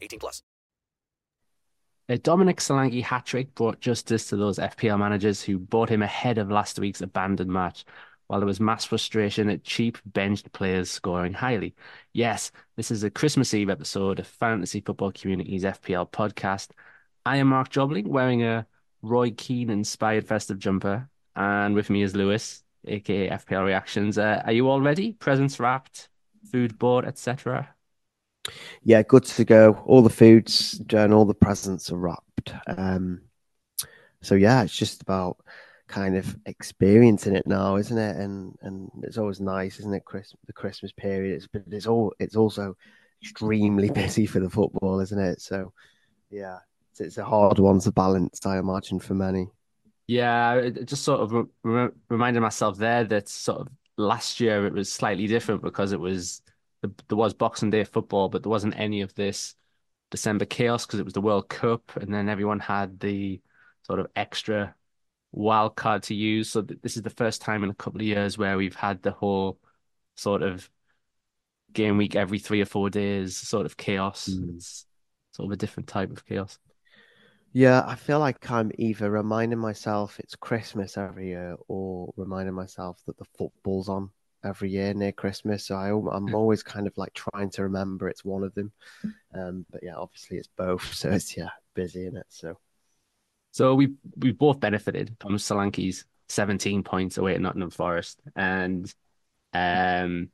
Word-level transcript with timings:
18 0.00 0.18
plus. 0.18 0.42
A 2.10 2.18
Dominic 2.18 2.56
Solanke 2.58 3.04
hat 3.04 3.24
trick 3.24 3.54
brought 3.54 3.80
justice 3.80 4.26
to 4.28 4.36
those 4.36 4.58
FPL 4.58 4.98
managers 4.98 5.42
who 5.42 5.60
bought 5.60 5.88
him 5.88 6.02
ahead 6.02 6.38
of 6.38 6.50
last 6.50 6.78
week's 6.80 7.00
abandoned 7.00 7.52
match, 7.52 7.84
while 8.26 8.40
there 8.40 8.48
was 8.48 8.58
mass 8.58 8.84
frustration 8.84 9.48
at 9.48 9.62
cheap 9.62 9.96
benched 10.04 10.52
players 10.52 10.90
scoring 10.90 11.32
highly. 11.32 11.72
Yes, 12.12 12.50
this 12.74 12.90
is 12.90 13.04
a 13.04 13.10
Christmas 13.10 13.54
Eve 13.54 13.70
episode 13.70 14.18
of 14.18 14.26
Fantasy 14.26 14.80
Football 14.80 15.12
Community's 15.12 15.62
FPL 15.62 16.10
podcast. 16.10 16.70
I 17.24 17.36
am 17.36 17.46
Marc 17.46 17.70
Jobling, 17.70 18.08
wearing 18.08 18.42
a 18.42 18.66
Roy 19.02 19.30
Keane 19.30 19.70
inspired 19.70 20.26
festive 20.26 20.58
jumper, 20.58 21.08
and 21.36 21.76
with 21.76 21.90
me 21.90 22.02
is 22.02 22.16
Louis, 22.16 22.64
aka 22.88 23.30
FPL 23.30 23.64
Reactions. 23.64 24.18
Uh, 24.18 24.42
are 24.44 24.52
you 24.52 24.68
all 24.68 24.80
ready? 24.80 25.12
Presents 25.12 25.60
wrapped, 25.60 26.08
food 26.50 26.76
bought, 26.76 27.04
etc. 27.04 27.68
Yeah, 28.82 29.02
good 29.02 29.24
to 29.24 29.44
go. 29.44 29.82
All 29.86 30.02
the 30.02 30.10
foods 30.10 30.72
done, 30.72 31.12
all 31.12 31.24
the 31.24 31.34
presents 31.34 31.90
are 31.92 31.96
wrapped. 31.96 32.54
Um, 32.66 33.22
so 34.22 34.34
yeah, 34.34 34.62
it's 34.62 34.76
just 34.76 35.02
about 35.02 35.38
kind 35.88 36.16
of 36.16 36.36
experiencing 36.46 37.34
it 37.34 37.46
now, 37.46 37.76
isn't 37.76 37.98
it? 37.98 38.16
And 38.16 38.56
and 38.62 38.90
it's 39.02 39.18
always 39.18 39.40
nice, 39.40 39.78
isn't 39.80 39.94
it? 39.94 40.04
Chris, 40.04 40.34
the 40.46 40.52
Christmas 40.52 40.92
period, 40.92 41.36
it's, 41.36 41.46
but 41.46 41.62
it's 41.70 41.86
all 41.86 42.14
it's 42.18 42.36
also 42.36 42.76
extremely 43.22 43.90
busy 44.02 44.26
for 44.26 44.40
the 44.40 44.50
football, 44.50 45.00
isn't 45.00 45.18
it? 45.18 45.40
So 45.40 45.72
yeah, 46.30 46.58
it's, 46.92 47.00
it's 47.00 47.18
a 47.18 47.24
hard 47.24 47.58
one 47.58 47.80
to 47.80 47.92
balance, 47.92 48.46
I 48.46 48.58
imagine, 48.58 49.00
for 49.00 49.14
many. 49.14 49.48
Yeah, 50.06 50.54
it 50.54 50.86
just 50.86 51.04
sort 51.04 51.20
of 51.20 51.48
re- 51.62 51.90
reminded 52.08 52.40
myself 52.40 52.78
there 52.78 53.04
that 53.04 53.28
sort 53.28 53.60
of 53.60 53.68
last 53.96 54.40
year 54.40 54.66
it 54.66 54.72
was 54.72 54.90
slightly 54.90 55.26
different 55.26 55.62
because 55.62 55.92
it 55.92 56.00
was 56.00 56.42
there 56.82 57.16
was 57.16 57.34
Boxing 57.34 57.70
Day 57.70 57.84
football, 57.84 58.28
but 58.28 58.42
there 58.42 58.50
wasn't 58.50 58.78
any 58.78 59.02
of 59.02 59.14
this 59.14 59.54
December 60.10 60.44
chaos 60.44 60.86
because 60.86 61.00
it 61.00 61.04
was 61.04 61.14
the 61.14 61.20
World 61.20 61.48
Cup, 61.48 61.96
and 61.96 62.12
then 62.12 62.28
everyone 62.28 62.60
had 62.60 63.00
the 63.00 63.40
sort 63.82 64.00
of 64.00 64.06
extra 64.16 64.74
wild 65.32 65.76
card 65.76 66.02
to 66.04 66.14
use. 66.14 66.50
So 66.50 66.62
this 66.62 66.96
is 66.96 67.02
the 67.02 67.10
first 67.10 67.42
time 67.42 67.62
in 67.64 67.70
a 67.70 67.74
couple 67.74 68.00
of 68.00 68.06
years 68.06 68.36
where 68.36 68.56
we've 68.56 68.74
had 68.74 69.02
the 69.02 69.12
whole 69.12 69.58
sort 70.16 70.42
of 70.42 70.68
game 71.72 71.96
week 71.96 72.16
every 72.16 72.38
three 72.38 72.60
or 72.60 72.66
four 72.66 72.90
days 72.90 73.36
sort 73.36 73.66
of 73.66 73.76
chaos. 73.76 74.28
Mm. 74.28 74.56
It's 74.56 74.86
sort 75.32 75.46
of 75.46 75.52
a 75.52 75.56
different 75.56 75.88
type 75.88 76.10
of 76.10 76.26
chaos. 76.26 76.58
Yeah, 77.52 77.82
I 77.84 77.96
feel 77.96 78.20
like 78.20 78.48
I'm 78.50 78.70
either 78.78 79.10
reminding 79.10 79.58
myself 79.58 80.20
it's 80.20 80.36
Christmas 80.36 80.96
every 80.96 81.28
year 81.28 81.56
or 81.66 82.12
reminding 82.16 82.54
myself 82.54 83.00
that 83.06 83.18
the 83.18 83.24
football's 83.36 83.88
on 83.88 84.10
every 84.44 84.70
year 84.70 84.94
near 84.94 85.12
Christmas. 85.12 85.66
So 85.66 85.76
I, 85.76 85.88
am 85.88 86.34
always 86.34 86.62
kind 86.62 86.86
of 86.86 86.96
like 86.96 87.14
trying 87.14 87.50
to 87.50 87.62
remember 87.62 88.08
it's 88.08 88.24
one 88.24 88.42
of 88.42 88.54
them. 88.54 88.72
Um, 89.34 89.66
but 89.70 89.82
yeah, 89.82 89.96
obviously 89.96 90.38
it's 90.38 90.48
both. 90.56 90.82
So 90.94 91.10
it's 91.10 91.36
yeah 91.36 91.50
busy 91.74 92.06
in 92.06 92.16
it. 92.16 92.26
So 92.28 92.56
so 93.52 93.74
we 93.74 93.94
we 94.16 94.32
both 94.32 94.60
benefited 94.60 95.16
from 95.20 95.36
Solanke's 95.36 96.04
17 96.28 96.84
points 96.84 97.18
away 97.18 97.34
at 97.34 97.40
Nottingham 97.40 97.70
Forest, 97.70 98.20
and 98.36 98.92
um, 99.52 100.28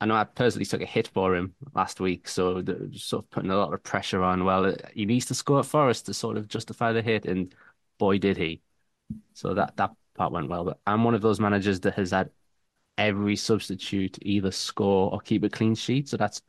I 0.00 0.06
know 0.06 0.14
I 0.14 0.24
personally 0.24 0.66
took 0.66 0.80
a 0.80 0.86
hit 0.86 1.08
for 1.08 1.34
him 1.34 1.54
last 1.74 2.00
week, 2.00 2.28
so 2.28 2.62
sort 2.92 3.24
of 3.24 3.30
putting 3.30 3.50
a 3.50 3.56
lot 3.56 3.74
of 3.74 3.82
pressure 3.82 4.22
on. 4.22 4.44
Well, 4.44 4.74
he 4.94 5.06
needs 5.06 5.26
to 5.26 5.34
score 5.34 5.60
at 5.60 5.66
Forest 5.66 6.06
to 6.06 6.14
sort 6.14 6.36
of 6.36 6.46
justify 6.48 6.92
the 6.92 7.02
hit, 7.02 7.26
and 7.26 7.52
boy 7.98 8.18
did 8.18 8.36
he. 8.36 8.62
So 9.34 9.54
that 9.54 9.76
that 9.76 9.90
part 10.14 10.32
went 10.32 10.48
well. 10.48 10.64
But 10.64 10.78
I'm 10.86 11.02
one 11.04 11.14
of 11.14 11.22
those 11.22 11.40
managers 11.40 11.80
that 11.80 11.94
has 11.94 12.12
had 12.12 12.30
every 12.98 13.36
substitute 13.36 14.18
either 14.22 14.50
score 14.50 15.12
or 15.12 15.20
keep 15.20 15.44
a 15.44 15.48
clean 15.48 15.74
sheet. 15.74 16.08
So 16.08 16.16
that's 16.16 16.42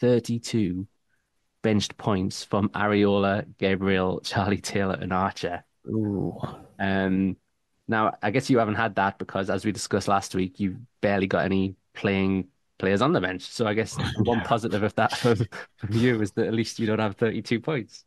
32 0.00 0.86
benched 1.62 1.96
points 1.96 2.44
from 2.44 2.68
Areola, 2.70 3.46
Gabriel, 3.58 4.20
Charlie 4.24 4.60
Taylor, 4.60 4.98
and 5.00 5.12
Archer. 5.12 5.64
Ooh. 5.86 6.38
Um, 6.78 7.36
now, 7.88 8.14
I 8.22 8.30
guess 8.30 8.48
you 8.48 8.58
haven't 8.58 8.76
had 8.76 8.94
that 8.96 9.18
because, 9.18 9.50
as 9.50 9.64
we 9.64 9.72
discussed 9.72 10.08
last 10.08 10.34
week, 10.34 10.60
you 10.60 10.76
barely 11.00 11.26
got 11.26 11.44
any 11.44 11.74
playing 11.94 12.48
players 12.78 13.02
on 13.02 13.12
the 13.12 13.20
bench. 13.20 13.42
So 13.42 13.66
I 13.66 13.74
guess 13.74 13.96
one 14.18 14.40
positive 14.42 14.82
of 14.82 14.94
that 14.94 15.16
from, 15.16 15.36
from 15.76 15.92
you 15.92 16.20
is 16.22 16.32
that 16.32 16.46
at 16.46 16.54
least 16.54 16.78
you 16.78 16.86
don't 16.86 16.98
have 16.98 17.16
32 17.16 17.60
points. 17.60 18.04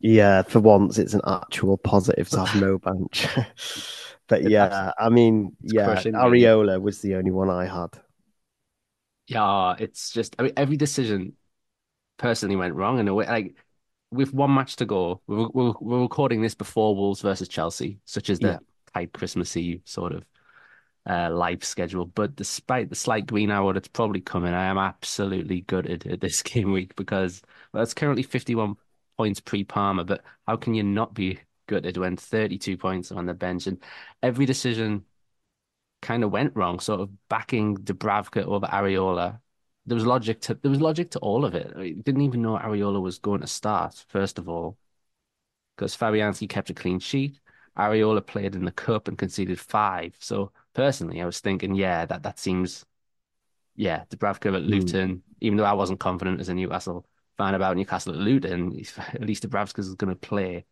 Yeah, 0.00 0.42
for 0.42 0.60
once, 0.60 0.98
it's 0.98 1.12
an 1.12 1.20
actual 1.26 1.76
positive 1.76 2.28
to 2.30 2.44
have 2.44 2.60
no 2.60 2.78
bench. 2.78 3.28
But 4.30 4.48
yeah, 4.48 4.92
I 4.96 5.08
mean, 5.08 5.56
yeah, 5.60 5.96
Areola 5.96 6.80
was 6.80 7.02
the 7.02 7.16
only 7.16 7.32
one 7.32 7.50
I 7.50 7.66
had. 7.66 8.00
Yeah, 9.26 9.74
it's 9.76 10.12
just 10.12 10.36
I 10.38 10.44
mean 10.44 10.52
every 10.56 10.76
decision 10.76 11.32
personally 12.16 12.54
went 12.54 12.76
wrong 12.76 13.00
in 13.00 13.08
a 13.08 13.12
way. 13.14 13.26
Like 13.26 13.56
with 14.12 14.32
one 14.32 14.54
match 14.54 14.76
to 14.76 14.86
go, 14.86 15.20
we're, 15.26 15.48
we're, 15.52 15.72
we're 15.80 16.02
recording 16.02 16.42
this 16.42 16.54
before 16.54 16.94
Wolves 16.94 17.22
versus 17.22 17.48
Chelsea, 17.48 17.98
such 18.04 18.30
as 18.30 18.38
the 18.38 18.48
yeah. 18.48 18.58
tight 18.94 19.12
Christmas 19.12 19.56
Eve 19.56 19.82
sort 19.84 20.12
of 20.12 20.24
uh, 21.08 21.28
life 21.30 21.64
schedule. 21.64 22.06
But 22.06 22.36
despite 22.36 22.88
the 22.88 22.94
slight 22.94 23.26
green 23.26 23.50
hour 23.50 23.72
that's 23.72 23.88
probably 23.88 24.20
coming, 24.20 24.54
I 24.54 24.66
am 24.66 24.78
absolutely 24.78 25.62
gutted 25.62 26.06
at 26.06 26.20
this 26.20 26.40
game 26.44 26.70
week 26.70 26.94
because 26.94 27.42
well, 27.72 27.82
it's 27.82 27.94
currently 27.94 28.22
51 28.22 28.76
points 29.16 29.40
pre 29.40 29.64
Palmer. 29.64 30.04
But 30.04 30.22
how 30.46 30.54
can 30.54 30.74
you 30.74 30.84
not 30.84 31.14
be 31.14 31.40
gutted 31.70 31.96
when 31.96 32.16
32 32.16 32.76
points 32.76 33.12
on 33.12 33.26
the 33.26 33.34
bench 33.34 33.68
and 33.68 33.78
every 34.22 34.44
decision 34.44 35.04
kind 36.02 36.24
of 36.24 36.32
went 36.32 36.56
wrong. 36.56 36.80
Sort 36.80 37.00
of 37.00 37.10
backing 37.28 37.76
Dubravka 37.76 38.44
over 38.44 38.66
Areola. 38.66 39.40
There 39.86 39.94
was 39.94 40.04
logic 40.04 40.40
to 40.42 40.54
there 40.54 40.70
was 40.70 40.80
logic 40.80 41.12
to 41.12 41.20
all 41.20 41.44
of 41.44 41.54
it. 41.54 41.72
I 41.76 41.90
didn't 41.92 42.22
even 42.22 42.42
know 42.42 42.58
Areola 42.58 43.00
was 43.00 43.18
going 43.18 43.40
to 43.40 43.46
start 43.46 44.04
first 44.08 44.38
of 44.38 44.48
all, 44.48 44.76
because 45.76 45.96
Fabianski 45.96 46.48
kept 46.48 46.70
a 46.70 46.74
clean 46.74 46.98
sheet. 46.98 47.40
Areola 47.78 48.26
played 48.26 48.54
in 48.56 48.64
the 48.64 48.72
cup 48.72 49.08
and 49.08 49.16
conceded 49.16 49.58
five. 49.60 50.16
So 50.18 50.52
personally, 50.74 51.22
I 51.22 51.26
was 51.26 51.40
thinking, 51.40 51.74
yeah, 51.74 52.04
that 52.06 52.24
that 52.24 52.38
seems, 52.38 52.84
yeah, 53.76 54.04
Dubravka 54.10 54.54
at 54.54 54.62
hmm. 54.62 54.68
Luton. 54.68 55.10
Mm. 55.16 55.20
Even 55.42 55.56
though 55.56 55.64
I 55.64 55.72
wasn't 55.72 56.00
confident 56.00 56.40
as 56.40 56.50
a 56.50 56.54
Newcastle 56.54 57.06
fan 57.38 57.54
about 57.54 57.76
Newcastle 57.76 58.12
at 58.12 58.18
Luton, 58.18 58.78
at 58.98 59.22
least 59.22 59.48
Dubravka's 59.48 59.94
going 59.94 60.12
to 60.12 60.16
play. 60.16 60.66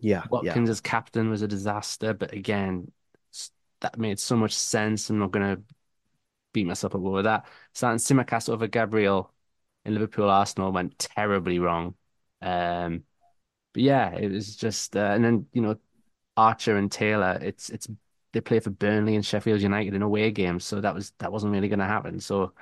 Yeah, 0.00 0.24
Watkins 0.30 0.68
yeah. 0.68 0.70
as 0.70 0.80
captain 0.80 1.30
was 1.30 1.42
a 1.42 1.48
disaster, 1.48 2.14
but 2.14 2.32
again, 2.32 2.90
that 3.80 3.98
made 3.98 4.18
so 4.18 4.36
much 4.36 4.54
sense. 4.54 5.10
I'm 5.10 5.18
not 5.18 5.30
going 5.30 5.56
to 5.56 5.62
beat 6.52 6.66
myself 6.66 6.94
up 6.94 7.02
over 7.02 7.22
that. 7.22 7.46
Starting 7.72 7.98
Tsimikas 7.98 8.48
over 8.48 8.66
Gabriel 8.66 9.32
in 9.84 9.94
Liverpool 9.94 10.28
Arsenal 10.28 10.72
went 10.72 10.98
terribly 10.98 11.58
wrong. 11.58 11.94
Um, 12.42 13.04
but 13.72 13.82
yeah, 13.82 14.14
it 14.14 14.30
was 14.30 14.56
just 14.56 14.96
uh, 14.96 15.10
and 15.12 15.24
then 15.24 15.46
you 15.52 15.62
know 15.62 15.76
Archer 16.36 16.76
and 16.76 16.90
Taylor, 16.90 17.38
it's 17.42 17.70
it's 17.70 17.88
they 18.32 18.40
play 18.40 18.60
for 18.60 18.70
Burnley 18.70 19.14
and 19.14 19.24
Sheffield 19.24 19.60
United 19.60 19.94
in 19.94 20.02
away 20.02 20.30
games, 20.30 20.64
so 20.64 20.80
that 20.80 20.94
was 20.94 21.12
that 21.18 21.32
wasn't 21.32 21.52
really 21.52 21.68
going 21.68 21.78
to 21.80 21.84
happen. 21.84 22.20
So 22.20 22.52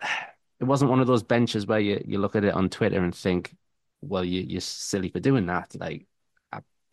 it 0.60 0.64
wasn't 0.64 0.90
one 0.90 1.00
of 1.00 1.06
those 1.06 1.22
benches 1.22 1.66
where 1.66 1.80
you 1.80 2.02
you 2.06 2.18
look 2.18 2.36
at 2.36 2.44
it 2.44 2.54
on 2.54 2.68
Twitter 2.70 3.02
and 3.02 3.14
think, 3.14 3.54
well, 4.02 4.24
you 4.24 4.42
you're 4.42 4.60
silly 4.60 5.08
for 5.10 5.20
doing 5.20 5.46
that. 5.46 5.74
Like 5.78 6.06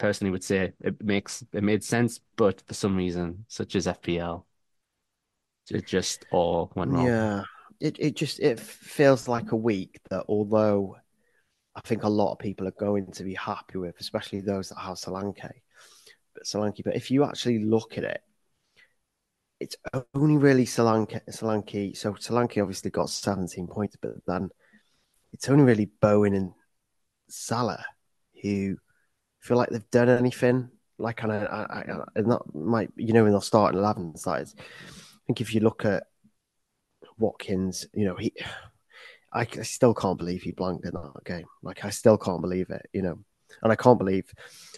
personally 0.03 0.31
would 0.31 0.43
say 0.43 0.73
it 0.81 1.01
makes 1.01 1.45
it 1.53 1.63
made 1.63 1.81
sense, 1.81 2.19
but 2.35 2.61
for 2.67 2.73
some 2.73 2.97
reason, 2.97 3.45
such 3.47 3.73
as 3.77 3.87
FPL, 3.87 4.43
it 5.71 5.87
just 5.87 6.25
all 6.29 6.73
went 6.75 6.91
wrong. 6.91 7.07
Yeah, 7.07 7.43
it 7.79 7.95
it 7.99 8.15
just 8.17 8.41
it 8.41 8.59
feels 8.59 9.29
like 9.29 9.53
a 9.53 9.55
week 9.55 10.01
that 10.09 10.25
although 10.27 10.97
I 11.73 11.79
think 11.85 12.03
a 12.03 12.09
lot 12.09 12.33
of 12.33 12.39
people 12.39 12.67
are 12.67 12.71
going 12.87 13.13
to 13.13 13.23
be 13.23 13.33
happy 13.33 13.77
with, 13.77 13.95
especially 14.01 14.41
those 14.41 14.67
that 14.69 14.79
have 14.79 14.97
Solanke. 14.97 15.51
But 16.33 16.43
Solanke, 16.43 16.83
but 16.83 16.97
if 16.97 17.09
you 17.09 17.23
actually 17.23 17.63
look 17.63 17.97
at 17.97 18.03
it, 18.03 18.21
it's 19.61 19.77
only 20.13 20.35
really 20.35 20.65
Solanke. 20.65 21.21
Solanke. 21.29 21.95
So 21.95 22.11
Solanke 22.11 22.61
obviously 22.61 22.91
got 22.91 23.09
17 23.09 23.67
points, 23.67 23.95
but 24.01 24.15
then 24.27 24.49
it's 25.31 25.47
only 25.47 25.63
really 25.63 25.89
Bowen 26.01 26.33
and 26.33 26.51
Salah 27.29 27.85
who 28.41 28.75
feel 29.43 29.57
like 29.57 29.69
they've 29.69 29.91
done 29.91 30.09
anything. 30.09 30.69
Like, 30.97 31.21
and 31.23 31.31
I, 31.31 31.43
I, 31.43 31.79
I, 31.79 32.03
and 32.15 32.33
might, 32.53 32.91
you 32.95 33.13
know, 33.13 33.25
in 33.25 33.33
the 33.33 33.41
starting 33.41 33.79
11 33.79 34.17
sides. 34.17 34.55
I 34.57 35.19
think 35.27 35.41
if 35.41 35.53
you 35.53 35.59
look 35.59 35.85
at 35.85 36.03
Watkins, 37.17 37.85
you 37.93 38.05
know, 38.05 38.15
he, 38.15 38.33
I, 39.33 39.41
I 39.41 39.63
still 39.63 39.93
can't 39.93 40.17
believe 40.17 40.43
he 40.43 40.51
blanked 40.51 40.85
in 40.85 40.93
that 40.93 41.25
game. 41.25 41.45
Like, 41.61 41.83
I 41.83 41.89
still 41.89 42.17
can't 42.17 42.41
believe 42.41 42.69
it, 42.69 42.87
you 42.93 43.01
know. 43.01 43.19
And 43.61 43.71
I 43.71 43.75
can't 43.75 43.97
believe 43.97 44.31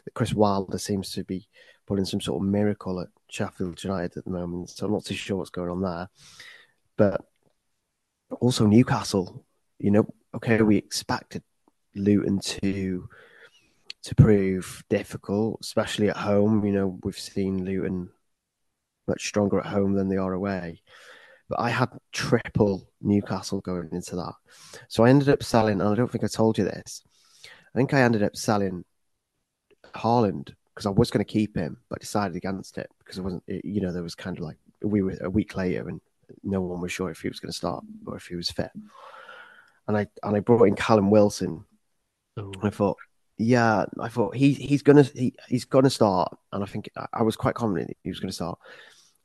that 0.04 0.14
Chris 0.14 0.34
Wilder 0.34 0.78
seems 0.78 1.12
to 1.12 1.24
be 1.24 1.48
pulling 1.86 2.06
some 2.06 2.22
sort 2.22 2.42
of 2.42 2.48
miracle 2.48 3.00
at 3.00 3.10
Sheffield 3.30 3.84
United 3.84 4.18
at 4.18 4.26
the 4.26 4.32
moment. 4.32 4.70
So 4.70 4.86
I'm 4.86 4.94
not 4.94 5.06
too 5.06 5.14
sure 5.14 5.38
what's 5.38 5.50
going 5.50 5.70
on 5.70 5.82
there. 5.82 6.10
But 6.98 7.22
also 8.40 8.66
Newcastle, 8.66 9.46
you 9.78 9.92
know, 9.92 10.08
okay, 10.34 10.62
we 10.62 10.78
expected 10.78 11.44
Luton 11.96 12.40
to 12.40 13.08
to 14.06 14.16
prove 14.16 14.84
difficult, 14.90 15.60
especially 15.62 16.10
at 16.10 16.18
home. 16.18 16.66
You 16.66 16.74
know, 16.74 17.00
we've 17.04 17.18
seen 17.18 17.66
Luton 17.66 18.10
much 19.08 19.28
stronger 19.28 19.60
at 19.60 19.66
home 19.66 19.94
than 19.94 20.10
they 20.10 20.18
are 20.18 20.34
away. 20.34 20.82
But 21.50 21.60
I 21.60 21.70
had 21.70 21.90
triple 22.12 22.88
Newcastle 23.02 23.62
going 23.62 23.90
into 23.92 24.16
that. 24.16 24.34
So 24.88 25.04
I 25.04 25.10
ended 25.10 25.30
up 25.30 25.44
selling, 25.44 25.80
and 25.80 25.90
I 25.90 25.96
don't 25.96 26.12
think 26.12 26.24
I 26.24 26.28
told 26.28 26.58
you 26.58 26.64
this. 26.64 27.04
I 27.46 27.78
think 27.78 27.94
I 27.94 28.02
ended 28.02 28.24
up 28.24 28.36
selling 28.36 28.84
Haaland 29.94 30.54
because 30.74 30.86
I 30.86 30.92
was 30.92 31.12
going 31.12 31.24
to 31.24 31.32
keep 31.32 31.56
him, 31.56 31.78
but 31.90 32.00
decided 32.00 32.36
against 32.36 32.78
it 32.78 32.90
because 33.00 33.18
it 33.18 33.22
wasn't, 33.22 33.44
you 33.48 33.82
know, 33.82 33.92
there 33.92 34.04
was 34.04 34.16
kind 34.16 34.38
of 34.38 34.44
like 34.44 34.58
we 34.82 35.02
were 35.02 35.18
a 35.22 35.30
week 35.30 35.56
later 35.56 35.88
and 35.88 36.02
no 36.44 36.62
one 36.62 36.82
was 36.82 36.92
sure 36.92 37.10
if 37.10 37.22
he 37.22 37.30
was 37.30 37.40
going 37.40 37.52
to 37.52 37.58
start 37.58 37.84
or 38.06 38.16
if 38.18 38.28
he 38.28 38.36
was 38.36 38.50
fit. 38.50 38.72
And 39.88 39.98
I 39.98 40.08
and 40.24 40.36
I 40.36 40.40
brought 40.40 40.68
in 40.68 40.76
Callum 40.76 41.12
Wilson. 41.12 41.64
Oh. 42.38 42.52
I 42.62 42.70
thought, 42.70 42.98
yeah, 43.38 43.86
I 44.00 44.08
thought 44.08 44.36
he 44.36 44.54
he's 44.54 44.82
gonna 44.82 45.04
he, 45.04 45.34
he's 45.48 45.66
gonna 45.66 45.90
start, 45.90 46.36
and 46.52 46.64
I 46.64 46.68
think 46.68 46.90
I 47.14 47.24
was 47.24 47.36
quite 47.36 47.56
confident 47.56 47.96
he 48.04 48.10
was 48.10 48.20
to 48.20 48.32
start, 48.32 48.60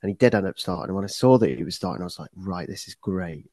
and 0.02 0.10
he 0.10 0.14
did 0.14 0.34
end 0.34 0.46
up 0.46 0.58
starting. 0.58 0.90
And 0.90 0.94
when 0.96 1.04
I 1.04 1.08
saw 1.08 1.38
that 1.38 1.56
he 1.56 1.64
was 1.64 1.76
starting, 1.76 2.02
I 2.02 2.04
was 2.04 2.18
like, 2.18 2.30
right, 2.36 2.68
this 2.68 2.88
is 2.88 2.94
great. 2.94 3.46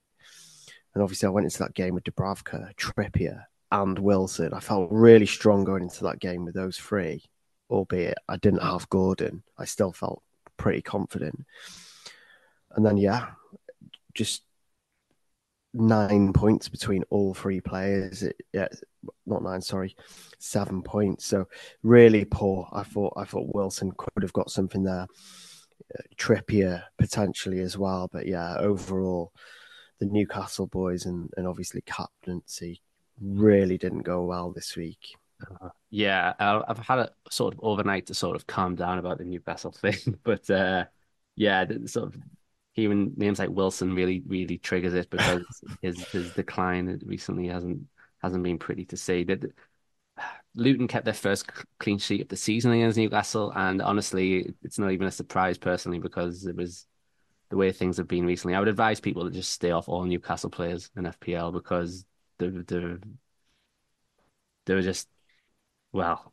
And 0.93 1.03
obviously, 1.03 1.27
I 1.27 1.31
went 1.31 1.45
into 1.45 1.59
that 1.59 1.75
game 1.75 1.93
with 1.93 2.05
Dubravka, 2.05 2.73
Trippier, 2.75 3.43
and 3.71 3.99
Wilson. 3.99 4.53
I 4.53 4.59
felt 4.59 4.89
really 4.91 5.27
strong 5.27 5.63
going 5.63 5.83
into 5.83 6.03
that 6.05 6.19
game 6.19 6.45
with 6.45 6.55
those 6.55 6.77
three 6.77 7.23
albeit 7.69 8.17
I 8.27 8.37
didn't 8.37 8.61
have 8.61 8.89
Gordon, 8.89 9.43
I 9.57 9.65
still 9.65 9.91
felt 9.91 10.23
pretty 10.57 10.81
confident. 10.81 11.45
And 12.71 12.85
then, 12.85 12.97
yeah, 12.97 13.29
just 14.13 14.43
nine 15.73 16.33
points 16.33 16.69
between 16.69 17.03
all 17.09 17.33
three 17.33 17.61
players. 17.61 18.23
It, 18.23 18.35
yeah, 18.53 18.67
not 19.25 19.43
nine, 19.43 19.61
sorry, 19.61 19.95
seven 20.39 20.81
points. 20.81 21.25
So 21.25 21.47
really 21.83 22.25
poor. 22.25 22.67
I 22.71 22.83
thought 22.83 23.13
I 23.17 23.25
thought 23.25 23.53
Wilson 23.53 23.91
could 23.97 24.23
have 24.23 24.33
got 24.33 24.51
something 24.51 24.83
there. 24.83 25.07
Uh, 25.93 26.03
Trippier 26.17 26.83
potentially 26.97 27.59
as 27.59 27.77
well, 27.77 28.09
but 28.11 28.25
yeah, 28.27 28.57
overall, 28.57 29.31
the 29.99 30.05
Newcastle 30.05 30.67
boys 30.67 31.05
and, 31.05 31.29
and 31.37 31.47
obviously 31.47 31.81
captaincy 31.81 32.81
really 33.21 33.77
didn't 33.77 34.03
go 34.03 34.23
well 34.25 34.51
this 34.51 34.75
week. 34.75 35.15
Uh, 35.61 35.69
yeah, 35.89 36.33
I've 36.39 36.79
had 36.79 36.99
a 36.99 37.11
sort 37.29 37.53
of 37.53 37.59
overnight 37.63 38.07
to 38.07 38.13
sort 38.13 38.35
of 38.35 38.47
calm 38.47 38.75
down 38.75 38.97
about 38.97 39.17
the 39.19 39.23
Newcastle 39.23 39.71
thing, 39.71 40.17
but 40.23 40.49
uh, 40.49 40.85
yeah, 41.35 41.65
sort 41.85 42.07
of 42.07 42.21
hearing 42.77 43.11
names 43.17 43.39
like 43.39 43.49
Wilson 43.49 43.95
really, 43.95 44.23
really 44.27 44.59
triggers 44.59 44.93
it 44.93 45.09
because 45.09 45.43
his 45.81 46.01
his 46.09 46.31
decline 46.33 47.01
recently 47.05 47.47
hasn't 47.47 47.81
hasn't 48.21 48.43
been 48.43 48.59
pretty 48.59 48.85
to 48.85 48.95
see. 48.95 49.23
That 49.25 49.51
Luton 50.55 50.87
kept 50.87 51.05
their 51.05 51.13
first 51.13 51.49
clean 51.79 51.97
sheet 51.97 52.21
of 52.21 52.29
the 52.29 52.37
season 52.37 52.71
against 52.71 52.97
Newcastle, 52.97 53.51
and 53.55 53.81
honestly, 53.81 54.53
it's 54.63 54.79
not 54.79 54.91
even 54.91 55.07
a 55.07 55.11
surprise 55.11 55.57
personally 55.57 55.99
because 55.99 56.45
it 56.45 56.55
was 56.55 56.85
the 57.49 57.57
way 57.57 57.71
things 57.71 57.97
have 57.97 58.07
been 58.07 58.25
recently. 58.25 58.55
I 58.55 58.59
would 58.59 58.67
advise 58.67 58.99
people 58.99 59.25
to 59.25 59.31
just 59.31 59.51
stay 59.51 59.71
off 59.71 59.89
all 59.89 60.03
Newcastle 60.05 60.49
players 60.49 60.91
in 60.95 61.05
FPL 61.05 61.51
because 61.51 62.05
they're 62.37 62.51
they're 62.51 62.99
they're 64.67 64.81
just 64.81 65.07
well, 65.91 66.31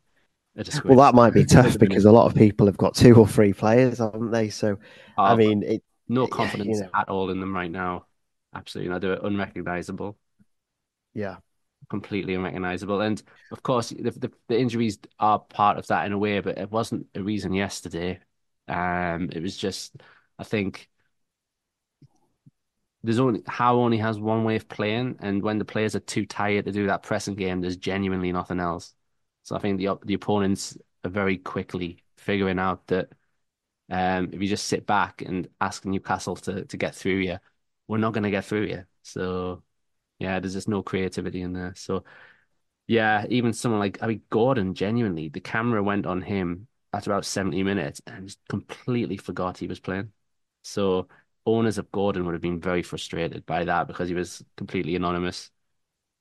well, 0.85 0.97
that 0.97 1.15
might 1.15 1.33
be 1.33 1.45
tough 1.45 1.77
because 1.79 2.05
a 2.05 2.11
lot 2.11 2.27
of 2.27 2.35
people 2.35 2.67
have 2.67 2.77
got 2.77 2.93
two 2.95 3.15
or 3.15 3.27
three 3.27 3.51
players, 3.51 3.97
haven't 3.97 4.31
they? 4.31 4.49
So, 4.49 4.77
oh, 5.17 5.23
I 5.23 5.35
mean, 5.35 5.63
it, 5.63 5.83
no 6.07 6.27
confidence 6.27 6.77
you 6.77 6.83
know. 6.83 6.89
at 6.93 7.09
all 7.09 7.29
in 7.29 7.39
them 7.39 7.55
right 7.55 7.71
now. 7.71 8.05
Absolutely 8.53 8.91
not. 8.91 9.01
They're 9.01 9.19
unrecognizable. 9.23 10.17
Yeah, 11.13 11.37
completely 11.89 12.35
unrecognizable. 12.35 13.01
And 13.01 13.21
of 13.51 13.63
course, 13.63 13.89
the, 13.89 14.11
the, 14.11 14.31
the 14.47 14.59
injuries 14.59 14.99
are 15.19 15.39
part 15.39 15.77
of 15.77 15.87
that 15.87 16.05
in 16.05 16.13
a 16.13 16.17
way, 16.17 16.39
but 16.39 16.57
it 16.57 16.71
wasn't 16.71 17.07
a 17.15 17.21
reason 17.21 17.53
yesterday. 17.53 18.19
Um, 18.67 19.29
it 19.31 19.41
was 19.41 19.55
just, 19.57 19.95
I 20.39 20.43
think, 20.43 20.89
there's 23.03 23.19
only 23.19 23.43
how 23.45 23.77
only 23.77 23.99
has 23.99 24.19
one 24.19 24.43
way 24.43 24.55
of 24.55 24.67
playing, 24.67 25.17
and 25.19 25.43
when 25.43 25.59
the 25.59 25.65
players 25.65 25.95
are 25.95 25.99
too 25.99 26.25
tired 26.25 26.65
to 26.65 26.71
do 26.71 26.87
that 26.87 27.03
pressing 27.03 27.35
game, 27.35 27.61
there's 27.61 27.77
genuinely 27.77 28.31
nothing 28.31 28.59
else. 28.59 28.95
So 29.43 29.55
I 29.55 29.59
think 29.59 29.77
the 29.77 29.95
the 30.03 30.15
opponents 30.15 30.75
are 31.03 31.09
very 31.11 31.37
quickly 31.37 32.03
figuring 32.17 32.57
out 32.57 32.87
that 32.87 33.09
um, 33.89 34.29
if 34.33 34.41
you 34.41 34.47
just 34.47 34.67
sit 34.67 34.85
back 34.85 35.21
and 35.21 35.47
ask 35.61 35.85
Newcastle 35.85 36.35
to 36.37 36.65
to 36.65 36.77
get 36.77 36.95
through 36.95 37.17
you, 37.19 37.37
we're 37.87 37.97
not 37.99 38.13
going 38.13 38.23
to 38.23 38.31
get 38.31 38.45
through 38.45 38.65
you. 38.67 38.85
So 39.03 39.63
yeah, 40.19 40.39
there's 40.39 40.53
just 40.53 40.69
no 40.69 40.83
creativity 40.83 41.41
in 41.41 41.53
there. 41.53 41.73
So 41.75 42.03
yeah, 42.87 43.25
even 43.29 43.53
someone 43.53 43.79
like 43.79 43.97
I 44.01 44.07
mean 44.07 44.21
Gordon, 44.29 44.73
genuinely, 44.75 45.29
the 45.29 45.39
camera 45.41 45.81
went 45.83 46.05
on 46.05 46.21
him 46.21 46.67
at 46.93 47.07
about 47.07 47.25
70 47.25 47.63
minutes 47.63 48.01
and 48.07 48.35
completely 48.49 49.17
forgot 49.17 49.57
he 49.57 49.67
was 49.67 49.79
playing. 49.79 50.11
So 50.63 51.07
owners 51.45 51.77
of 51.77 51.91
Gordon 51.91 52.25
would 52.25 52.33
have 52.33 52.41
been 52.41 52.59
very 52.61 52.83
frustrated 52.83 53.45
by 53.45 53.65
that 53.65 53.87
because 53.87 54.09
he 54.09 54.15
was 54.15 54.43
completely 54.57 54.95
anonymous. 54.95 55.51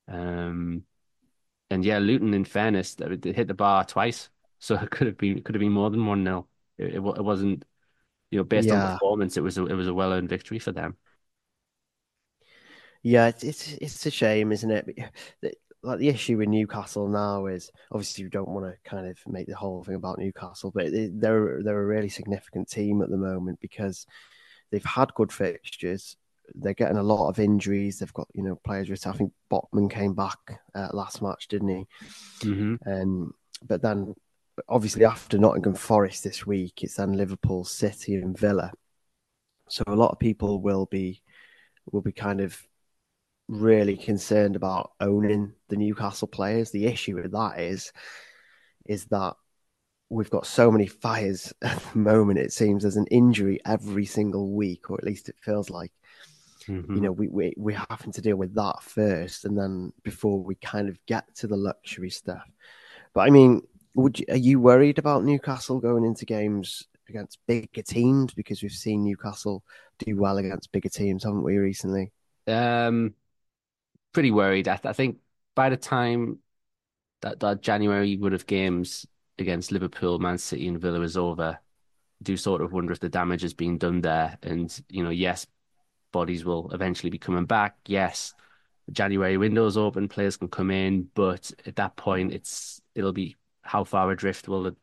Um, 0.08 0.84
and 1.70 1.84
yeah, 1.84 1.98
Luton, 1.98 2.34
in 2.34 2.44
fairness, 2.44 2.94
they 2.94 3.32
hit 3.32 3.48
the 3.48 3.54
bar 3.54 3.84
twice, 3.84 4.30
so 4.58 4.76
it 4.76 4.90
could 4.90 5.06
have 5.08 5.18
been 5.18 5.42
could 5.42 5.54
have 5.54 5.60
been 5.60 5.72
more 5.72 5.90
than 5.90 6.06
one 6.06 6.24
0 6.24 6.48
it, 6.78 6.94
it, 6.94 6.96
it, 6.96 7.24
wasn't, 7.24 7.64
you 8.30 8.38
know, 8.38 8.44
based 8.44 8.68
yeah. 8.68 8.84
on 8.84 8.92
performance, 8.92 9.36
it 9.36 9.42
was 9.42 9.58
a, 9.58 9.66
it 9.66 9.74
was 9.74 9.88
a 9.88 9.94
well 9.94 10.12
earned 10.12 10.28
victory 10.28 10.58
for 10.58 10.72
them. 10.72 10.96
Yeah, 13.02 13.26
it's 13.26 13.44
it's 13.44 13.72
it's 13.74 14.06
a 14.06 14.10
shame, 14.10 14.50
isn't 14.50 14.70
it? 14.70 14.86
Like 15.82 15.98
the 15.98 16.08
issue 16.08 16.38
with 16.38 16.48
Newcastle 16.48 17.08
now 17.08 17.44
is 17.44 17.70
obviously 17.92 18.24
you 18.24 18.30
don't 18.30 18.48
want 18.48 18.64
to 18.64 18.88
kind 18.88 19.06
of 19.06 19.18
make 19.26 19.46
the 19.46 19.56
whole 19.56 19.84
thing 19.84 19.96
about 19.96 20.18
Newcastle, 20.18 20.72
but 20.74 20.86
they're 20.90 21.62
they're 21.62 21.82
a 21.82 21.86
really 21.86 22.08
significant 22.08 22.70
team 22.70 23.02
at 23.02 23.10
the 23.10 23.18
moment 23.18 23.60
because 23.60 24.06
they've 24.70 24.84
had 24.84 25.12
good 25.12 25.30
fixtures 25.30 26.16
they're 26.54 26.74
getting 26.74 26.96
a 26.96 27.02
lot 27.02 27.28
of 27.28 27.38
injuries. 27.38 27.98
They've 27.98 28.12
got 28.12 28.28
you 28.34 28.42
know 28.42 28.56
players. 28.64 28.88
With, 28.88 29.06
I 29.06 29.12
think 29.12 29.32
Botman 29.50 29.90
came 29.90 30.14
back 30.14 30.38
uh, 30.74 30.88
last 30.92 31.22
match, 31.22 31.48
didn't 31.48 31.68
he? 31.68 31.86
Mm-hmm. 32.46 32.90
Um, 32.90 33.34
but 33.66 33.82
then 33.82 34.14
obviously 34.68 35.04
after 35.04 35.38
Nottingham 35.38 35.74
Forest 35.74 36.24
this 36.24 36.46
week, 36.46 36.82
it's 36.82 36.96
then 36.96 37.12
Liverpool, 37.12 37.64
City, 37.64 38.14
and 38.16 38.38
Villa. 38.38 38.72
So 39.68 39.82
a 39.86 39.96
lot 39.96 40.12
of 40.12 40.18
people 40.18 40.60
will 40.60 40.86
be 40.86 41.22
will 41.90 42.02
be 42.02 42.12
kind 42.12 42.40
of 42.40 42.58
really 43.48 43.96
concerned 43.96 44.56
about 44.56 44.92
owning 45.00 45.52
the 45.68 45.76
Newcastle 45.76 46.28
players. 46.28 46.70
The 46.70 46.86
issue 46.86 47.16
with 47.16 47.32
that 47.32 47.60
is 47.60 47.92
is 48.86 49.06
that 49.06 49.34
we've 50.10 50.30
got 50.30 50.46
so 50.46 50.70
many 50.70 50.86
fires 50.86 51.52
at 51.62 51.78
the 51.92 51.98
moment. 51.98 52.38
It 52.38 52.52
seems 52.52 52.82
there's 52.82 52.96
an 52.96 53.06
injury 53.08 53.60
every 53.64 54.06
single 54.06 54.52
week, 54.52 54.90
or 54.90 54.98
at 54.98 55.04
least 55.04 55.28
it 55.28 55.36
feels 55.40 55.70
like. 55.70 55.92
Mhm. 56.66 56.94
you 56.94 57.00
know, 57.02 57.12
we, 57.12 57.28
we 57.28 57.52
we're 57.58 57.84
having 57.90 58.12
to 58.12 58.22
deal 58.22 58.36
with 58.36 58.54
that 58.54 58.82
first, 58.82 59.44
and 59.44 59.58
then 59.58 59.92
before 60.02 60.42
we 60.42 60.54
kind 60.54 60.88
of 60.88 60.98
get 61.04 61.24
to 61.34 61.46
the 61.46 61.58
luxury 61.58 62.08
stuff. 62.08 62.48
But 63.12 63.20
I 63.28 63.30
mean, 63.30 63.60
would 63.94 64.18
you, 64.18 64.26
are 64.28 64.36
you 64.36 64.60
worried 64.60 64.98
about 64.98 65.24
Newcastle 65.24 65.80
going 65.80 66.04
into 66.04 66.24
games 66.24 66.86
against 67.08 67.38
bigger 67.46 67.82
teams 67.82 68.34
because 68.34 68.62
we've 68.62 68.72
seen 68.72 69.04
Newcastle 69.04 69.62
do 69.98 70.16
well 70.16 70.38
against 70.38 70.72
bigger 70.72 70.88
teams, 70.88 71.24
haven't 71.24 71.42
we, 71.42 71.56
recently? 71.56 72.12
Um, 72.46 73.14
pretty 74.12 74.30
worried. 74.30 74.68
I, 74.68 74.76
th- 74.76 74.86
I 74.86 74.92
think 74.92 75.18
by 75.54 75.68
the 75.68 75.76
time 75.76 76.38
that, 77.22 77.40
that 77.40 77.62
January 77.62 78.16
would 78.16 78.32
have 78.32 78.46
games 78.46 79.06
against 79.38 79.72
Liverpool, 79.72 80.18
Man 80.18 80.38
City, 80.38 80.68
and 80.68 80.80
Villa 80.80 81.00
is 81.00 81.16
over, 81.16 81.58
I 81.60 82.22
do 82.22 82.36
sort 82.36 82.62
of 82.62 82.72
wonder 82.72 82.92
if 82.92 83.00
the 83.00 83.08
damage 83.08 83.42
has 83.42 83.54
been 83.54 83.78
done 83.78 84.00
there. 84.00 84.38
And, 84.42 84.76
you 84.88 85.04
know, 85.04 85.10
yes, 85.10 85.46
bodies 86.12 86.44
will 86.44 86.70
eventually 86.72 87.10
be 87.10 87.18
coming 87.18 87.44
back. 87.44 87.76
Yes, 87.86 88.34
January 88.90 89.36
window's 89.36 89.76
open, 89.76 90.08
players 90.08 90.36
can 90.36 90.48
come 90.48 90.70
in, 90.70 91.08
but 91.14 91.50
at 91.66 91.76
that 91.76 91.96
point, 91.96 92.32
it's 92.32 92.80
it'll 92.94 93.12
be 93.12 93.36
how 93.64 93.84
far 93.84 94.10
adrift 94.10 94.48
will 94.48 94.64
the 94.64 94.76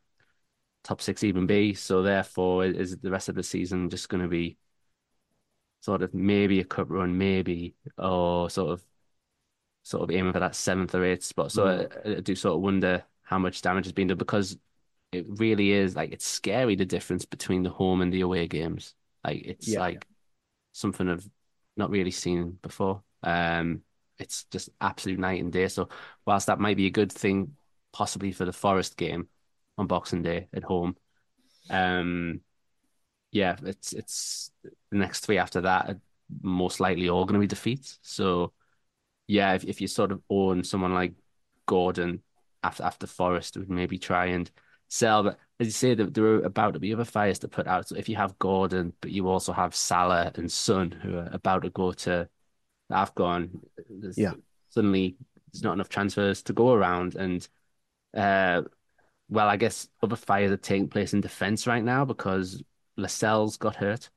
top 0.83 1.01
six 1.01 1.23
even 1.23 1.47
be? 1.47 1.73
So 1.75 2.03
therefore, 2.03 2.65
is 2.65 2.97
the 3.00 3.11
rest 3.11 3.29
of 3.29 3.35
the 3.35 3.43
season 3.43 3.89
just 3.89 4.09
going 4.09 4.23
to 4.23 4.29
be 4.29 4.57
sort 5.81 6.01
of 6.03 6.13
maybe 6.13 6.59
a 6.59 6.63
cup 6.65 6.89
run, 6.89 7.17
maybe, 7.17 7.75
or 7.97 8.50
sort 8.50 8.71
of 8.71 8.83
sort 9.83 10.03
of 10.03 10.11
aiming 10.15 10.33
for 10.33 10.39
that 10.39 10.55
seventh 10.55 10.93
or 10.95 11.03
eighth 11.05 11.23
spot. 11.23 11.51
So 11.51 11.89
I, 12.05 12.09
I 12.11 12.19
do 12.21 12.35
sort 12.35 12.55
of 12.55 12.61
wonder 12.61 13.03
how 13.23 13.39
much 13.39 13.61
damage 13.61 13.85
has 13.85 13.93
been 13.93 14.07
done 14.07 14.17
because 14.17 14.57
it 15.11 15.25
really 15.29 15.71
is 15.71 15.95
like 15.95 16.11
it's 16.13 16.25
scary 16.25 16.75
the 16.75 16.85
difference 16.85 17.25
between 17.25 17.63
the 17.63 17.69
home 17.69 18.01
and 18.01 18.13
the 18.13 18.21
away 18.21 18.47
games. 18.47 18.95
Like 19.25 19.43
it's 19.45 19.77
Yeah. 19.77 19.79
like 19.79 20.07
something 20.73 21.09
I've 21.09 21.29
not 21.77 21.91
really 21.91 22.11
seen 22.11 22.59
before. 22.61 23.03
Um, 23.23 23.83
it's 24.19 24.45
just 24.45 24.69
absolute 24.81 25.19
night 25.19 25.41
and 25.41 25.51
day. 25.53 25.67
So 25.67 25.89
whilst 26.25 26.47
that 26.47 26.59
might 26.59 26.77
be 26.77 26.88
a 26.88 26.91
good 26.91 27.11
thing, 27.11 27.55
possibly 27.93 28.31
for 28.31 28.45
the 28.45 28.53
Forest 28.53 28.98
game 28.98 29.27
on 29.77 29.88
Boxing 29.88 30.21
Day 30.21 30.48
at 30.53 30.63
home, 30.63 30.95
um, 31.69 32.41
yeah, 33.31 33.55
it's 33.63 33.93
it's 33.93 34.51
the 34.63 34.98
next 34.98 35.21
three 35.21 35.38
after 35.38 35.62
that 35.62 35.89
are 35.89 36.01
most 36.41 36.79
likely 36.79 37.10
all 37.10 37.25
going 37.25 37.36
to 37.36 37.39
be 37.39 37.48
defeats. 37.48 38.00
So 38.01 38.53
yeah, 39.27 39.53
if 39.53 39.63
if 39.63 39.81
you 39.81 39.88
sort 39.88 40.12
of 40.12 40.21
own 40.29 40.63
someone 40.63 40.93
like 40.93 41.13
Gordon 41.65 42.21
after 42.63 42.83
after 42.83 43.07
Forest, 43.07 43.57
would 43.57 43.69
maybe 43.69 43.98
try 43.98 44.27
and 44.27 44.50
sell. 44.89 45.24
But 45.24 45.39
as 45.60 45.67
you 45.67 45.71
say, 45.71 45.93
there, 45.95 46.25
are 46.25 46.41
about 46.41 46.74
to 46.74 46.79
be 46.79 46.93
other 46.93 47.05
fires 47.05 47.39
to 47.39 47.48
put 47.48 47.67
out. 47.67 47.88
So 47.88 47.95
if 47.95 48.10
you 48.10 48.17
have 48.17 48.38
Gordon, 48.39 48.93
but 49.01 49.12
you 49.12 49.27
also 49.27 49.53
have 49.53 49.74
Salah 49.75 50.31
and 50.36 50.51
Son 50.51 50.91
who 50.91 51.17
are 51.17 51.29
about 51.31 51.63
to 51.63 51.69
go 51.69 51.93
to 51.93 52.27
AFCON, 52.91 53.62
Yeah. 54.17 54.33
suddenly 54.69 55.15
there's 55.51 55.63
not 55.63 55.74
enough 55.74 55.89
transfers 55.89 56.43
to 56.43 56.53
go 56.53 56.74
around. 56.74 57.15
And 57.15 57.48
uh, 58.15 58.63
well, 59.30 59.48
I 59.48 59.58
guess 59.58 59.89
other 60.03 60.15
fires 60.15 60.51
are 60.51 60.58
taking 60.58 60.89
place 60.89 61.13
in 61.13 61.22
defence 61.22 61.68
right 61.68 61.84
now 61.84 62.06
because 62.06 62.63
Lascelles 62.98 63.58
got 63.58 63.75
hurt. 63.77 64.10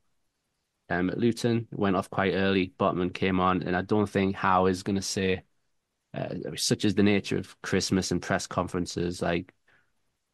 Um, 0.89 1.09
at 1.09 1.17
Luton 1.17 1.67
went 1.71 1.95
off 1.95 2.09
quite 2.09 2.33
early. 2.33 2.73
Botman 2.79 3.13
came 3.13 3.39
on, 3.39 3.63
and 3.63 3.75
I 3.75 3.81
don't 3.81 4.09
think 4.09 4.35
Howe 4.35 4.67
is 4.67 4.83
going 4.83 4.97
to 4.97 5.01
say, 5.01 5.43
uh, 6.13 6.29
such 6.55 6.85
is 6.85 6.95
the 6.95 7.03
nature 7.03 7.37
of 7.37 7.61
Christmas 7.61 8.11
and 8.11 8.21
press 8.21 8.47
conferences. 8.47 9.21
Like, 9.21 9.53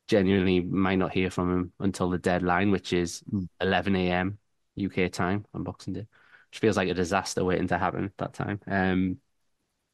genuinely 0.08 0.60
might 0.62 0.98
not 0.98 1.14
hear 1.14 1.30
from 1.30 1.52
him 1.54 1.74
until 1.80 2.10
the 2.10 2.18
deadline, 2.18 2.72
which 2.72 2.94
is 2.94 3.24
Mm. 3.32 3.48
11 3.62 4.12
a.m. 4.12 4.40
UK 4.76 5.10
time 5.10 5.46
on 5.54 5.64
Boxing 5.64 5.94
Day, 5.94 6.08
which 6.50 6.60
feels 6.60 6.78
like 6.78 6.90
a 6.90 6.94
disaster 6.94 7.44
waiting 7.46 7.68
to 7.70 7.78
happen 7.78 8.06
at 8.06 8.18
that 8.18 8.34
time. 8.34 8.60
Um, 8.68 9.18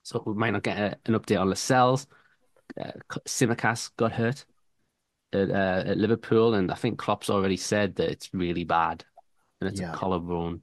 so 0.04 0.24
we 0.26 0.34
might 0.34 0.52
not 0.52 0.64
get 0.64 0.78
a, 0.78 0.98
an 1.06 1.20
update 1.20 1.40
on 1.40 1.50
Lascelles. 1.50 2.08
Uh, 2.80 2.92
Tsimikas 3.26 3.92
got 3.98 4.14
hurt 4.14 4.46
at, 5.34 5.50
uh, 5.50 5.84
at 5.88 5.98
Liverpool, 5.98 6.54
and 6.56 6.72
I 6.72 6.76
think 6.76 7.00
Klopp's 7.00 7.30
already 7.30 7.58
said 7.58 7.96
that 7.96 8.10
it's 8.10 8.34
really 8.34 8.64
bad, 8.64 9.06
and 9.62 9.70
it's 9.70 9.80
Yeah. 9.80 9.94
a 9.94 9.98
collarbone, 9.98 10.62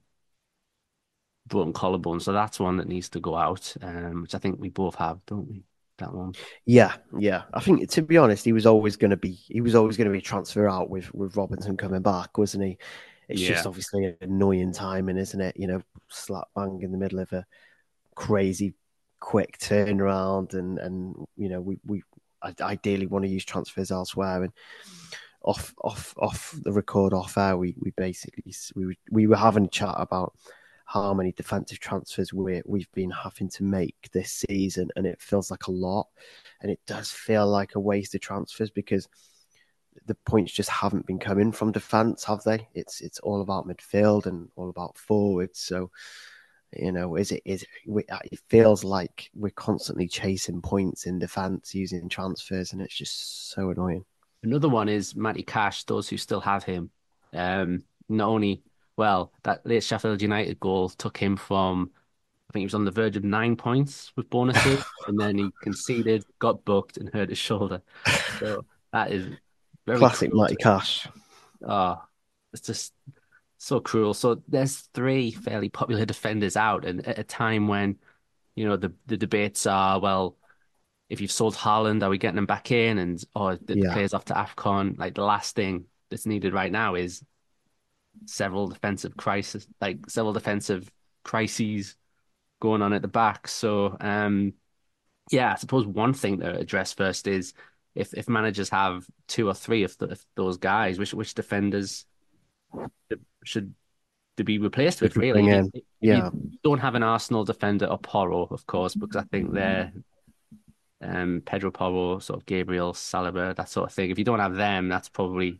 broken 1.47 1.73
collarbone. 1.73 2.19
So 2.19 2.33
that's 2.33 2.59
one 2.59 2.77
that 2.77 2.87
needs 2.87 3.09
to 3.09 3.19
go 3.19 3.35
out, 3.35 3.75
um, 3.81 4.23
which 4.23 4.35
I 4.35 4.39
think 4.39 4.59
we 4.59 4.69
both 4.69 4.95
have, 4.95 5.19
don't 5.25 5.47
we? 5.47 5.63
That 5.97 6.13
one. 6.13 6.33
Yeah, 6.65 6.95
yeah. 7.17 7.43
I 7.53 7.61
think 7.61 7.89
to 7.91 8.01
be 8.01 8.17
honest, 8.17 8.43
he 8.43 8.51
was 8.51 8.65
always 8.65 8.97
going 8.97 9.11
to 9.11 9.17
be 9.17 9.31
he 9.31 9.61
was 9.61 9.75
always 9.75 9.95
going 9.95 10.07
to 10.07 10.13
be 10.13 10.21
transfer 10.21 10.67
out 10.67 10.89
with 10.89 11.13
with 11.13 11.37
Robertson 11.37 11.77
coming 11.77 12.01
back, 12.01 12.37
wasn't 12.37 12.65
he? 12.65 12.77
It's 13.29 13.41
just 13.41 13.65
obviously 13.65 14.15
annoying 14.21 14.73
timing, 14.73 15.17
isn't 15.17 15.39
it? 15.39 15.55
You 15.57 15.67
know, 15.67 15.81
slap 16.09 16.49
bang 16.55 16.81
in 16.81 16.91
the 16.91 16.97
middle 16.97 17.19
of 17.19 17.31
a 17.31 17.45
crazy 18.15 18.73
quick 19.19 19.57
turnaround, 19.59 20.53
and 20.53 20.77
and 20.79 21.15
you 21.37 21.49
know 21.49 21.61
we 21.61 21.79
we 21.85 22.03
ideally 22.61 23.07
want 23.07 23.23
to 23.25 23.29
use 23.31 23.45
transfers 23.45 23.91
elsewhere 23.91 24.43
and. 24.43 24.53
Off, 25.47 25.75
off, 25.83 26.15
off 26.17 26.55
the 26.63 26.71
record 26.71 27.13
off 27.13 27.37
air, 27.37 27.55
we, 27.55 27.75
we 27.79 27.91
basically 27.91 28.51
we 28.75 28.87
were- 28.87 28.95
we 29.11 29.27
were 29.27 29.35
having 29.35 29.65
a 29.65 29.67
chat 29.67 29.93
about 29.95 30.33
how 30.85 31.13
many 31.13 31.33
defensive 31.33 31.79
transfers 31.79 32.33
we 32.33 32.63
we've 32.65 32.91
been 32.93 33.11
having 33.11 33.49
to 33.49 33.63
make 33.63 34.09
this 34.11 34.31
season, 34.49 34.89
and 34.95 35.05
it 35.05 35.21
feels 35.21 35.51
like 35.51 35.67
a 35.67 35.71
lot, 35.71 36.07
and 36.61 36.71
it 36.71 36.79
does 36.87 37.11
feel 37.11 37.47
like 37.47 37.75
a 37.75 37.79
waste 37.79 38.15
of 38.15 38.21
transfers 38.21 38.71
because 38.71 39.07
the 40.07 40.15
points 40.25 40.51
just 40.51 40.69
haven't 40.71 41.05
been 41.05 41.19
coming 41.19 41.51
from 41.51 41.71
defence, 41.71 42.23
have 42.23 42.41
they? 42.43 42.67
It's 42.73 43.01
it's 43.01 43.19
all 43.19 43.41
about 43.41 43.67
midfield 43.67 44.25
and 44.25 44.49
all 44.55 44.69
about 44.69 44.97
forwards. 44.97 45.59
So, 45.59 45.91
you 46.75 46.91
know, 46.91 47.15
is 47.15 47.31
it 47.31 47.41
is 47.45 47.63
it, 47.85 48.05
it 48.31 48.39
feels 48.49 48.83
like 48.83 49.29
we're 49.35 49.49
constantly 49.51 50.07
chasing 50.07 50.61
points 50.61 51.05
in 51.05 51.19
defence 51.19 51.73
using 51.73 52.09
transfers, 52.09 52.73
and 52.73 52.81
it's 52.81 52.95
just 52.95 53.51
so 53.51 53.69
annoying. 53.69 54.05
Another 54.43 54.69
one 54.69 54.89
is 54.89 55.15
Matty 55.15 55.43
Cash, 55.43 55.83
those 55.85 56.07
who 56.07 56.17
still 56.17 56.41
have 56.41 56.63
him. 56.63 56.91
Um, 57.33 57.83
not 58.07 58.27
only, 58.27 58.61
well, 58.95 59.31
that 59.43 59.65
late 59.65 59.83
Sheffield 59.83 60.21
United 60.21 60.59
goal 60.59 60.89
took 60.89 61.17
him 61.17 61.35
from, 61.35 61.89
I 62.49 62.53
think 62.53 62.61
he 62.61 62.65
was 62.65 62.75
on 62.75 62.85
the 62.85 62.91
verge 62.91 63.17
of 63.17 63.23
nine 63.23 63.55
points 63.55 64.11
with 64.15 64.29
bonuses, 64.29 64.83
and 65.07 65.19
then 65.19 65.37
he 65.37 65.49
conceded, 65.63 66.23
got 66.39 66.63
booked, 66.63 66.97
and 66.97 67.09
hurt 67.11 67.29
his 67.29 67.39
shoulder. 67.39 67.81
So 68.39 68.65
that 68.93 69.11
is 69.11 69.27
very 69.85 69.97
Classic 69.97 70.31
Matty 70.33 70.55
Cash. 70.55 71.07
Oh, 71.67 72.01
it's 72.53 72.67
just 72.67 72.93
so 73.57 73.79
cruel. 73.79 74.13
So 74.13 74.41
there's 74.47 74.81
three 74.93 75.31
fairly 75.31 75.69
popular 75.69 76.05
defenders 76.05 76.57
out, 76.57 76.85
and 76.85 77.05
at 77.07 77.19
a 77.19 77.23
time 77.23 77.67
when, 77.67 77.97
you 78.55 78.65
know, 78.67 78.77
the 78.77 78.93
the 79.07 79.17
debates 79.17 79.65
are, 79.65 79.99
well, 79.99 80.37
if 81.09 81.21
you've 81.21 81.31
sold 81.31 81.55
Haaland, 81.55 82.03
are 82.03 82.09
we 82.09 82.17
getting 82.17 82.37
him 82.37 82.45
back 82.45 82.71
in? 82.71 82.97
And 82.97 83.23
or 83.35 83.57
the 83.57 83.75
Yeah. 83.75 83.93
players 83.93 84.13
off 84.13 84.25
to 84.25 84.33
AFCON? 84.33 84.97
Like 84.97 85.15
the 85.15 85.23
last 85.23 85.55
thing 85.55 85.85
that's 86.09 86.25
needed 86.25 86.53
right 86.53 86.71
now 86.71 86.95
is 86.95 87.23
several 88.25 88.67
defensive 88.67 89.15
crisis, 89.17 89.67
like 89.81 90.09
several 90.09 90.33
defensive 90.33 90.91
crises 91.23 91.95
going 92.59 92.81
on 92.81 92.93
at 92.93 93.01
the 93.01 93.07
back. 93.07 93.47
So, 93.47 93.97
um, 93.99 94.53
yeah, 95.31 95.53
I 95.53 95.55
suppose 95.55 95.85
one 95.87 96.13
thing 96.13 96.39
to 96.39 96.57
address 96.57 96.93
first 96.93 97.27
is 97.27 97.53
if 97.95 98.13
if 98.13 98.29
managers 98.29 98.69
have 98.69 99.05
two 99.27 99.47
or 99.47 99.53
three 99.53 99.83
of, 99.83 99.97
the, 99.97 100.07
of 100.11 100.25
those 100.35 100.57
guys, 100.57 100.99
which 100.99 101.13
which 101.13 101.33
defenders 101.33 102.05
should 103.43 103.73
to 104.37 104.43
be 104.43 104.57
replaced 104.57 105.01
with 105.01 105.15
really? 105.15 105.43
bring 105.43 105.47
If 105.47 105.65
in? 105.73 105.81
Yeah. 106.01 106.29
you 106.33 106.57
don't 106.63 106.79
have 106.79 106.95
an 106.95 107.03
Arsenal 107.03 107.45
defender 107.45 107.85
or 107.85 107.97
Porro, 107.97 108.47
of 108.51 108.65
course, 108.67 108.95
because 108.95 109.15
I 109.15 109.23
think 109.23 109.53
they're 109.53 109.91
um 111.01 111.41
Pedro 111.45 111.71
Porro, 111.71 112.19
sort 112.19 112.39
of 112.39 112.45
Gabriel 112.45 112.93
Saliba, 112.93 113.55
that 113.55 113.69
sort 113.69 113.89
of 113.89 113.95
thing. 113.95 114.09
If 114.09 114.17
you 114.17 114.25
don't 114.25 114.39
have 114.39 114.55
them, 114.55 114.89
that's 114.89 115.09
probably 115.09 115.59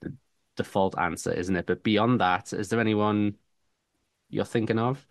the 0.00 0.14
default 0.56 0.98
answer, 0.98 1.32
isn't 1.32 1.56
it? 1.56 1.66
But 1.66 1.82
beyond 1.82 2.20
that, 2.20 2.52
is 2.52 2.68
there 2.68 2.80
anyone 2.80 3.36
you're 4.30 4.44
thinking 4.44 4.78
of? 4.78 5.06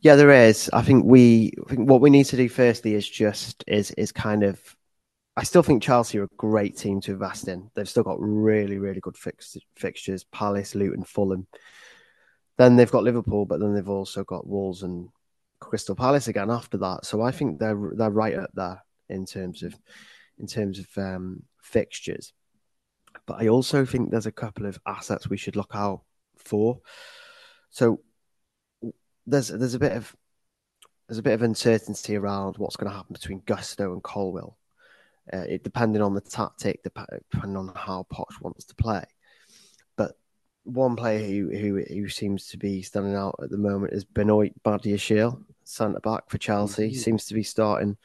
Yeah, 0.00 0.16
there 0.16 0.30
is. 0.48 0.68
I 0.72 0.82
think 0.82 1.04
we 1.04 1.52
I 1.66 1.74
think 1.74 1.88
what 1.88 2.00
we 2.00 2.10
need 2.10 2.24
to 2.26 2.36
do 2.36 2.48
firstly 2.48 2.94
is 2.94 3.08
just 3.08 3.64
is 3.66 3.90
is 3.92 4.12
kind 4.12 4.42
of 4.42 4.60
I 5.36 5.44
still 5.44 5.62
think 5.62 5.82
Chelsea 5.82 6.18
are 6.18 6.24
a 6.24 6.36
great 6.36 6.76
team 6.76 7.00
to 7.02 7.12
invest 7.12 7.48
in. 7.48 7.70
They've 7.74 7.88
still 7.88 8.02
got 8.02 8.20
really, 8.20 8.78
really 8.78 9.00
good 9.00 9.16
fix, 9.16 9.56
fixtures: 9.76 10.24
Palace, 10.24 10.74
Luton, 10.74 11.04
Fulham. 11.04 11.46
Then 12.58 12.76
they've 12.76 12.90
got 12.90 13.04
Liverpool, 13.04 13.46
but 13.46 13.58
then 13.58 13.74
they've 13.74 13.88
also 13.88 14.24
got 14.24 14.46
Wolves 14.46 14.82
and 14.82 15.08
Crystal 15.58 15.94
Palace 15.94 16.28
again 16.28 16.50
after 16.50 16.76
that. 16.78 17.06
So 17.06 17.22
I 17.22 17.30
think 17.30 17.58
they're 17.58 17.92
they're 17.94 18.10
right 18.10 18.36
up 18.36 18.50
there 18.52 18.82
in 19.08 19.24
terms 19.24 19.62
of 19.62 19.74
in 20.38 20.46
terms 20.46 20.78
of 20.78 20.86
um, 20.98 21.42
fixtures. 21.62 22.34
But 23.26 23.40
I 23.40 23.48
also 23.48 23.86
think 23.86 24.10
there's 24.10 24.26
a 24.26 24.32
couple 24.32 24.66
of 24.66 24.78
assets 24.86 25.30
we 25.30 25.36
should 25.36 25.56
look 25.56 25.72
out 25.74 26.02
for. 26.36 26.80
So 27.70 28.00
there's 29.26 29.48
there's 29.48 29.74
a 29.74 29.78
bit 29.78 29.92
of 29.92 30.14
there's 31.08 31.18
a 31.18 31.22
bit 31.22 31.34
of 31.34 31.42
uncertainty 31.42 32.16
around 32.16 32.58
what's 32.58 32.76
going 32.76 32.90
to 32.90 32.96
happen 32.96 33.14
between 33.14 33.42
Gusto 33.46 33.92
and 33.92 34.02
Colwill. 34.02 34.58
Uh, 35.32 35.44
it 35.48 35.62
depending 35.62 36.02
on 36.02 36.14
the 36.14 36.20
tactic, 36.20 36.82
dep- 36.82 37.08
depending 37.30 37.56
on 37.56 37.70
how 37.76 38.06
Poch 38.12 38.40
wants 38.40 38.64
to 38.64 38.74
play. 38.74 39.04
But 39.96 40.12
one 40.64 40.96
player 40.96 41.26
who, 41.26 41.50
who 41.56 41.84
who 41.88 42.08
seems 42.08 42.48
to 42.48 42.56
be 42.56 42.82
standing 42.82 43.14
out 43.14 43.36
at 43.42 43.50
the 43.50 43.58
moment 43.58 43.92
is 43.92 44.04
Benoit 44.04 44.52
Badiashile, 44.64 45.42
centre 45.64 46.00
back 46.00 46.28
for 46.28 46.38
Chelsea. 46.38 46.90
Mm-hmm. 46.90 46.98
Seems 46.98 47.26
to 47.26 47.34
be 47.34 47.42
starting 47.42 47.96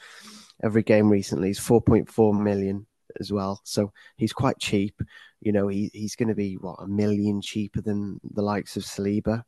every 0.63 0.83
game 0.83 1.09
recently. 1.09 1.49
He's 1.49 1.59
4.4 1.59 2.39
million 2.39 2.85
as 3.19 3.31
well, 3.31 3.61
so 3.63 3.91
he's 4.17 4.33
quite 4.33 4.59
cheap. 4.59 5.01
You 5.41 5.51
know, 5.51 5.67
he, 5.67 5.89
he's 5.93 6.15
going 6.15 6.29
to 6.29 6.35
be 6.35 6.55
what 6.55 6.81
a 6.81 6.87
million 6.87 7.41
cheaper 7.41 7.81
than 7.81 8.19
the 8.23 8.41
likes 8.41 8.77
of 8.77 8.83
Saliba. 8.83 9.43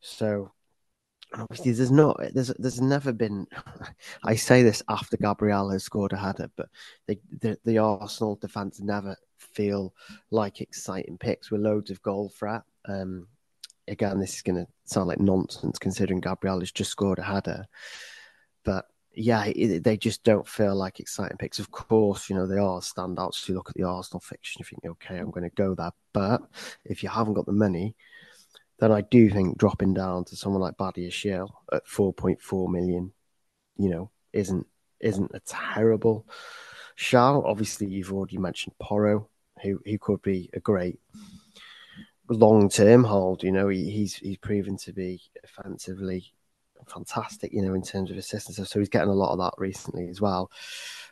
So 0.00 0.52
obviously 1.38 1.72
there's 1.72 1.90
not 1.90 2.18
there's 2.32 2.48
there's 2.58 2.80
never 2.80 3.12
been 3.12 3.46
I 4.24 4.34
say 4.34 4.62
this 4.62 4.82
after 4.88 5.16
Gabriel 5.16 5.70
has 5.70 5.84
scored 5.84 6.12
a 6.12 6.16
header, 6.16 6.50
but 6.56 6.68
the 7.06 7.58
the, 7.64 7.78
Arsenal 7.78 8.36
defence 8.36 8.80
never 8.80 9.16
feel 9.38 9.94
like 10.30 10.60
exciting 10.60 11.18
picks 11.18 11.50
with 11.50 11.60
loads 11.60 11.90
of 11.90 12.02
goal 12.02 12.30
threat. 12.30 12.62
Um, 12.86 13.28
again, 13.88 14.18
this 14.18 14.34
is 14.34 14.42
going 14.42 14.56
to 14.56 14.66
sound 14.84 15.08
like 15.08 15.20
nonsense 15.20 15.78
considering 15.78 16.20
Gabriel 16.20 16.60
has 16.60 16.72
just 16.72 16.90
scored 16.90 17.18
a 17.18 17.22
header, 17.22 17.66
but 18.64 18.86
yeah, 19.14 19.50
they 19.54 19.96
just 19.96 20.24
don't 20.24 20.46
feel 20.46 20.74
like 20.74 21.00
exciting 21.00 21.38
picks. 21.38 21.58
Of 21.58 21.70
course, 21.70 22.28
you 22.28 22.36
know 22.36 22.46
they 22.46 22.58
are 22.58 22.80
standouts. 22.80 23.48
You 23.48 23.54
look 23.54 23.70
at 23.70 23.74
the 23.74 23.84
Arsenal 23.84 24.20
fiction, 24.20 24.60
you 24.60 24.64
think, 24.66 24.84
okay, 24.84 25.18
I'm 25.18 25.30
going 25.30 25.48
to 25.48 25.56
go 25.56 25.74
there. 25.74 25.92
But 26.12 26.42
if 26.84 27.02
you 27.02 27.08
haven't 27.08 27.34
got 27.34 27.46
the 27.46 27.52
money, 27.52 27.96
then 28.78 28.92
I 28.92 29.00
do 29.00 29.30
think 29.30 29.58
dropping 29.58 29.94
down 29.94 30.24
to 30.26 30.36
someone 30.36 30.60
like 30.60 30.76
Badiashile 30.76 31.50
at 31.72 31.86
4.4 31.86 32.70
million, 32.70 33.12
you 33.76 33.88
know, 33.88 34.10
isn't 34.32 34.66
isn't 35.00 35.30
a 35.34 35.40
terrible 35.40 36.26
shout. 36.94 37.44
Obviously, 37.46 37.86
you've 37.86 38.12
already 38.12 38.38
mentioned 38.38 38.74
Porro, 38.78 39.28
who 39.62 39.80
who 39.84 39.98
could 39.98 40.22
be 40.22 40.50
a 40.52 40.60
great 40.60 40.98
long 42.28 42.68
term 42.68 43.04
hold. 43.04 43.42
You 43.42 43.52
know, 43.52 43.68
he, 43.68 43.90
he's 43.90 44.16
he's 44.16 44.38
proven 44.38 44.76
to 44.78 44.92
be 44.92 45.20
offensively 45.42 46.32
fantastic. 46.86 47.52
You 47.52 47.62
know, 47.62 47.74
in 47.74 47.82
terms 47.82 48.10
of 48.10 48.18
assists, 48.18 48.56
so 48.56 48.78
he's 48.78 48.88
getting 48.88 49.10
a 49.10 49.14
lot 49.14 49.32
of 49.32 49.38
that 49.38 49.54
recently 49.58 50.08
as 50.08 50.20
well. 50.20 50.50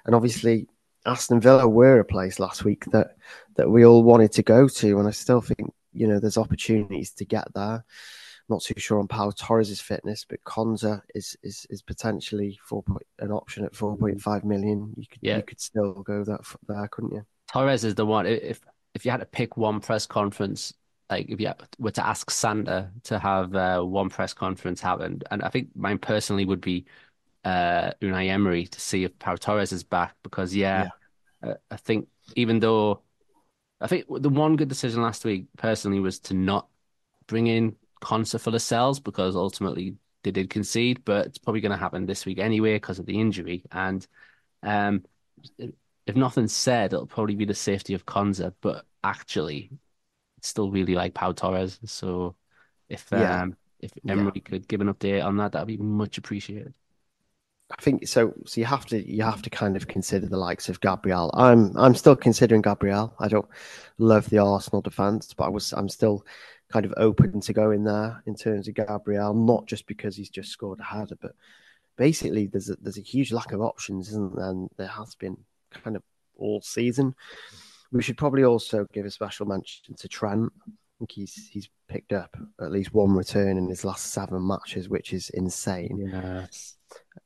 And 0.04 0.14
obviously, 0.14 0.68
Aston 1.06 1.40
Villa 1.40 1.66
were 1.66 2.00
a 2.00 2.04
place 2.04 2.38
last 2.38 2.64
week 2.64 2.84
that 2.92 3.16
that 3.56 3.70
we 3.70 3.84
all 3.84 4.02
wanted 4.02 4.32
to 4.32 4.42
go 4.42 4.68
to, 4.68 4.98
and 4.98 5.08
I 5.08 5.12
still 5.12 5.40
think 5.40 5.72
you 5.94 6.06
know 6.06 6.18
there's 6.18 6.38
opportunities 6.38 7.10
to 7.12 7.24
get 7.24 7.52
there. 7.54 7.84
Not 8.48 8.60
too 8.60 8.74
sure 8.76 8.98
on 8.98 9.08
Pau 9.08 9.30
Torres' 9.30 9.80
fitness, 9.80 10.26
but 10.28 10.44
Konsa 10.44 11.00
is 11.14 11.36
is 11.42 11.66
is 11.70 11.80
potentially 11.80 12.58
four 12.62 12.82
point, 12.82 13.06
an 13.18 13.32
option 13.32 13.64
at 13.64 13.74
four 13.74 13.96
point 13.96 14.20
five 14.20 14.44
million. 14.44 14.92
You 14.96 15.06
could 15.06 15.20
yeah. 15.22 15.36
you 15.38 15.42
could 15.42 15.60
still 15.60 16.02
go 16.02 16.24
that 16.24 16.40
there, 16.68 16.88
couldn't 16.88 17.14
you? 17.14 17.24
Torres 17.50 17.84
is 17.84 17.94
the 17.94 18.04
one. 18.04 18.26
If 18.26 18.60
if 18.94 19.04
you 19.04 19.10
had 19.10 19.20
to 19.20 19.26
pick 19.26 19.56
one 19.56 19.80
press 19.80 20.06
conference, 20.06 20.74
like 21.08 21.30
if 21.30 21.40
you 21.40 21.52
were 21.78 21.90
to 21.92 22.06
ask 22.06 22.30
Santa 22.30 22.90
to 23.04 23.18
have 23.18 23.54
uh, 23.54 23.82
one 23.82 24.10
press 24.10 24.34
conference 24.34 24.80
happen, 24.80 25.22
and 25.30 25.42
I 25.42 25.48
think 25.48 25.68
mine 25.74 25.98
personally 25.98 26.44
would 26.44 26.60
be 26.60 26.84
uh, 27.44 27.92
Unai 28.02 28.28
Emery 28.28 28.66
to 28.66 28.80
see 28.80 29.04
if 29.04 29.18
Pau 29.18 29.36
Torres 29.36 29.72
is 29.72 29.84
back 29.84 30.16
because 30.22 30.54
yeah, 30.54 30.88
yeah. 31.42 31.50
Uh, 31.50 31.54
I 31.70 31.76
think 31.76 32.08
even 32.36 32.60
though 32.60 33.02
I 33.80 33.86
think 33.86 34.06
the 34.08 34.28
one 34.28 34.56
good 34.56 34.68
decision 34.68 35.02
last 35.02 35.24
week 35.24 35.46
personally 35.56 36.00
was 36.00 36.18
to 36.20 36.34
not 36.34 36.68
bring 37.26 37.46
in 37.46 37.76
Konsa 38.00 38.40
for 38.40 38.50
Lascelles 38.50 39.00
because 39.00 39.36
ultimately 39.36 39.96
they 40.22 40.30
did 40.30 40.50
concede, 40.50 41.04
but 41.04 41.26
it's 41.26 41.38
probably 41.38 41.60
going 41.60 41.72
to 41.72 41.78
happen 41.78 42.06
this 42.06 42.24
week 42.24 42.38
anyway 42.38 42.74
because 42.74 42.98
of 42.98 43.06
the 43.06 43.20
injury. 43.20 43.64
And 43.70 44.06
um, 44.62 45.04
if 46.06 46.16
nothing's 46.16 46.52
said, 46.52 46.92
it'll 46.92 47.06
probably 47.06 47.34
be 47.34 47.44
the 47.44 47.54
safety 47.54 47.94
of 47.94 48.06
Konsa, 48.06 48.52
but 48.60 48.84
actually, 49.02 49.70
it's 50.38 50.48
still 50.48 50.70
really 50.70 50.94
like 50.94 51.14
Pau 51.14 51.32
Torres. 51.32 51.78
So 51.84 52.36
if 52.88 53.08
yeah. 53.12 53.42
um, 53.42 53.56
if 53.80 53.92
Emery 54.08 54.32
yeah. 54.34 54.42
could 54.42 54.68
give 54.68 54.80
an 54.80 54.92
update 54.92 55.24
on 55.24 55.36
that, 55.38 55.52
that'd 55.52 55.68
be 55.68 55.76
much 55.76 56.18
appreciated. 56.18 56.74
I 57.70 57.80
think 57.80 58.06
so. 58.06 58.34
So 58.44 58.60
you 58.60 58.66
have 58.66 58.86
to 58.86 59.10
you 59.10 59.22
have 59.22 59.42
to 59.42 59.50
kind 59.50 59.76
of 59.76 59.88
consider 59.88 60.26
the 60.26 60.36
likes 60.36 60.68
of 60.68 60.80
Gabriel. 60.80 61.30
I'm 61.34 61.76
I'm 61.76 61.94
still 61.94 62.16
considering 62.16 62.62
Gabriel. 62.62 63.14
I 63.18 63.28
don't 63.28 63.48
love 63.98 64.28
the 64.28 64.38
Arsenal 64.38 64.82
defense, 64.82 65.32
but 65.32 65.44
I 65.44 65.48
was 65.48 65.72
I'm 65.72 65.88
still 65.88 66.26
kind 66.70 66.84
of 66.84 66.94
open 66.96 67.40
to 67.40 67.52
go 67.52 67.70
in 67.70 67.84
there 67.84 68.22
in 68.26 68.34
terms 68.34 68.68
of 68.68 68.74
Gabriel, 68.74 69.32
not 69.32 69.66
just 69.66 69.86
because 69.86 70.16
he's 70.16 70.30
just 70.30 70.50
scored 70.50 70.80
a 70.80 70.84
header, 70.84 71.16
but 71.20 71.32
basically 71.96 72.46
there's 72.46 72.70
a, 72.70 72.76
there's 72.76 72.98
a 72.98 73.02
huge 73.02 73.32
lack 73.32 73.52
of 73.52 73.60
options, 73.60 74.08
isn't 74.08 74.36
there? 74.36 74.50
And 74.50 74.68
there 74.76 74.88
has 74.88 75.14
been 75.14 75.36
kind 75.70 75.96
of 75.96 76.02
all 76.36 76.60
season. 76.60 77.14
We 77.92 78.02
should 78.02 78.18
probably 78.18 78.44
also 78.44 78.86
give 78.92 79.06
a 79.06 79.10
special 79.10 79.46
mention 79.46 79.94
to 79.94 80.08
Trent. 80.08 80.52
I 80.66 80.70
think 80.98 81.12
he's 81.12 81.48
he's 81.50 81.68
picked 81.88 82.12
up 82.12 82.36
at 82.60 82.72
least 82.72 82.92
one 82.92 83.14
return 83.14 83.56
in 83.56 83.68
his 83.68 83.84
last 83.84 84.12
seven 84.12 84.46
matches, 84.46 84.88
which 84.88 85.12
is 85.12 85.30
insane. 85.30 86.10
Yes. 86.12 86.76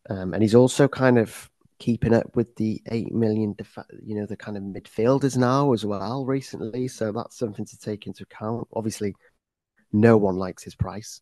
Um, 0.08 0.34
and 0.34 0.42
he's 0.42 0.54
also 0.54 0.88
kind 0.88 1.18
of 1.18 1.50
keeping 1.78 2.14
up 2.14 2.34
with 2.34 2.54
the 2.56 2.82
eight 2.90 3.12
million, 3.12 3.54
def- 3.54 3.78
you 4.02 4.14
know, 4.14 4.26
the 4.26 4.36
kind 4.36 4.56
of 4.56 4.62
midfielders 4.62 5.36
now 5.36 5.72
as 5.72 5.84
well 5.84 6.24
recently. 6.24 6.88
So 6.88 7.12
that's 7.12 7.38
something 7.38 7.64
to 7.66 7.78
take 7.78 8.06
into 8.06 8.24
account. 8.24 8.66
Obviously, 8.72 9.14
no 9.92 10.16
one 10.16 10.36
likes 10.36 10.62
his 10.62 10.74
price, 10.74 11.20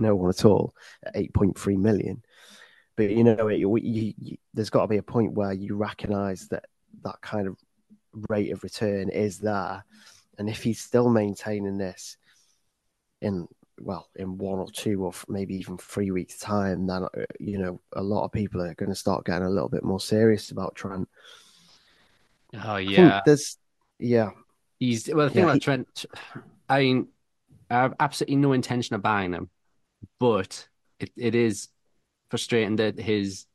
no 0.00 0.14
one 0.14 0.30
at 0.30 0.44
all 0.44 0.74
at 1.04 1.16
eight 1.16 1.34
point 1.34 1.58
three 1.58 1.76
million. 1.76 2.22
But 2.96 3.10
you 3.10 3.22
know, 3.22 3.48
it, 3.48 3.58
you, 3.58 3.76
you, 3.76 4.36
there's 4.54 4.70
got 4.70 4.82
to 4.82 4.88
be 4.88 4.96
a 4.96 5.02
point 5.02 5.34
where 5.34 5.52
you 5.52 5.76
recognise 5.76 6.48
that 6.48 6.64
that 7.04 7.20
kind 7.20 7.46
of 7.46 7.56
rate 8.28 8.50
of 8.50 8.62
return 8.62 9.08
is 9.08 9.38
there, 9.38 9.84
and 10.38 10.48
if 10.48 10.62
he's 10.62 10.80
still 10.80 11.08
maintaining 11.08 11.78
this 11.78 12.16
in 13.20 13.46
well, 13.80 14.08
in 14.16 14.38
one 14.38 14.58
or 14.58 14.70
two 14.70 15.04
or 15.04 15.12
maybe 15.28 15.54
even 15.56 15.78
three 15.78 16.10
weeks' 16.10 16.38
time, 16.38 16.86
then 16.86 17.04
uh, 17.04 17.08
you 17.38 17.58
know 17.58 17.80
a 17.92 18.02
lot 18.02 18.24
of 18.24 18.32
people 18.32 18.60
are 18.62 18.74
going 18.74 18.90
to 18.90 18.94
start 18.94 19.24
getting 19.24 19.46
a 19.46 19.50
little 19.50 19.68
bit 19.68 19.84
more 19.84 20.00
serious 20.00 20.50
about 20.50 20.74
Trent. 20.74 21.08
Oh 22.64 22.76
yeah, 22.76 23.20
there's 23.24 23.56
yeah. 23.98 24.30
He's 24.78 25.08
well. 25.12 25.26
The 25.26 25.34
thing 25.34 25.40
yeah, 25.40 25.44
about 25.44 25.54
he... 25.54 25.60
Trent, 25.60 26.06
I 26.68 26.80
mean, 26.80 27.08
I 27.70 27.74
have 27.74 27.94
absolutely 27.98 28.36
no 28.36 28.52
intention 28.52 28.94
of 28.94 29.02
buying 29.02 29.32
him, 29.32 29.50
but 30.20 30.68
it, 31.00 31.10
it 31.16 31.34
is 31.34 31.68
frustrating 32.30 32.76
that 32.76 32.98
his 32.98 33.46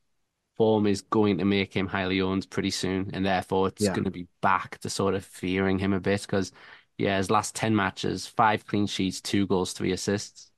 form 0.56 0.86
is 0.86 1.02
going 1.02 1.38
to 1.40 1.46
make 1.46 1.74
him 1.74 1.88
highly 1.88 2.22
owned 2.22 2.50
pretty 2.50 2.72
soon, 2.72 3.12
and 3.14 3.26
therefore 3.26 3.70
it's 3.70 3.84
yeah. 3.84 3.94
going 3.94 4.04
to 4.04 4.12
be 4.12 4.28
back 4.42 4.78
to 4.80 4.90
sort 4.90 5.16
of 5.16 5.26
fearing 5.26 5.80
him 5.80 5.94
a 5.94 6.00
bit 6.00 6.22
because 6.22 6.52
yeah, 6.98 7.18
his 7.18 7.32
last 7.32 7.56
ten 7.56 7.76
matches, 7.76 8.28
five 8.28 8.66
clean 8.66 8.88
sheets, 8.88 9.22
two 9.22 9.48
goals, 9.48 9.74
three 9.74 9.92
assists. 9.92 10.52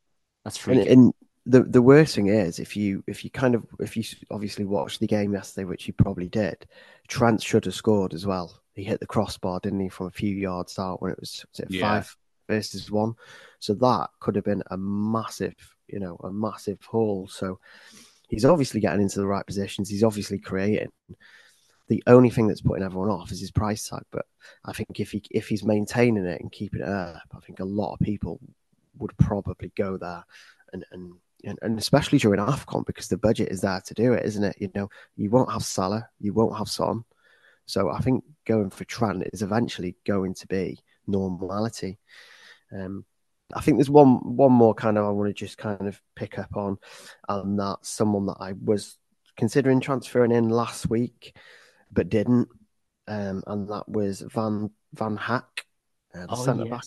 That's 0.44 0.58
free. 0.58 0.80
And, 0.80 0.88
and, 0.88 1.14
the 1.48 1.64
the 1.64 1.82
worst 1.82 2.16
thing 2.16 2.28
is, 2.28 2.58
if 2.58 2.76
you 2.76 3.04
if 3.06 3.24
you 3.24 3.30
kind 3.30 3.54
of 3.54 3.66
if 3.80 3.96
you 3.96 4.04
obviously 4.32 4.66
watched 4.66 5.00
the 5.00 5.08
game 5.08 5.34
yesterday, 5.34 5.66
which 5.66 5.86
you 5.88 5.94
probably 5.94 6.28
did, 6.28 6.66
Trent 7.08 7.42
should 7.42 7.66
have 7.66 7.76
scored 7.76 8.14
as 8.14 8.26
well. 8.26 8.60
He 8.74 8.84
hit 8.84 9.00
the 9.00 9.06
crossbar, 9.06 9.60
didn't 9.60 9.80
he, 9.80 9.90
from 9.90 10.08
a 10.08 10.12
few 10.12 10.36
yards 10.36 10.80
out 10.80 11.02
when 11.02 11.12
it 11.12 11.20
was, 11.20 11.46
was 11.52 11.60
it 11.60 11.72
yeah. 11.72 11.82
five 11.82 12.18
versus 12.50 12.92
one. 12.92 13.14
So 13.60 13.74
that 13.76 14.10
could 14.20 14.36
have 14.36 14.44
been 14.44 14.64
a 14.72 14.78
massive, 14.78 15.56
you 15.88 16.00
know, 16.00 16.18
a 16.24 16.32
massive 16.32 16.82
haul. 16.84 17.28
So 17.28 17.60
he's 18.28 18.46
obviously 18.46 18.82
getting 18.82 19.02
into 19.02 19.20
the 19.20 19.28
right 19.28 19.46
positions. 19.46 19.90
He's 19.90 20.04
obviously 20.04 20.40
creating. 20.40 20.92
The 21.88 22.04
only 22.08 22.30
thing 22.30 22.48
that's 22.48 22.62
putting 22.62 22.84
everyone 22.84 23.10
off 23.10 23.32
is 23.32 23.40
his 23.40 23.52
price 23.52 23.88
tag. 23.88 24.04
But 24.12 24.26
I 24.64 24.74
think 24.74 25.00
if 25.00 25.12
he 25.12 25.22
if 25.32 25.48
he's 25.48 25.64
maintaining 25.64 26.26
it 26.26 26.42
and 26.42 26.52
keeping 26.52 26.82
it 26.82 26.88
up, 26.88 27.28
I 27.36 27.40
think 27.40 27.60
a 27.60 27.66
lot 27.66 27.94
of 27.94 28.00
people 28.00 28.40
would 28.98 29.16
probably 29.18 29.72
go 29.76 29.98
there 29.98 30.24
and 30.74 30.86
and 30.92 31.14
and, 31.62 31.78
especially 31.78 32.18
during 32.18 32.40
AFCON 32.40 32.86
because 32.86 33.08
the 33.08 33.18
budget 33.18 33.50
is 33.50 33.62
there 33.62 33.82
to 33.86 33.94
do 33.94 34.14
it, 34.14 34.26
isn't 34.26 34.44
it? 34.44 34.56
You 34.60 34.72
know, 34.74 34.90
you 35.16 35.30
won't 35.30 35.52
have 35.52 35.64
Salah, 35.64 36.10
you 36.20 36.34
won't 36.34 36.58
have 36.58 36.68
Son. 36.68 37.04
So 37.68 37.90
I 37.90 38.00
think 38.00 38.24
going 38.46 38.70
for 38.70 38.84
Trent 38.86 39.28
is 39.34 39.42
eventually 39.42 39.96
going 40.06 40.34
to 40.36 40.48
be 40.48 40.80
normality. 41.08 42.00
Um, 42.72 43.06
I 43.54 43.62
think 43.62 43.78
there's 43.78 43.90
one 43.90 44.36
one 44.36 44.52
more 44.52 44.74
kind 44.74 44.98
of 44.98 45.06
I 45.06 45.10
want 45.10 45.30
to 45.30 45.34
just 45.34 45.58
kind 45.58 45.88
of 45.88 46.02
pick 46.16 46.40
up 46.40 46.56
on, 46.56 46.78
and 47.30 47.60
that's 47.60 47.90
someone 47.90 48.26
that 48.28 48.38
I 48.40 48.54
was 48.54 48.98
considering 49.38 49.82
transferring 49.82 50.32
in 50.32 50.50
last 50.50 50.90
week 50.90 51.36
but 51.96 52.10
didn't. 52.10 52.50
Um, 53.08 53.44
and 53.48 53.68
that 53.70 53.88
was 53.88 54.22
Van 54.22 54.70
Van 54.94 55.18
Hecke, 55.18 55.64
uh, 56.14 56.26
the 56.26 56.28
oh, 56.30 56.44
centre 56.44 56.66
back. 56.66 56.84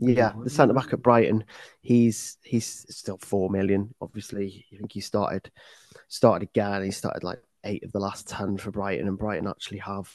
Yeah, 0.00 0.32
the 0.42 0.50
centre 0.50 0.74
back 0.74 0.92
at 0.92 1.02
Brighton. 1.02 1.44
He's 1.80 2.38
he's 2.42 2.86
still 2.88 3.18
four 3.18 3.50
million. 3.50 3.94
Obviously, 4.00 4.66
I 4.72 4.76
think 4.76 4.92
he 4.92 5.00
started 5.00 5.50
started 6.08 6.48
again. 6.48 6.82
He 6.84 6.90
started 6.90 7.24
like 7.24 7.40
eight 7.64 7.84
of 7.84 7.92
the 7.92 8.00
last 8.00 8.28
ten 8.28 8.56
for 8.56 8.70
Brighton, 8.70 9.08
and 9.08 9.18
Brighton 9.18 9.46
actually 9.46 9.78
have 9.78 10.10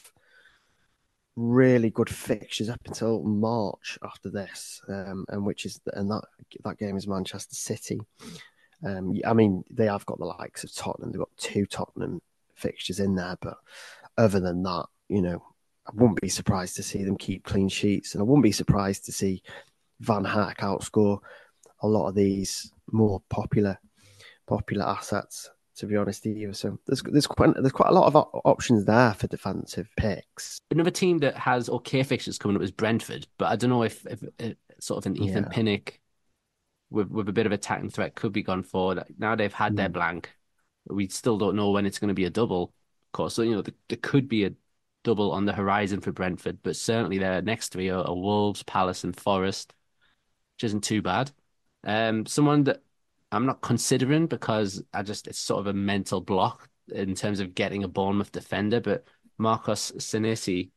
really 1.36 1.90
good 1.90 2.10
fixtures 2.10 2.68
up 2.68 2.80
until 2.86 3.22
March 3.22 3.98
after 4.04 4.30
this, 4.30 4.80
um, 4.88 5.24
and 5.28 5.44
which 5.44 5.64
is 5.64 5.80
and 5.94 6.10
that 6.10 6.24
that 6.64 6.78
game 6.78 6.96
is 6.96 7.08
Manchester 7.08 7.54
City. 7.54 8.00
Um, 8.84 9.14
I 9.26 9.32
mean, 9.32 9.64
they 9.70 9.86
have 9.86 10.06
got 10.06 10.18
the 10.18 10.24
likes 10.24 10.64
of 10.64 10.74
Tottenham. 10.74 11.10
They've 11.12 11.18
got 11.18 11.36
two 11.36 11.66
Tottenham 11.66 12.20
fixtures 12.54 13.00
in 13.00 13.14
there, 13.14 13.36
but 13.40 13.56
other 14.18 14.40
than 14.40 14.62
that, 14.62 14.86
you 15.08 15.22
know, 15.22 15.42
I 15.86 15.90
wouldn't 15.94 16.20
be 16.20 16.28
surprised 16.28 16.76
to 16.76 16.82
see 16.82 17.04
them 17.04 17.16
keep 17.16 17.44
clean 17.44 17.68
sheets, 17.68 18.14
and 18.14 18.20
I 18.20 18.24
wouldn't 18.24 18.42
be 18.44 18.52
surprised 18.52 19.06
to 19.06 19.12
see 19.12 19.42
Van 20.00 20.24
Hecke 20.24 20.58
outscore 20.58 21.18
a 21.82 21.88
lot 21.88 22.08
of 22.08 22.14
these 22.14 22.72
more 22.92 23.22
popular 23.30 23.78
popular 24.46 24.84
assets. 24.84 25.50
To 25.76 25.86
be 25.86 25.96
honest, 25.96 26.26
either. 26.26 26.52
So 26.52 26.78
there's 26.86 27.02
there's 27.02 27.26
quite 27.26 27.54
there's 27.54 27.72
quite 27.72 27.88
a 27.88 27.94
lot 27.94 28.06
of 28.06 28.14
op- 28.14 28.42
options 28.44 28.84
there 28.84 29.14
for 29.14 29.28
defensive 29.28 29.88
picks. 29.96 30.60
Another 30.70 30.90
team 30.90 31.18
that 31.20 31.36
has 31.36 31.70
okay 31.70 32.02
fixtures 32.02 32.36
coming 32.36 32.56
up 32.56 32.62
is 32.62 32.70
Brentford, 32.70 33.26
but 33.38 33.46
I 33.46 33.56
don't 33.56 33.70
know 33.70 33.84
if, 33.84 34.04
if, 34.06 34.22
if 34.38 34.56
sort 34.78 34.98
of 34.98 35.06
an 35.06 35.16
Ethan 35.16 35.44
Yeah. 35.44 35.48
Pinnock 35.48 35.98
with 36.90 37.08
with 37.08 37.30
a 37.30 37.32
bit 37.32 37.46
of 37.46 37.52
attacking 37.52 37.88
threat 37.88 38.14
could 38.14 38.32
be 38.32 38.42
gone 38.42 38.62
forward. 38.62 39.04
Now 39.16 39.36
they've 39.36 39.52
had 39.52 39.74
their 39.74 39.88
Mm. 39.88 39.94
blank. 39.94 40.30
We 40.86 41.08
still 41.08 41.38
don't 41.38 41.56
know 41.56 41.70
when 41.70 41.86
it's 41.86 41.98
going 41.98 42.08
to 42.08 42.14
be 42.14 42.26
a 42.26 42.30
double, 42.30 42.74
course. 43.12 43.34
So 43.34 43.42
you 43.42 43.54
know 43.56 43.62
there, 43.62 43.74
there 43.88 43.98
could 44.00 44.28
be 44.28 44.44
a 44.44 44.52
double 45.02 45.32
on 45.32 45.44
the 45.46 45.52
horizon 45.52 46.00
for 46.00 46.12
Brentford, 46.12 46.58
but 46.62 46.76
certainly 46.76 47.18
their 47.18 47.42
next 47.42 47.70
three 47.70 47.90
are, 47.90 48.06
are 48.06 48.14
Wolves, 48.14 48.62
Palace, 48.62 49.04
and 49.04 49.16
Forest, 49.16 49.74
which 50.56 50.64
isn't 50.64 50.84
too 50.84 51.02
bad. 51.02 51.30
Um, 51.84 52.26
someone 52.26 52.64
that 52.64 52.82
I'm 53.32 53.46
not 53.46 53.60
considering 53.62 54.26
because 54.26 54.82
I 54.92 55.02
just 55.02 55.26
it's 55.28 55.38
sort 55.38 55.60
of 55.60 55.66
a 55.68 55.72
mental 55.72 56.20
block 56.20 56.68
in 56.88 57.14
terms 57.14 57.40
of 57.40 57.54
getting 57.54 57.84
a 57.84 57.88
Bournemouth 57.88 58.32
defender, 58.32 58.80
but 58.80 59.06
Marcos 59.38 59.92
Senesi, 59.92 60.70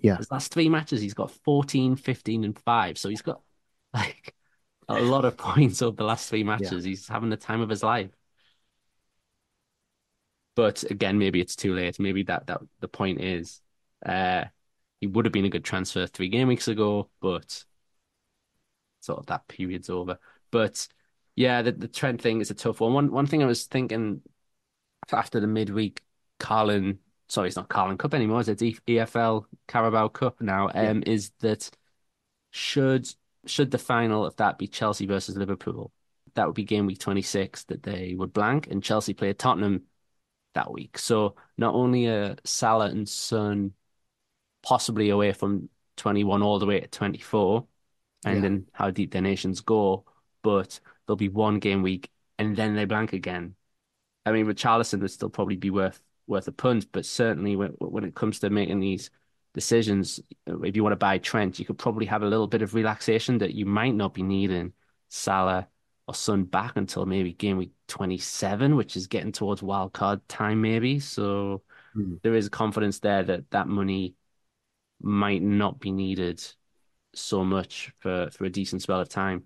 Yeah. 0.00 0.16
his 0.18 0.30
last 0.30 0.52
three 0.52 0.68
matches, 0.68 1.00
he's 1.00 1.14
got 1.14 1.30
14, 1.30 1.96
15, 1.96 2.44
and 2.44 2.58
5. 2.58 2.98
So 2.98 3.08
he's 3.08 3.22
got 3.22 3.40
like 3.94 4.34
a 4.88 5.00
lot 5.00 5.24
of 5.24 5.36
points 5.38 5.82
over 5.82 5.96
the 5.96 6.04
last 6.04 6.28
three 6.28 6.44
matches. 6.44 6.84
He's 6.84 7.08
having 7.08 7.30
the 7.30 7.36
time 7.36 7.60
of 7.60 7.68
his 7.68 7.82
life. 7.82 8.10
But 10.56 10.82
again, 10.90 11.18
maybe 11.18 11.40
it's 11.40 11.54
too 11.54 11.74
late. 11.74 12.00
Maybe 12.00 12.24
that, 12.24 12.48
that 12.48 12.60
the 12.80 12.88
point 12.88 13.20
is 13.20 13.60
uh 14.04 14.44
he 15.00 15.06
would 15.06 15.26
have 15.26 15.32
been 15.32 15.44
a 15.44 15.50
good 15.50 15.64
transfer 15.64 16.06
three 16.06 16.28
game 16.28 16.48
weeks 16.48 16.68
ago, 16.68 17.10
but 17.20 17.64
sort 19.00 19.18
of 19.18 19.26
that 19.26 19.46
period's 19.46 19.90
over. 19.90 20.18
But 20.50 20.88
yeah, 21.34 21.62
the, 21.62 21.72
the 21.72 21.88
Trent 21.88 22.20
thing 22.20 22.40
is 22.40 22.50
a 22.50 22.54
tough 22.54 22.80
one. 22.80 22.94
One 22.94 23.12
one 23.12 23.26
thing 23.26 23.42
I 23.42 23.46
was 23.46 23.64
thinking 23.64 24.22
after 25.12 25.40
the 25.40 25.46
midweek 25.46 26.02
Carling, 26.38 26.98
sorry, 27.28 27.48
it's 27.48 27.56
not 27.56 27.68
Carling 27.68 27.98
Cup 27.98 28.14
anymore, 28.14 28.40
it's 28.40 28.62
EFL 28.62 29.44
Carabao 29.68 30.08
Cup 30.08 30.40
now, 30.40 30.70
um, 30.74 31.02
is 31.06 31.30
that 31.40 31.70
should 32.50 33.08
should 33.46 33.70
the 33.70 33.78
final 33.78 34.24
of 34.24 34.36
that 34.36 34.58
be 34.58 34.66
Chelsea 34.66 35.06
versus 35.06 35.36
Liverpool, 35.36 35.92
that 36.34 36.46
would 36.46 36.54
be 36.54 36.64
game 36.64 36.86
week 36.86 36.98
26 36.98 37.64
that 37.64 37.82
they 37.82 38.14
would 38.16 38.32
blank, 38.32 38.68
and 38.70 38.82
Chelsea 38.82 39.14
play 39.14 39.32
Tottenham 39.32 39.82
that 40.56 40.72
week. 40.72 40.98
So 40.98 41.36
not 41.58 41.74
only 41.76 42.08
are 42.08 42.36
Salah 42.44 42.88
and 42.88 43.08
Son 43.08 43.74
possibly 44.62 45.10
away 45.10 45.32
from 45.32 45.68
21 45.96 46.42
all 46.42 46.58
the 46.58 46.66
way 46.66 46.80
to 46.80 46.88
24, 46.88 47.66
and 48.24 48.38
Yeah. 48.38 48.44
then 48.44 48.66
how 48.72 48.90
deep 48.90 49.12
their 49.12 49.22
nations 49.22 49.60
go, 49.60 50.04
but 50.42 50.80
there'll 51.06 51.16
be 51.16 51.28
one 51.28 51.58
game 51.60 51.82
week 51.82 52.10
and 52.38 52.56
then 52.56 52.74
they 52.74 52.84
blank 52.84 53.12
again. 53.12 53.54
I 54.26 54.32
mean, 54.32 54.46
Richarlison 54.46 55.00
would 55.00 55.10
still 55.10 55.30
probably 55.30 55.56
be 55.56 55.70
worth 55.70 56.02
worth 56.26 56.48
a 56.48 56.52
punt, 56.52 56.90
but 56.92 57.06
certainly 57.06 57.56
when 57.56 57.70
when 57.78 58.04
it 58.04 58.14
comes 58.16 58.40
to 58.40 58.50
making 58.50 58.80
these 58.80 59.10
decisions, 59.54 60.20
if 60.46 60.76
you 60.76 60.82
want 60.82 60.92
to 60.92 60.96
buy 60.96 61.18
Trent, 61.18 61.58
you 61.58 61.64
could 61.64 61.78
probably 61.78 62.06
have 62.06 62.22
a 62.22 62.26
little 62.28 62.48
bit 62.48 62.62
of 62.62 62.74
relaxation 62.74 63.38
that 63.38 63.54
you 63.54 63.66
might 63.66 63.94
not 63.94 64.14
be 64.14 64.22
needing 64.22 64.72
Salah 65.08 65.68
or 66.08 66.14
Son 66.14 66.44
back 66.44 66.76
until 66.76 67.06
maybe 67.06 67.32
game 67.32 67.56
week 67.58 67.72
27, 67.88 68.76
which 68.76 68.96
is 68.96 69.06
getting 69.06 69.32
towards 69.32 69.62
wild 69.62 69.92
card 69.92 70.26
time, 70.28 70.60
maybe. 70.60 71.00
So 71.00 71.62
Hmm. 71.94 72.16
there 72.22 72.34
is 72.34 72.48
confidence 72.48 73.00
there 73.00 73.22
that 73.24 73.50
that 73.50 73.68
money 73.68 74.14
might 75.00 75.42
not 75.42 75.80
be 75.80 75.92
needed 75.92 76.42
so 77.14 77.44
much 77.44 77.92
for, 78.00 78.30
for 78.32 78.44
a 78.44 78.50
decent 78.50 78.82
spell 78.82 79.00
of 79.00 79.08
time. 79.08 79.44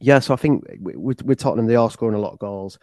Yeah, 0.00 0.20
so 0.20 0.32
I 0.32 0.36
think 0.36 0.64
with, 0.80 1.22
with 1.22 1.38
Tottenham, 1.38 1.66
they 1.66 1.76
are 1.76 1.90
scoring 1.90 2.14
a 2.14 2.20
lot 2.20 2.32
of 2.32 2.38
goals. 2.38 2.78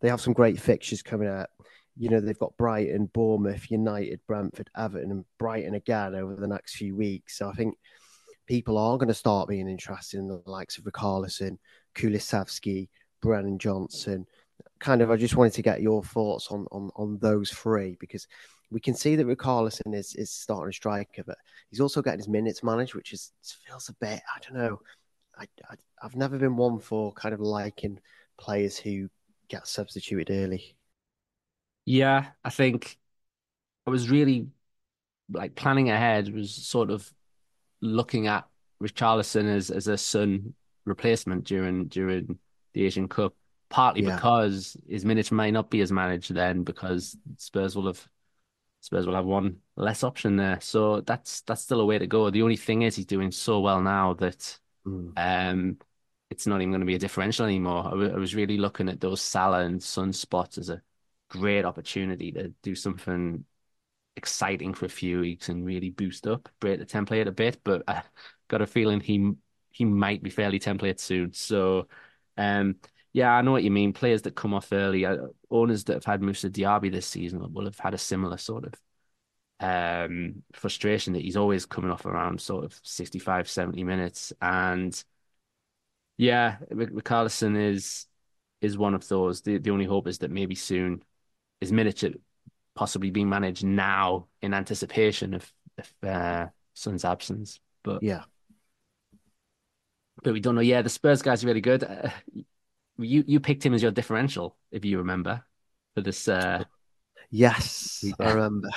They 0.00 0.08
have 0.08 0.20
some 0.20 0.32
great 0.32 0.58
fixtures 0.60 1.02
coming 1.02 1.28
out. 1.28 1.48
You 1.96 2.08
know, 2.08 2.20
they've 2.20 2.38
got 2.38 2.56
Brighton, 2.56 3.06
Bournemouth, 3.12 3.70
United, 3.70 4.20
Brentford, 4.26 4.70
Everton, 4.76 5.10
and 5.10 5.24
Brighton 5.38 5.74
again 5.74 6.14
over 6.14 6.34
the 6.34 6.48
next 6.48 6.76
few 6.76 6.96
weeks. 6.96 7.38
So 7.38 7.48
I 7.48 7.52
think 7.52 7.76
people 8.46 8.78
are 8.78 8.98
going 8.98 9.08
to 9.08 9.14
start 9.14 9.48
being 9.48 9.68
interested 9.68 10.18
in 10.18 10.28
the 10.28 10.42
likes 10.46 10.78
of 10.78 10.84
Richarlison, 10.84 11.58
Kulusevski, 11.94 12.88
Brennan 13.20 13.58
Johnson. 13.58 14.26
Kind 14.78 15.02
of, 15.02 15.10
I 15.10 15.16
just 15.16 15.36
wanted 15.36 15.54
to 15.54 15.62
get 15.62 15.82
your 15.82 16.02
thoughts 16.02 16.48
on 16.50 16.66
on 16.70 16.90
on 16.96 17.18
those 17.18 17.50
three 17.50 17.96
because 17.98 18.26
we 18.70 18.80
can 18.80 18.94
see 18.94 19.16
that 19.16 19.26
Richarlison 19.26 19.94
is 19.94 20.14
is 20.16 20.30
starting 20.30 20.70
a 20.70 20.72
striker, 20.72 21.22
but 21.24 21.38
he's 21.70 21.80
also 21.80 22.02
getting 22.02 22.20
his 22.20 22.28
minutes 22.28 22.62
managed, 22.62 22.94
which 22.94 23.12
is 23.12 23.32
feels 23.66 23.88
a 23.88 23.94
bit. 23.94 24.20
I 24.34 24.38
don't 24.40 24.58
know. 24.58 24.80
I, 25.38 25.46
I 25.70 25.76
I've 26.02 26.16
never 26.16 26.38
been 26.38 26.56
one 26.56 26.80
for 26.80 27.12
kind 27.12 27.34
of 27.34 27.40
liking 27.40 28.00
players 28.36 28.76
who 28.76 29.08
get 29.48 29.66
substituted 29.66 30.30
early. 30.30 30.76
Yeah, 31.86 32.26
I 32.44 32.50
think 32.50 32.98
I 33.86 33.90
was 33.90 34.10
really 34.10 34.48
like 35.30 35.54
planning 35.54 35.90
ahead, 35.90 36.32
was 36.32 36.54
sort 36.54 36.90
of 36.90 37.10
looking 37.80 38.26
at 38.26 38.46
Richarlison 38.82 39.46
as 39.46 39.70
as 39.70 39.88
a 39.88 39.96
Son 39.96 40.54
replacement 40.84 41.44
during 41.44 41.86
during 41.88 42.38
the 42.74 42.84
Asian 42.84 43.08
Cup, 43.08 43.34
partly 43.70 44.00
Yeah. 44.00 44.02
because 44.02 44.76
his 44.88 45.04
minutes 45.04 45.32
may 45.32 45.50
not 45.50 45.70
be 45.70 45.80
as 45.80 45.92
managed 45.92 46.34
then 46.34 46.64
because 46.64 47.16
Spurs 47.38 47.76
will 47.76 47.86
have 47.86 48.08
Spurs 48.80 49.06
will 49.06 49.14
have 49.14 49.24
one 49.24 49.60
less 49.76 50.04
option 50.04 50.36
there. 50.36 50.60
So 50.60 51.00
that's 51.00 51.40
that's 51.42 51.62
still 51.62 51.80
a 51.80 51.86
way 51.86 51.98
to 51.98 52.06
go. 52.06 52.30
The 52.30 52.42
only 52.42 52.56
thing 52.56 52.82
is 52.82 52.96
he's 52.96 53.06
doing 53.06 53.30
so 53.30 53.60
well 53.60 53.80
now 53.80 54.14
that 54.14 54.58
Mm. 54.86 55.16
um 55.16 55.78
it's 56.30 56.46
not 56.46 56.60
even 56.60 56.70
going 56.72 56.80
to 56.80 56.86
be 56.86 56.96
a 56.96 56.98
differential 56.98 57.46
anymore. 57.46 57.86
I 57.86 58.14
I 58.14 58.16
was 58.18 58.34
really 58.34 58.58
looking 58.58 58.88
at 58.88 59.00
those 59.00 59.22
Salah 59.22 59.64
and 59.66 59.82
Son 59.82 60.12
spots 60.12 60.58
as 60.58 60.70
a 60.70 60.82
great 61.30 61.64
opportunity 61.64 62.32
to 62.32 62.48
do 62.62 62.74
something 62.74 63.44
exciting 64.16 64.74
for 64.74 64.86
a 64.86 64.88
few 64.88 65.20
weeks 65.20 65.48
and 65.48 65.64
really 65.66 65.90
boost 65.90 66.26
up, 66.26 66.48
break 66.60 66.78
the 66.78 66.86
template 66.86 67.26
a 67.26 67.32
bit. 67.32 67.60
But 67.64 67.82
I 67.88 68.02
got 68.48 68.62
a 68.62 68.66
feeling 68.66 69.00
he 69.00 69.32
he 69.74 69.84
might 69.84 70.22
be 70.22 70.30
fairly 70.30 70.60
template 70.60 71.00
soon. 71.00 71.32
So, 71.32 71.88
um, 72.36 72.76
yeah, 73.12 73.32
I 73.32 73.42
know 73.42 73.52
what 73.52 73.64
you 73.64 73.70
mean. 73.70 73.92
Players 73.92 74.22
that 74.22 74.36
come 74.36 74.54
off 74.54 74.72
early, 74.72 75.04
uh, 75.04 75.16
owners 75.50 75.84
that 75.84 75.94
have 75.94 76.04
had 76.04 76.22
Moussa 76.22 76.48
Diaby 76.48 76.92
this 76.92 77.06
season 77.06 77.52
will 77.52 77.64
have 77.64 77.78
had 77.78 77.94
a 77.94 77.98
similar 77.98 78.36
sort 78.38 78.64
of 78.64 78.74
um 79.60 80.42
frustration 80.52 81.12
that 81.12 81.22
he's 81.22 81.36
always 81.36 81.64
coming 81.64 81.90
off 81.90 82.06
around 82.06 82.40
sort 82.40 82.64
of 82.64 82.78
65 82.82 83.48
70 83.48 83.84
minutes 83.84 84.32
and 84.42 85.04
yeah 86.16 86.56
Ric- 86.70 86.90
is 87.40 88.06
is 88.60 88.76
one 88.78 88.94
of 88.94 89.06
those 89.08 89.42
the, 89.42 89.58
the 89.58 89.70
only 89.70 89.84
hope 89.84 90.08
is 90.08 90.18
that 90.18 90.30
maybe 90.30 90.56
soon 90.56 91.02
his 91.60 91.72
minutes 91.72 92.02
are 92.04 92.14
possibly 92.74 93.10
being 93.10 93.28
managed 93.28 93.64
now 93.64 94.26
in 94.42 94.54
anticipation 94.54 95.34
of, 95.34 95.52
of 95.78 96.08
uh 96.08 96.46
Son's 96.74 97.04
absence 97.04 97.60
but 97.84 98.02
Yeah, 98.02 98.24
but 100.22 100.32
we 100.32 100.40
don't 100.40 100.54
know 100.54 100.60
yeah 100.60 100.82
the 100.82 100.88
Spurs 100.88 101.22
guy's 101.22 101.44
really 101.44 101.60
good 101.60 101.84
uh, 101.84 102.10
you 102.98 103.24
you 103.26 103.40
picked 103.40 103.64
him 103.64 103.74
as 103.74 103.82
your 103.82 103.92
differential 103.92 104.56
if 104.70 104.84
you 104.84 104.98
remember 104.98 105.44
for 105.94 106.00
this 106.02 106.28
uh 106.28 106.64
yes, 107.30 108.14
I 108.20 108.28
Yeah. 108.28 108.34
remember. 108.34 108.68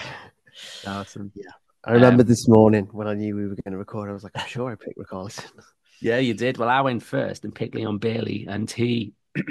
Yeah, 1.33 1.51
I 1.85 1.91
remember 1.91 2.23
this 2.23 2.47
morning 2.47 2.87
when 2.91 3.07
I 3.07 3.13
knew 3.13 3.35
we 3.35 3.43
were 3.47 3.55
going 3.55 3.71
to 3.71 3.77
record. 3.77 4.09
I 4.09 4.13
was 4.13 4.23
like, 4.23 4.33
I'm 4.35 4.47
sure 4.47 4.71
I 4.71 4.75
picked 4.75 4.97
Richarlison. 4.97 5.45
Yeah, 5.99 6.17
you 6.19 6.33
did. 6.33 6.57
Well, 6.57 6.69
I 6.69 6.81
went 6.81 7.03
first 7.03 7.43
and 7.43 7.53
picked 7.55 7.75
Leon 7.75 7.97
Bailey, 7.99 8.45
and 8.47 8.69
he 8.69 9.13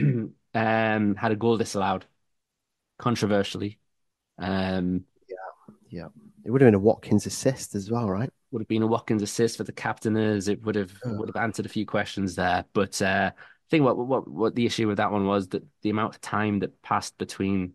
um 0.55 1.15
had 1.17 1.33
a 1.33 1.37
goal 1.37 1.57
disallowed, 1.59 2.07
controversially. 2.99 3.79
Um, 4.39 5.07
Yeah, 5.91 6.09
it 6.45 6.51
would 6.51 6.61
have 6.61 6.67
been 6.69 6.75
a 6.75 6.79
Watkins 6.79 7.27
assist 7.27 7.75
as 7.75 7.91
well, 7.91 8.09
right? 8.09 8.31
Would 8.51 8.63
have 8.63 8.69
been 8.69 8.83
a 8.83 8.87
Watkins 8.87 9.23
assist 9.23 9.57
for 9.57 9.65
the 9.65 9.73
captainers. 9.73 10.49
It 10.49 10.63
would 10.65 10.75
have 10.77 10.93
Oh. 11.05 11.15
would 11.19 11.29
have 11.29 11.37
answered 11.43 11.67
a 11.67 11.71
few 11.71 11.87
questions 11.87 12.35
there. 12.37 12.65
But 12.73 13.01
uh, 13.03 13.33
I 13.35 13.43
think 13.71 13.85
what 13.85 13.97
what 13.99 14.29
what 14.29 14.55
the 14.55 14.67
issue 14.67 14.87
with 14.89 14.99
that 14.99 15.13
one 15.13 15.27
was 15.27 15.49
that 15.49 15.65
the 15.83 15.91
amount 15.91 16.15
of 16.15 16.21
time 16.21 16.61
that 16.61 16.81
passed 16.83 17.19
between 17.19 17.75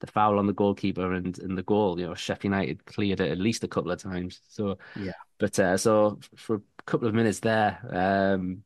the 0.00 0.06
foul 0.06 0.38
on 0.38 0.46
the 0.46 0.52
goalkeeper 0.52 1.12
and 1.12 1.38
and 1.38 1.56
the 1.56 1.62
goal. 1.62 1.98
You 1.98 2.06
know, 2.08 2.14
Sheffield 2.14 2.52
United 2.54 2.84
cleared 2.84 3.20
it 3.20 3.30
at 3.30 3.38
least 3.38 3.64
a 3.64 3.68
couple 3.68 3.90
of 3.90 4.00
times. 4.02 4.40
So 4.48 4.78
Yeah. 4.94 5.12
but 5.38 5.58
uh, 5.58 5.76
so 5.76 6.20
for 6.36 6.56
a 6.56 6.82
couple 6.86 7.08
of 7.08 7.14
minutes 7.14 7.40
there, 7.40 7.78
um, 7.90 8.64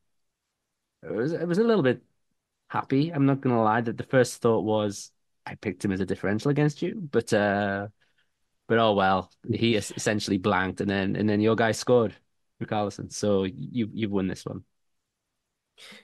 it 1.02 1.12
was 1.12 1.32
it 1.32 1.46
was 1.46 1.58
a 1.58 1.64
little 1.64 1.82
bit 1.82 2.02
happy. 2.70 3.10
I'm 3.10 3.26
not 3.26 3.40
gonna 3.40 3.62
lie. 3.62 3.80
That 3.80 3.96
the 3.98 4.04
first 4.04 4.40
thought 4.42 4.64
was 4.64 5.12
I 5.46 5.54
picked 5.56 5.84
him 5.84 5.92
as 5.92 6.00
a 6.00 6.06
differential 6.06 6.50
against 6.50 6.82
you, 6.82 6.96
but 6.96 7.32
uh, 7.32 7.88
but 8.68 8.79
oh 8.79 8.94
well, 8.94 9.31
he 9.50 9.76
essentially 9.76 10.38
blanked, 10.38 10.81
and 10.81 10.90
then 10.90 11.16
and 11.16 11.29
then 11.29 11.40
your 11.40 11.57
guy 11.57 11.72
scored, 11.72 12.14
Richarlison. 12.62 13.12
So 13.12 13.44
you 13.44 13.88
you've 13.92 14.11
won 14.12 14.29
this 14.29 14.44
one. 14.44 14.64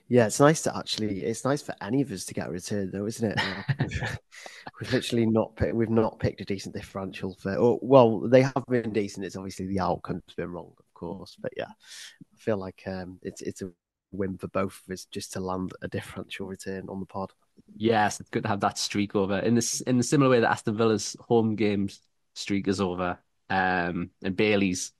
Yeah, 0.07 0.27
it's 0.27 0.39
nice 0.39 0.61
to 0.63 0.77
actually. 0.77 1.23
It's 1.23 1.45
nice 1.45 1.61
for 1.61 1.75
any 1.81 2.01
of 2.01 2.11
us 2.11 2.25
to 2.25 2.33
get 2.33 2.47
a 2.47 2.51
return, 2.51 2.91
though, 2.91 3.05
isn't 3.05 3.31
it? 3.31 3.39
We've- 3.79 4.05
we've 4.79 4.93
literally 4.93 5.25
not 5.25 5.55
picked. 5.55 5.75
We've 5.75 5.89
not 5.89 6.19
picked 6.19 6.41
a 6.41 6.45
decent 6.45 6.75
differential 6.75 7.35
for. 7.39 7.55
Or, 7.55 7.79
well, 7.81 8.19
they 8.21 8.43
have 8.43 8.63
been 8.69 8.93
decent. 8.93 9.25
It's 9.25 9.35
obviously 9.35 9.67
the 9.67 9.79
outcome's 9.79 10.21
been 10.37 10.51
wrong, 10.51 10.73
of 10.77 10.93
course. 10.93 11.35
But 11.39 11.53
yeah, 11.57 11.69
I 11.69 12.37
feel 12.37 12.57
like 12.57 12.83
um, 12.85 13.19
it's 13.23 13.41
it's 13.41 13.61
a 13.61 13.71
win 14.11 14.37
for 14.37 14.47
both 14.47 14.79
of 14.87 14.93
us 14.93 15.05
just 15.05 15.33
to 15.33 15.39
land 15.39 15.73
a 15.81 15.87
differential 15.87 16.45
return 16.45 16.85
on 16.87 16.99
the 16.99 17.05
pod. 17.05 17.31
Yes, 17.75 18.19
it's 18.19 18.29
good 18.29 18.43
to 18.43 18.49
have 18.49 18.59
that 18.61 18.77
streak 18.77 19.15
over 19.15 19.39
in 19.39 19.55
this 19.55 19.81
in 19.81 19.97
the 19.97 20.03
similar 20.03 20.29
way 20.29 20.39
that 20.41 20.51
Aston 20.51 20.77
Villa's 20.77 21.15
home 21.19 21.55
games 21.55 21.99
streak 22.33 22.67
is 22.67 22.81
over, 22.81 23.19
um, 23.49 24.09
and 24.23 24.35
Bailey's 24.35 24.91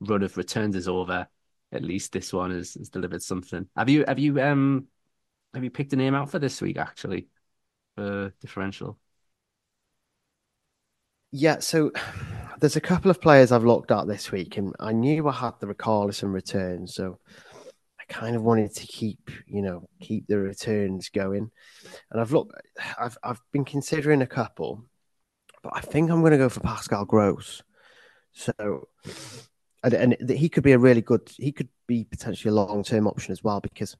run 0.00 0.22
of 0.22 0.36
returns 0.36 0.76
is 0.76 0.88
over. 0.88 1.28
At 1.70 1.82
least 1.84 2.12
this 2.12 2.32
one 2.32 2.50
has, 2.50 2.74
has 2.74 2.88
delivered 2.88 3.22
something. 3.22 3.68
Have 3.76 3.88
you 3.90 4.04
have 4.08 4.18
you 4.18 4.40
um 4.40 4.86
have 5.52 5.64
you 5.64 5.70
picked 5.70 5.92
a 5.92 5.96
name 5.96 6.14
out 6.14 6.30
for 6.30 6.38
this 6.38 6.60
week 6.62 6.78
actually 6.78 7.28
for 7.96 8.32
differential? 8.40 8.98
Yeah, 11.30 11.58
so 11.58 11.92
there's 12.58 12.76
a 12.76 12.80
couple 12.80 13.10
of 13.10 13.20
players 13.20 13.52
I've 13.52 13.64
locked 13.64 13.90
at 13.90 14.06
this 14.06 14.32
week, 14.32 14.56
and 14.56 14.74
I 14.80 14.92
knew 14.92 15.28
I 15.28 15.32
had 15.32 15.60
the 15.60 15.66
Richarlison 15.66 16.32
return, 16.32 16.86
so 16.86 17.18
I 18.00 18.04
kind 18.08 18.34
of 18.34 18.42
wanted 18.42 18.74
to 18.76 18.86
keep, 18.86 19.30
you 19.46 19.60
know, 19.60 19.86
keep 20.00 20.26
the 20.26 20.38
returns 20.38 21.10
going. 21.10 21.50
And 22.10 22.20
I've 22.20 22.32
looked, 22.32 22.52
I've 22.98 23.18
I've 23.22 23.40
been 23.52 23.66
considering 23.66 24.22
a 24.22 24.26
couple, 24.26 24.84
but 25.68 25.76
I 25.76 25.80
think 25.80 26.10
I'm 26.10 26.20
going 26.20 26.32
to 26.32 26.38
go 26.38 26.48
for 26.48 26.60
Pascal 26.60 27.04
Gross. 27.04 27.62
So, 28.32 28.88
and, 29.82 29.92
and 29.94 30.30
he 30.30 30.48
could 30.48 30.62
be 30.62 30.72
a 30.72 30.78
really 30.78 31.02
good, 31.02 31.30
he 31.36 31.52
could 31.52 31.68
be 31.86 32.04
potentially 32.04 32.50
a 32.50 32.54
long 32.54 32.82
term 32.82 33.06
option 33.06 33.32
as 33.32 33.44
well 33.44 33.60
because 33.60 33.94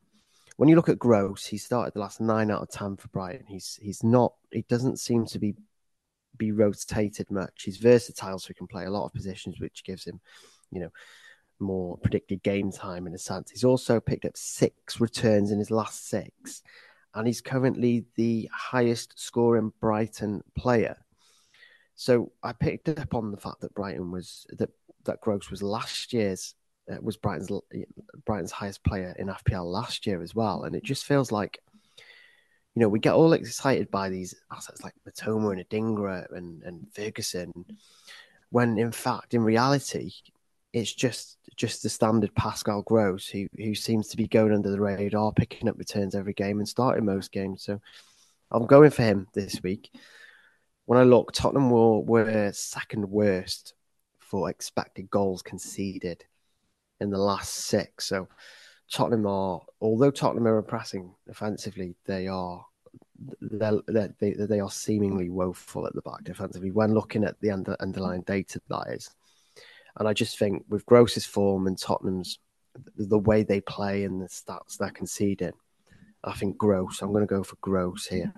when 0.57 0.71
you 0.71 0.77
look 0.77 0.89
at 0.89 0.99
Gross, 0.99 1.45
he 1.45 1.59
started 1.59 1.93
the 1.93 2.01
last 2.01 2.23
nine 2.23 2.51
out 2.51 2.63
of 2.63 2.71
ten 2.71 2.97
for 2.97 3.09
Brighton. 3.09 3.45
He's 3.47 3.79
he's 3.83 4.03
not, 4.03 4.33
he 4.51 4.63
doesn't 4.63 4.99
seem 4.99 5.27
to 5.27 5.39
be 5.39 5.57
be 6.39 6.53
rotated 6.53 7.31
much. 7.31 7.65
He's 7.65 7.77
versatile, 7.77 8.39
so 8.39 8.49
he 8.49 8.55
can 8.55 8.67
play 8.67 8.87
a 8.87 8.91
lot 8.91 9.07
of 9.07 9.13
positions, 9.13 9.61
which 9.61 9.85
gives 9.85 10.05
him, 10.05 10.21
you 10.71 10.81
know, 10.81 10.91
more 11.59 11.99
predicted 11.99 12.43
game 12.43 12.73
time 12.73 13.07
in 13.07 13.15
a 13.15 13.19
sense. 13.19 13.51
He's 13.51 13.65
also 13.65 14.01
picked 14.01 14.25
up 14.25 14.37
six 14.37 15.01
returns 15.01 15.51
in 15.51 15.59
his 15.59 15.71
last 15.71 16.09
six, 16.09 16.63
and 17.15 17.27
he's 17.27 17.43
currently 17.43 18.07
the 18.17 18.49
highest 18.53 19.19
scoring 19.19 19.73
Brighton 19.81 20.43
player. 20.57 20.97
So 21.99 22.31
I 22.45 22.53
picked 22.53 22.89
up 22.89 23.13
on 23.13 23.33
the 23.33 23.37
fact 23.37 23.61
that 23.63 23.75
Brighton 23.75 24.13
was 24.13 24.47
that 24.51 24.71
that 25.05 25.21
Gross 25.21 25.51
was 25.51 25.65
last 25.65 26.13
year's 26.13 26.55
uh, 26.89 26.99
was 27.03 27.17
Brighton's 27.17 27.51
Brighton's 28.25 28.53
highest 28.53 28.85
player 28.85 29.17
in 29.19 29.27
FPL 29.27 29.65
last 29.67 30.07
year 30.07 30.23
as 30.23 30.33
well, 30.33 30.63
and 30.63 30.77
it 30.77 30.85
just 30.85 31.05
feels 31.05 31.33
like 31.33 31.59
you 32.77 32.83
know, 32.83 32.89
we 32.89 33.01
get 33.01 33.15
all 33.15 33.33
excited 33.33 33.91
by 33.91 34.09
these 34.09 34.37
assets 34.53 34.85
like 34.85 34.95
Mitoma 35.05 35.51
and 35.51 35.69
Adingra 35.69 36.33
and, 36.33 36.63
and 36.63 36.87
Ferguson, 36.93 37.53
when 38.51 38.79
in 38.79 38.93
fact, 38.93 39.35
in 39.35 39.43
reality, 39.43 40.13
it's 40.73 40.95
just 40.95 41.39
just 41.57 41.83
the 41.83 41.89
standard 41.89 42.33
Pascal 42.37 42.83
Gross 42.83 43.27
who 43.27 43.49
who 43.57 43.75
seems 43.75 44.07
to 44.07 44.17
be 44.17 44.29
going 44.29 44.55
under 44.55 44.71
the 44.71 44.81
radar, 44.81 45.33
picking 45.33 45.69
up 45.69 45.77
returns 45.77 46.15
every 46.15 46.35
game 46.35 46.61
and 46.61 46.69
starting 46.69 47.05
most 47.05 47.33
games. 47.33 47.65
So 47.65 47.81
I'm 48.53 48.67
going 48.67 48.91
for 48.91 49.03
him 49.03 49.27
this 49.35 49.61
week. 49.65 49.91
When 50.89 50.99
I 50.99 51.03
look, 51.03 51.33
Tottenham 51.33 51.69
were, 51.69 52.01
were 52.01 52.51
second 52.55 53.11
worst 53.11 53.75
for 54.21 54.49
expected 54.49 55.11
goals 55.11 55.43
conceded 55.43 56.25
in 56.99 57.11
the 57.11 57.19
last 57.19 57.53
six. 57.53 58.07
So 58.07 58.27
Tottenham 58.91 59.27
are, 59.27 59.61
although 59.83 60.11
Tottenham 60.11 60.47
are 60.47 60.63
pressing 60.63 61.13
offensively, 61.29 61.95
they 62.07 62.27
are 62.27 62.65
they're, 63.43 63.83
they're, 63.87 64.15
they 64.19 64.33
they 64.33 64.61
are 64.61 64.71
seemingly 64.71 65.29
woeful 65.29 65.87
at 65.87 65.95
the 65.95 66.01
back 66.01 66.25
defensively 66.25 66.71
when 66.71 66.95
looking 66.95 67.23
at 67.23 67.39
the 67.43 67.51
under, 67.51 67.77
underlying 67.81 68.23
data 68.23 68.59
that 68.71 68.89
is. 68.89 69.11
And 69.99 70.09
I 70.09 70.15
just 70.15 70.39
think 70.39 70.65
with 70.71 70.87
Gross's 70.87 71.27
form 71.27 71.67
and 71.67 71.77
Tottenham's 71.77 72.39
the 72.97 73.19
way 73.19 73.43
they 73.43 73.61
play 73.61 74.05
and 74.05 74.23
the 74.23 74.29
stats 74.29 74.79
they're 74.79 74.89
conceding, 74.89 75.53
I 76.25 76.33
think 76.33 76.57
Gross. 76.57 77.03
I'm 77.03 77.13
going 77.13 77.27
to 77.29 77.35
go 77.35 77.43
for 77.43 77.57
Gross 77.61 78.07
here. 78.07 78.33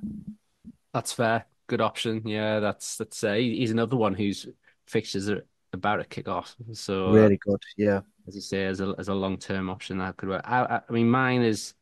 That's 0.93 1.13
fair. 1.13 1.47
Good 1.71 1.81
option. 1.81 2.27
Yeah, 2.27 2.59
that's 2.59 2.97
that's 2.97 3.23
uh, 3.23 3.35
he's 3.35 3.71
another 3.71 3.95
one 3.95 4.13
whose 4.13 4.49
fixtures 4.89 5.31
are 5.31 5.47
about 5.73 5.99
to 5.99 6.05
kick 6.05 6.27
off. 6.27 6.57
So 6.73 7.11
uh, 7.11 7.13
really 7.13 7.37
good. 7.37 7.63
Yeah, 7.77 8.01
as 8.27 8.35
you 8.35 8.41
say, 8.41 8.67
as 8.67 8.81
a 8.81 8.93
as 8.99 9.07
a 9.07 9.15
long 9.15 9.39
term 9.39 9.71
option 9.71 9.99
that 9.99 10.17
could 10.17 10.31
work. 10.31 10.43
I, 10.45 10.81
I, 10.89 10.93
mean, 10.93 11.09
mine 11.09 11.43
is 11.43 11.75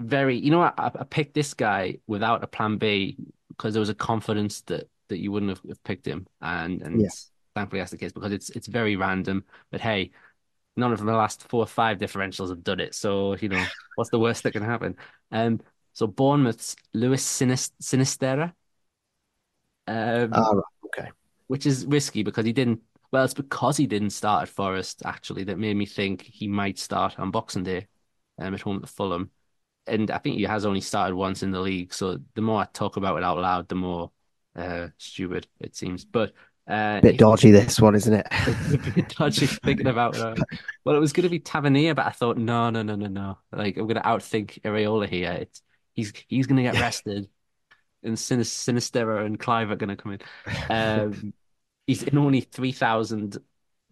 very, 0.00 0.36
you 0.36 0.50
know, 0.50 0.60
I, 0.60 0.72
I 0.76 1.04
picked 1.08 1.32
this 1.32 1.54
guy 1.54 2.00
without 2.06 2.44
a 2.44 2.46
plan 2.46 2.76
B 2.76 3.16
because 3.48 3.72
there 3.72 3.80
was 3.80 3.88
a 3.88 3.94
confidence 3.94 4.60
that 4.66 4.90
that 5.08 5.16
you 5.16 5.32
wouldn't 5.32 5.48
have, 5.48 5.62
have 5.66 5.82
picked 5.82 6.06
him, 6.06 6.26
and 6.42 6.82
and 6.82 7.00
yeah. 7.00 7.08
thankfully 7.54 7.80
that's 7.80 7.92
the 7.92 7.96
case 7.96 8.12
because 8.12 8.32
it's 8.32 8.50
it's 8.50 8.66
very 8.66 8.96
random. 8.96 9.46
But 9.70 9.80
hey, 9.80 10.10
none 10.76 10.92
of 10.92 10.98
the 10.98 11.06
last 11.06 11.48
four 11.48 11.62
or 11.62 11.66
five 11.66 11.96
differentials 11.96 12.50
have 12.50 12.64
done 12.64 12.80
it, 12.80 12.94
so 12.94 13.34
you 13.36 13.48
know 13.48 13.64
what's 13.94 14.10
the 14.10 14.18
worst 14.18 14.42
that 14.42 14.52
can 14.52 14.62
happen? 14.62 14.94
Um, 15.32 15.62
so 15.98 16.06
Bournemouth's 16.06 16.76
Luis 16.94 17.24
Sinisterra. 17.24 18.52
Um, 19.86 20.30
oh, 20.32 20.54
right. 20.54 20.64
okay. 20.86 21.10
Which 21.48 21.66
is 21.66 21.86
risky 21.86 22.22
because 22.22 22.44
he 22.44 22.52
didn't. 22.52 22.80
Well, 23.10 23.24
it's 23.24 23.34
because 23.34 23.76
he 23.76 23.86
didn't 23.86 24.10
start 24.10 24.42
at 24.42 24.48
Forest 24.48 25.02
actually 25.04 25.44
that 25.44 25.58
made 25.58 25.76
me 25.76 25.86
think 25.86 26.22
he 26.22 26.46
might 26.46 26.78
start 26.78 27.18
on 27.18 27.30
Boxing 27.30 27.64
Day, 27.64 27.86
um, 28.38 28.54
at 28.54 28.60
home 28.60 28.80
at 28.82 28.88
Fulham 28.88 29.30
and 29.88 30.10
I 30.10 30.18
think 30.18 30.36
he 30.36 30.44
has 30.44 30.64
only 30.64 30.80
started 30.80 31.16
once 31.16 31.42
in 31.42 31.50
the 31.50 31.60
league. 31.60 31.92
So 31.92 32.18
the 32.34 32.42
more 32.42 32.60
I 32.60 32.66
talk 32.72 32.96
about 32.96 33.16
it 33.16 33.24
out 33.24 33.38
loud, 33.38 33.68
the 33.68 33.74
more 33.74 34.10
uh, 34.54 34.88
stupid 34.98 35.46
it 35.58 35.74
seems. 35.74 36.04
But 36.04 36.32
uh, 36.68 37.00
bit 37.00 37.18
dodgy 37.18 37.50
this 37.50 37.80
one, 37.80 37.94
isn't 37.94 38.12
it? 38.12 38.26
a 38.30 38.76
bit 38.76 39.08
dodgy 39.16 39.46
thinking 39.46 39.86
about. 39.86 40.18
Uh, 40.18 40.34
well, 40.84 40.96
it 40.96 41.00
was 41.00 41.12
going 41.12 41.24
to 41.24 41.30
be 41.30 41.40
Tavernier, 41.40 41.94
but 41.94 42.06
I 42.06 42.10
thought 42.10 42.36
no, 42.36 42.70
no, 42.70 42.82
no, 42.82 42.94
no, 42.94 43.06
no. 43.06 43.38
Like 43.50 43.78
I'm 43.78 43.86
going 43.86 43.96
to 43.96 44.02
outthink 44.02 44.60
Iraola 44.60 45.08
here. 45.08 45.32
It's 45.32 45.62
he's 45.98 46.12
he's 46.28 46.46
going 46.46 46.58
to 46.58 46.62
get 46.62 46.80
rested, 46.80 47.28
and 48.04 48.16
Sinisterra 48.16 49.26
and 49.26 49.38
Kluivert 49.38 49.72
are 49.72 49.76
going 49.76 49.88
to 49.88 49.96
come 49.96 50.12
in. 50.12 50.20
Um, 50.70 51.34
he's 51.88 52.04
in 52.04 52.16
only 52.16 52.42
three 52.42 52.70
thousand 52.70 53.36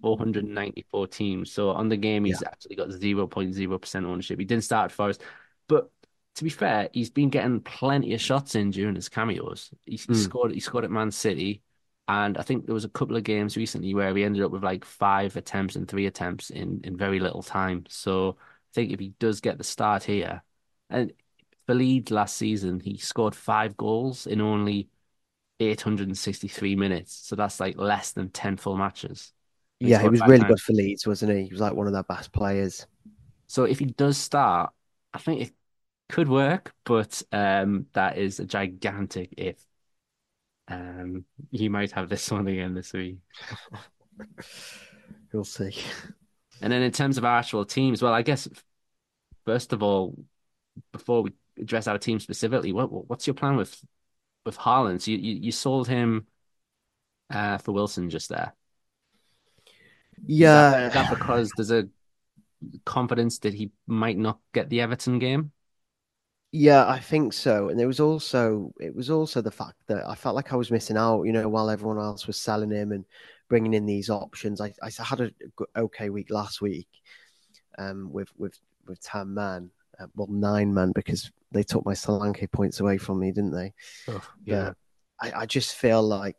four 0.01 0.17
hundred 0.17 0.45
ninety-four 0.45 1.09
teams. 1.09 1.51
So 1.51 1.71
on 1.71 1.89
the 1.89 1.97
game, 1.97 2.25
he's 2.25 2.41
yeah. 2.41 2.49
actually 2.49 2.77
got 2.77 2.89
0.0% 2.89 4.05
ownership. 4.05 4.39
He 4.39 4.45
didn't 4.45 4.65
start 4.65 4.87
at 4.87 4.93
Forest. 4.93 5.23
But 5.69 5.91
to 6.37 6.45
be 6.45 6.51
fair, 6.51 6.89
he's 6.93 7.11
been 7.11 7.29
getting 7.29 7.61
plenty 7.61 8.15
of 8.15 8.21
shots 8.21 8.55
in 8.55 8.71
during 8.71 8.95
his 8.95 9.09
cameos. 9.09 9.71
He, 9.85 9.97
mm. 9.97 10.15
scored. 10.15 10.53
He 10.53 10.61
scored 10.61 10.85
at 10.85 10.93
Man 10.93 11.11
City, 11.11 11.63
and 12.07 12.39
I 12.39 12.43
think 12.43 12.67
there 12.67 12.75
was 12.75 12.85
a 12.85 12.91
couple 12.91 13.17
of 13.17 13.25
games 13.25 13.57
recently 13.57 13.95
where 13.95 14.15
he 14.15 14.23
ended 14.23 14.45
up 14.45 14.53
with 14.53 14.63
like 14.63 14.85
five 14.85 15.37
attempts 15.37 15.75
and 15.75 15.89
three 15.89 16.07
attempts 16.07 16.51
in 16.51 16.83
in 16.85 16.97
very 16.97 17.19
little 17.19 17.43
time. 17.43 17.85
So 17.89 18.37
I 18.39 18.73
think 18.75 18.93
if 18.93 19.01
he 19.01 19.09
does 19.19 19.41
get 19.41 19.59
the 19.59 19.65
start 19.65 20.05
here, 20.05 20.45
and 20.89 21.13
for 21.67 21.75
Leeds 21.75 22.11
last 22.11 22.37
season, 22.37 22.81
he 22.81 22.97
scored 22.99 23.35
five 23.35 23.77
goals 23.77 24.27
in 24.27 24.41
only 24.41 24.89
863 25.61 26.77
minutes. 26.77 27.13
So 27.27 27.37
that's 27.37 27.61
like 27.61 27.77
less 27.79 28.13
than 28.13 28.31
10 28.31 28.57
full 28.57 28.77
matches. 28.77 29.33
He 29.81 29.89
yeah, 29.89 30.03
he 30.03 30.09
was 30.09 30.21
really 30.23 30.39
times. 30.39 30.49
good 30.49 30.61
for 30.61 30.73
Leeds, 30.73 31.07
wasn't 31.07 31.33
he? 31.33 31.45
He 31.45 31.51
was 31.51 31.61
like 31.61 31.75
one 31.75 31.87
of 31.87 31.93
their 31.93 32.03
best 32.03 32.33
players. 32.33 32.87
So 33.47 33.65
if 33.65 33.79
he 33.79 33.87
does 33.87 34.17
start, 34.17 34.73
I 35.13 35.19
think 35.19 35.43
it 35.43 35.53
could 36.09 36.29
work, 36.29 36.73
but 36.85 37.23
um, 37.33 37.87
that 37.93 38.19
is 38.19 38.41
a 38.41 38.45
gigantic 38.47 39.35
if. 39.37 39.65
Um, 40.69 41.25
you 41.53 41.71
might 41.71 41.93
have 41.93 42.09
this 42.09 42.31
one 42.33 42.47
again 42.49 42.75
this 42.75 42.93
week. 42.93 43.19
We'll 45.33 45.45
see. 45.45 45.75
And 46.63 46.73
then 46.73 46.83
in 46.83 46.93
terms 46.93 47.19
of 47.19 47.25
our 47.25 47.39
actual 47.39 47.65
teams, 47.65 48.03
well, 48.03 48.13
I 48.13 48.23
guess 48.23 48.49
first 49.45 49.73
of 49.73 49.83
all, 49.83 50.17
before 50.93 51.23
we 51.23 51.33
address 51.61 51.87
our 51.87 51.99
team 51.99 52.21
specifically, 52.21 52.73
what 52.73 53.09
what's 53.09 53.27
your 53.27 53.35
plan 53.35 53.57
with 53.57 53.83
with 54.45 54.57
Haaland? 54.59 55.03
So 55.03 55.11
you, 55.11 55.19
you, 55.19 55.35
you 55.43 55.53
sold 55.53 55.89
him 55.89 56.27
uh, 57.31 57.59
for 57.59 57.73
Wilson 57.73 58.11
just 58.11 58.29
there. 58.29 58.55
Yeah, 60.27 60.69
is 60.69 60.73
that, 60.73 60.87
is 60.87 60.93
that 60.95 61.19
because 61.19 61.51
there's 61.57 61.73
a 61.73 61.89
confidence 62.85 63.39
that 63.41 63.55
he 63.55 63.71
might 63.87 64.17
not 64.17 64.41
get 64.53 64.71
the 64.71 64.81
Everton 64.81 65.19
game? 65.19 65.53
Yeah, 66.53 66.87
I 66.87 67.01
think 67.01 67.33
so. 67.33 67.69
And 67.69 67.81
it 67.81 67.87
was 67.87 68.01
also 68.01 68.73
it 68.81 68.95
was 68.95 69.11
also 69.11 69.43
the 69.43 69.51
fact 69.51 69.77
that 69.89 70.09
I 70.09 70.15
felt 70.15 70.37
like 70.37 70.53
I 70.53 70.57
was 70.57 70.71
missing 70.71 70.97
out. 70.97 71.25
You 71.25 71.33
know, 71.33 71.49
while 71.49 71.69
everyone 71.69 71.99
else 71.99 72.27
was 72.27 72.39
selling 72.39 72.71
him 72.71 72.93
and 72.93 73.05
bringing 73.49 73.75
in 73.75 73.85
these 73.85 74.09
options, 74.09 74.61
I, 74.61 74.73
I 74.83 74.91
had 75.03 75.21
a 75.21 75.31
okay 75.77 76.09
week 76.09 76.31
last 76.31 76.63
week, 76.63 76.89
um, 77.79 78.11
with 78.11 78.29
with 78.39 78.59
with 78.87 79.03
ten 79.03 79.35
uh, 80.01 80.07
well 80.15 80.29
nine 80.29 80.73
men 80.73 80.93
because 80.93 81.31
they 81.53 81.63
took 81.63 81.85
my 81.85 81.95
Solanke 81.95 82.51
points 82.51 82.81
away 82.81 82.99
from 82.99 83.21
me, 83.21 83.33
didn't 83.33 83.53
they? 83.53 83.73
Oh, 84.09 84.23
yeah. 84.45 84.73
I, 85.21 85.33
I 85.35 85.47
just 85.47 85.75
feel 85.77 86.03
like 86.03 86.37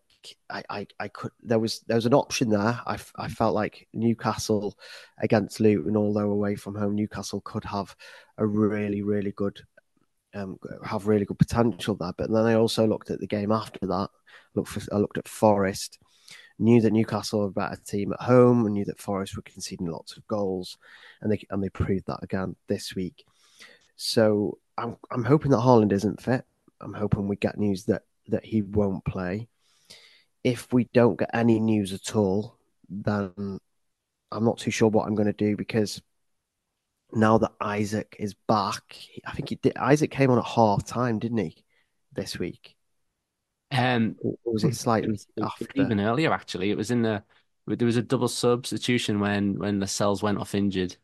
I, 0.50 0.64
I, 0.70 0.88
I 1.00 1.08
could 1.08 1.32
there 1.42 1.60
was 1.60 1.82
there 1.88 1.96
was 1.96 2.06
an 2.06 2.14
option 2.14 2.50
there. 2.50 2.80
I, 2.86 2.98
I 3.16 3.28
felt 3.28 3.56
like 3.56 3.88
Newcastle 3.94 4.78
against 5.20 5.60
Luton, 5.60 5.98
although 5.98 6.32
away 6.32 6.56
from 6.56 6.76
home, 6.76 6.96
Newcastle 6.96 7.42
could 7.42 7.64
have 7.64 7.96
a 8.38 8.46
really 8.46 9.02
really 9.02 9.32
good 9.32 9.60
um, 10.34 10.60
have 10.84 11.08
really 11.08 11.26
good 11.26 11.40
potential 11.40 11.96
there. 11.96 12.14
But 12.18 12.32
then 12.32 12.46
I 12.46 12.56
also 12.56 12.86
looked 12.86 13.10
at 13.10 13.20
the 13.20 13.28
game 13.28 13.52
after 13.52 13.86
that. 13.88 14.10
Looked 14.56 14.70
for, 14.70 14.82
I 14.94 14.98
looked 14.98 15.18
at 15.18 15.28
Forest, 15.28 16.00
knew 16.60 16.82
that 16.82 16.94
Newcastle 16.94 17.40
were 17.40 17.48
a 17.48 17.52
better 17.52 17.80
team 17.86 18.14
at 18.14 18.22
home, 18.22 18.66
and 18.66 18.74
knew 18.74 18.86
that 18.86 19.00
Forest 19.00 19.36
were 19.36 19.44
conceding 19.44 19.88
lots 19.88 20.18
of 20.18 20.28
goals, 20.28 20.78
and 21.22 21.32
they 21.32 21.42
and 21.50 21.64
they 21.64 21.70
proved 21.70 22.06
that 22.08 22.20
again 22.22 22.56
this 22.68 22.96
week. 22.96 23.26
So 23.98 24.60
I'm 24.78 24.96
I'm 25.12 25.24
hoping 25.24 25.52
that 25.52 25.58
Haaland 25.58 25.92
isn't 25.92 26.22
fit. 26.22 26.46
I'm 26.80 26.94
hoping 26.94 27.28
we 27.28 27.36
get 27.36 27.58
news 27.58 27.86
that 27.86 28.04
that 28.28 28.46
he 28.46 28.62
won't 28.62 29.04
play. 29.04 29.48
If 30.44 30.72
we 30.72 30.86
don't 30.94 31.20
get 31.20 31.32
any 31.34 31.60
news 31.60 31.92
at 31.94 32.16
all, 32.16 32.58
then 32.90 33.60
I'm 34.32 34.46
not 34.46 34.60
too 34.60 34.72
sure 34.72 34.90
what 34.90 35.08
I'm 35.08 35.16
going 35.16 35.28
to 35.28 35.34
do 35.34 35.58
because 35.58 36.02
now 37.12 37.38
that 37.40 37.54
Isak 37.62 38.16
is 38.20 38.34
back, 38.48 38.98
I 39.26 39.32
think 39.32 39.50
he 39.50 39.56
did, 39.56 39.74
Isak 39.82 40.12
came 40.12 40.30
on 40.30 40.38
at 40.38 40.46
half 40.46 40.86
time, 40.86 41.20
didn't 41.20 41.38
he, 41.38 41.64
this 42.14 42.38
week? 42.38 42.76
Um, 43.72 44.16
Or 44.24 44.36
was 44.46 44.64
it 44.64 44.76
slightly 44.76 45.10
it 45.10 45.12
was, 45.12 45.28
after? 45.42 45.66
even 45.76 46.00
earlier 46.00 46.32
actually. 46.32 46.72
It 46.72 46.78
was 46.78 46.92
in 46.92 47.02
the 47.02 47.24
there 47.66 47.86
was 47.86 47.98
a 47.98 48.02
double 48.02 48.30
substitution 48.30 49.20
when 49.20 49.60
when 49.60 49.80
Lascelles 49.80 50.24
went 50.24 50.38
off 50.38 50.56
injured, 50.56 50.96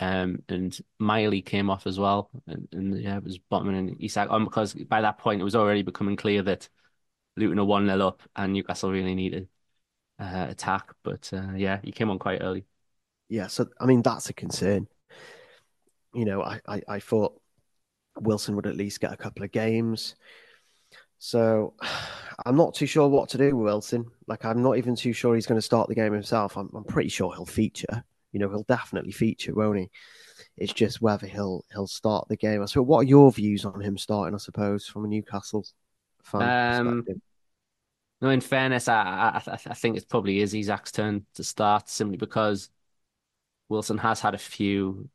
um, 0.00 0.42
and 0.48 0.76
Miley 0.98 1.42
came 1.42 1.68
off 1.68 1.86
as 1.86 1.98
well, 2.00 2.30
and, 2.46 2.66
and 2.72 3.00
yeah, 3.00 3.18
it 3.18 3.22
was 3.22 3.38
Botman 3.38 3.78
and 3.78 3.96
Isak 4.00 4.30
on 4.30 4.44
because 4.44 4.72
by 4.72 5.02
that 5.02 5.18
point 5.18 5.42
it 5.42 5.44
was 5.44 5.54
already 5.54 5.82
becoming 5.82 6.16
clear 6.16 6.42
that 6.42 6.68
Luton 7.36 7.58
are 7.58 7.66
one 7.66 7.86
0 7.86 8.00
up 8.00 8.22
and 8.34 8.54
Newcastle 8.54 8.90
really 8.90 9.14
needed 9.14 9.48
uh, 10.18 10.46
attack. 10.48 10.94
But 11.02 11.30
uh, 11.34 11.52
yeah, 11.54 11.80
he 11.84 11.92
came 11.92 12.08
on 12.08 12.18
quite 12.18 12.40
early. 12.40 12.64
Yeah, 13.28 13.48
so 13.48 13.66
I 13.78 13.84
mean 13.84 14.00
that's 14.00 14.30
a 14.30 14.32
concern. 14.32 14.88
You 16.14 16.24
know, 16.24 16.42
I, 16.42 16.60
I, 16.66 16.82
I 16.88 17.00
thought 17.00 17.38
Wilson 18.18 18.56
would 18.56 18.66
at 18.66 18.76
least 18.76 19.00
get 19.00 19.12
a 19.12 19.18
couple 19.18 19.44
of 19.44 19.52
games. 19.52 20.16
So 21.18 21.74
I'm 22.46 22.56
not 22.56 22.74
too 22.74 22.86
sure 22.86 23.06
what 23.06 23.28
to 23.30 23.38
do 23.38 23.54
with 23.54 23.66
Wilson. 23.66 24.06
Like 24.26 24.46
I'm 24.46 24.62
not 24.62 24.78
even 24.78 24.96
too 24.96 25.12
sure 25.12 25.34
he's 25.34 25.46
going 25.46 25.58
to 25.58 25.62
start 25.62 25.88
the 25.88 25.94
game 25.94 26.14
himself. 26.14 26.56
I'm, 26.56 26.70
I'm 26.74 26.84
pretty 26.84 27.10
sure 27.10 27.34
he'll 27.34 27.44
feature. 27.44 28.02
You 28.32 28.40
know, 28.40 28.48
he'll 28.50 28.64
definitely 28.64 29.12
feature, 29.12 29.54
won't 29.54 29.78
he? 29.78 29.90
It's 30.56 30.72
just 30.72 31.02
whether 31.02 31.26
he'll 31.26 31.64
he'll 31.72 31.86
start 31.88 32.28
the 32.28 32.36
game. 32.36 32.66
So, 32.68 32.82
what 32.82 33.00
are 33.00 33.04
your 33.04 33.32
views 33.32 33.64
on 33.64 33.80
him 33.82 33.98
starting? 33.98 34.34
I 34.34 34.38
suppose 34.38 34.86
from 34.86 35.04
a 35.06 35.08
Newcastle 35.08 35.66
fan 36.22 36.52
Um, 36.52 37.08
perspective. 37.08 37.18
No, 38.20 38.28
in 38.30 38.40
fairness, 38.42 38.86
I, 38.88 39.40
I 39.46 39.52
I 39.70 39.74
think 39.74 39.96
it 39.96 40.08
probably 40.08 40.40
is 40.40 40.52
Isak's 40.54 40.92
turn 40.92 41.24
to 41.34 41.44
start 41.44 41.88
simply 41.88 42.18
because 42.18 42.68
Wilson 43.68 43.98
has 43.98 44.20
had 44.20 44.34
a 44.34 44.38
few 44.38 45.10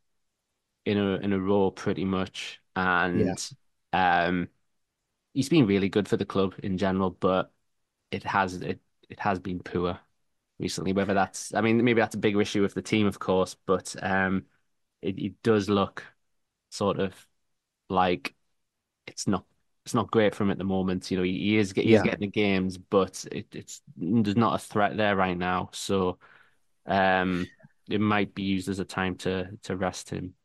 in 0.85 0.97
a 0.99 1.15
in 1.17 1.33
a 1.33 1.39
row 1.39 1.71
pretty 1.71 2.05
much, 2.05 2.61
and 2.75 3.39
um, 3.93 4.49
he's 5.33 5.49
been 5.49 5.67
really 5.67 5.89
good 5.89 6.07
for 6.09 6.17
the 6.17 6.25
club 6.25 6.55
in 6.63 6.77
general, 6.77 7.11
but 7.11 7.53
it 8.11 8.23
has 8.25 8.55
it 8.61 8.81
it 9.09 9.19
has 9.21 9.39
been 9.39 9.59
poor 9.61 9.99
recently. 10.59 10.93
Whether 10.93 11.13
that's, 11.13 11.53
I 11.53 11.61
mean, 11.61 11.83
maybe 11.83 12.01
that's 12.01 12.15
a 12.15 12.19
bigger 12.19 12.41
issue 12.41 12.61
with 12.61 12.73
the 12.73 12.81
team, 12.81 13.07
of 13.07 13.19
course, 13.19 13.55
but 13.65 13.95
um, 14.03 14.45
it 15.01 15.19
it 15.19 15.43
does 15.43 15.69
look 15.69 16.03
sort 16.71 16.99
of 16.99 17.13
like 17.89 18.35
it's 19.07 19.27
not 19.27 19.45
it's 19.85 19.93
not 19.95 20.11
great 20.11 20.35
for 20.35 20.43
him 20.43 20.51
at 20.51 20.57
the 20.57 20.63
moment. 20.63 21.11
You 21.11 21.17
know, 21.17 21.23
he, 21.23 21.33
he 21.39 21.57
is 21.57 21.71
he 21.73 21.93
is 21.93 22.01
Yeah. 22.01 22.03
getting 22.03 22.21
the 22.21 22.27
games, 22.27 22.77
but 22.77 23.25
it, 23.31 23.47
it's 23.53 23.81
there's 23.97 24.35
not 24.37 24.55
a 24.55 24.59
threat 24.65 24.97
there 24.97 25.15
right 25.15 25.37
now. 25.37 25.69
So, 25.73 26.19
um, 26.87 27.51
it 27.89 28.01
might 28.01 28.35
be 28.35 28.43
used 28.43 28.69
as 28.69 28.79
a 28.79 28.85
time 28.85 29.17
to 29.17 29.49
to 29.63 29.75
rest 29.77 30.09
him. 30.11 30.35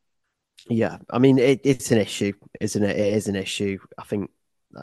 Yeah, 0.69 0.99
I 1.09 1.17
mean 1.19 1.39
it, 1.39 1.61
it's 1.63 1.91
an 1.91 1.97
issue, 1.97 2.33
isn't 2.59 2.83
it? 2.83 2.97
It 2.97 3.13
is 3.13 3.27
an 3.27 3.35
issue. 3.35 3.79
I 3.97 4.03
think 4.03 4.29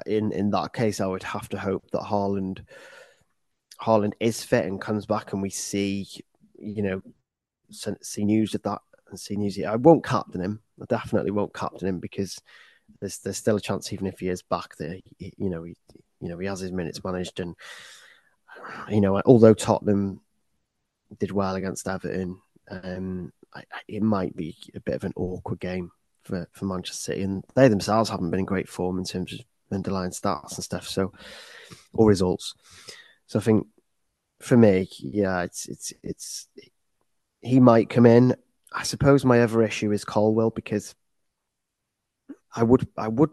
in 0.06 0.32
in 0.32 0.50
that 0.50 0.72
case, 0.72 1.00
I 1.00 1.06
would 1.06 1.22
have 1.22 1.48
to 1.50 1.58
hope 1.58 1.90
that 1.92 2.02
Haaland 2.02 2.64
Haaland 3.80 4.12
is 4.20 4.42
fit 4.42 4.64
and 4.64 4.80
comes 4.80 5.06
back, 5.06 5.32
and 5.32 5.42
we 5.42 5.50
see, 5.50 6.06
you 6.58 6.82
know, 6.82 7.02
see 7.70 8.24
news 8.24 8.54
of 8.54 8.62
that 8.62 8.80
and 9.08 9.18
see 9.18 9.36
news. 9.36 9.58
I 9.62 9.76
won't 9.76 10.04
captain 10.04 10.40
him. 10.40 10.60
I 10.80 10.84
definitely 10.86 11.30
won't 11.30 11.54
captain 11.54 11.88
him 11.88 11.98
because 11.98 12.40
there's 13.00 13.18
there's 13.18 13.36
still 13.36 13.56
a 13.56 13.60
chance, 13.60 13.92
even 13.92 14.06
if 14.06 14.20
he 14.20 14.28
is 14.28 14.42
back, 14.42 14.76
that 14.76 15.02
you 15.18 15.50
know 15.50 15.62
he 15.62 15.76
you 16.20 16.28
know 16.28 16.38
he 16.38 16.46
has 16.46 16.60
his 16.60 16.72
minutes 16.72 17.04
managed, 17.04 17.40
and 17.40 17.54
you 18.88 19.00
know 19.00 19.20
although 19.24 19.54
Tottenham 19.54 20.20
did 21.18 21.32
well 21.32 21.54
against 21.54 21.88
Everton, 21.88 22.40
um, 22.70 23.32
I, 23.54 23.60
I, 23.60 23.80
it 23.88 24.02
might 24.02 24.36
be 24.36 24.56
a 24.74 24.80
bit 24.80 24.96
of 24.96 25.04
an 25.04 25.14
awkward 25.16 25.60
game 25.60 25.90
for, 26.24 26.46
for 26.52 26.64
Manchester 26.66 27.12
City, 27.12 27.22
and 27.22 27.44
they 27.54 27.68
themselves 27.68 28.10
haven't 28.10 28.30
been 28.30 28.40
in 28.40 28.46
great 28.46 28.68
form 28.68 28.98
in 28.98 29.04
terms 29.04 29.32
of 29.32 29.40
underlying 29.72 30.10
stats 30.10 30.56
and 30.56 30.64
stuff. 30.64 30.86
So, 30.86 31.12
or 31.92 32.06
results. 32.06 32.54
So 33.28 33.38
I 33.38 33.42
think 33.42 33.66
for 34.40 34.56
me, 34.56 34.88
yeah, 34.98 35.42
it's 35.42 35.68
it's 35.68 35.92
it's 36.02 36.48
he 37.40 37.60
might 37.60 37.90
come 37.90 38.06
in. 38.06 38.34
I 38.72 38.82
suppose 38.82 39.24
my 39.24 39.42
other 39.42 39.62
issue 39.62 39.92
is 39.92 40.04
Colwill 40.04 40.50
because 40.50 40.94
I 42.54 42.62
would 42.62 42.88
I 42.96 43.08
would 43.08 43.30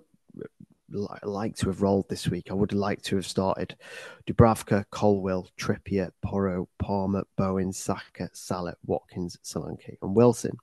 like 0.89 1.55
to 1.57 1.67
have 1.67 1.81
rolled 1.81 2.09
this 2.09 2.27
week. 2.27 2.51
I 2.51 2.53
would 2.53 2.73
like 2.73 3.01
to 3.03 3.15
have 3.15 3.25
started 3.25 3.75
Dubravka, 4.27 4.85
Colwill, 4.91 5.47
Trippier, 5.57 6.11
Porro, 6.21 6.67
Palmer, 6.77 7.23
Bowen, 7.37 7.71
Saka, 7.71 8.29
Salah, 8.33 8.75
Watkins, 8.85 9.37
Solanke, 9.43 9.95
and 10.01 10.15
Wilson. 10.15 10.57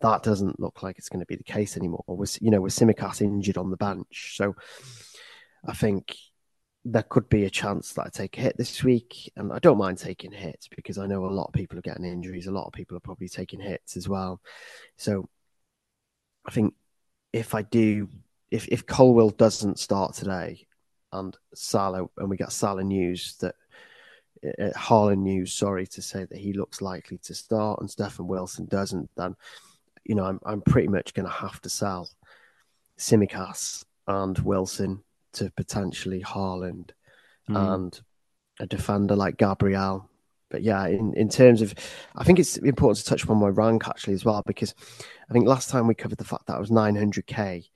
That 0.00 0.24
doesn't 0.24 0.58
look 0.58 0.82
like 0.82 0.98
it's 0.98 1.08
going 1.08 1.20
to 1.20 1.26
be 1.26 1.36
the 1.36 1.44
case 1.44 1.76
anymore. 1.76 2.04
With 2.08 2.42
you 2.42 2.50
know, 2.50 2.60
with 2.60 2.72
Tsimikas 2.72 3.22
injured 3.22 3.56
on 3.56 3.70
the 3.70 3.76
bench, 3.76 4.34
so 4.36 4.56
I 5.64 5.74
think 5.74 6.16
there 6.84 7.04
could 7.04 7.28
be 7.28 7.44
a 7.44 7.50
chance 7.50 7.92
that 7.92 8.06
I 8.06 8.08
take 8.08 8.36
a 8.38 8.40
hit 8.40 8.56
this 8.56 8.82
week, 8.82 9.32
and 9.36 9.52
I 9.52 9.58
don't 9.60 9.78
mind 9.78 9.98
taking 9.98 10.32
hits 10.32 10.68
because 10.68 10.98
I 10.98 11.06
know 11.06 11.24
a 11.24 11.28
lot 11.28 11.46
of 11.46 11.52
people 11.52 11.78
are 11.78 11.82
getting 11.82 12.04
injuries. 12.04 12.46
A 12.46 12.52
lot 12.52 12.66
of 12.66 12.72
people 12.72 12.96
are 12.96 13.00
probably 13.00 13.28
taking 13.28 13.60
hits 13.60 13.96
as 13.96 14.08
well. 14.08 14.40
So 14.96 15.28
I 16.44 16.50
think 16.50 16.74
if 17.32 17.54
I 17.54 17.62
do, 17.62 18.08
if 18.50 18.66
if 18.68 18.84
Colwill 18.84 19.30
doesn't 19.30 19.78
start 19.78 20.14
today, 20.14 20.66
and 21.12 21.36
Salah, 21.54 22.06
and 22.16 22.28
we 22.28 22.36
get 22.36 22.52
Salah 22.52 22.82
news 22.82 23.36
that 23.40 23.54
uh, 24.44 24.70
Haaland 24.76 25.18
news, 25.18 25.52
sorry 25.52 25.86
to 25.86 26.02
say 26.02 26.24
that 26.24 26.38
he 26.38 26.52
looks 26.52 26.80
likely 26.80 27.18
to 27.18 27.34
start, 27.34 27.80
and 27.80 27.88
Stefan 27.90 28.26
Wilson 28.26 28.66
doesn't, 28.66 29.08
then 29.16 29.36
you 30.04 30.16
know 30.16 30.24
I'm 30.24 30.40
I'm 30.44 30.62
pretty 30.62 30.88
much 30.88 31.14
going 31.14 31.26
to 31.26 31.32
have 31.32 31.60
to 31.62 31.68
sell 31.68 32.10
Tsimikas 32.98 33.84
and 34.08 34.36
Wilson 34.40 35.04
to 35.34 35.50
potentially 35.56 36.22
Haaland 36.22 36.90
Mm. 37.50 37.74
and 37.74 38.00
a 38.60 38.66
defender 38.66 39.16
like 39.16 39.36
Gabriel. 39.36 40.08
But 40.48 40.62
yeah, 40.62 40.86
in, 40.86 41.14
in 41.14 41.28
terms 41.28 41.62
of, 41.62 41.74
I 42.14 42.24
think 42.24 42.38
it's 42.38 42.56
important 42.58 42.98
to 42.98 43.04
touch 43.04 43.24
upon 43.24 43.38
my 43.38 43.48
rank 43.48 43.88
actually 43.88 44.14
as 44.14 44.24
well 44.24 44.42
because 44.46 44.74
I 45.28 45.32
think 45.32 45.46
last 45.46 45.70
time 45.70 45.86
we 45.86 45.94
covered 45.94 46.18
the 46.18 46.24
fact 46.24 46.46
that 46.46 46.56
I 46.56 46.60
was 46.60 46.70
900k 46.70 47.68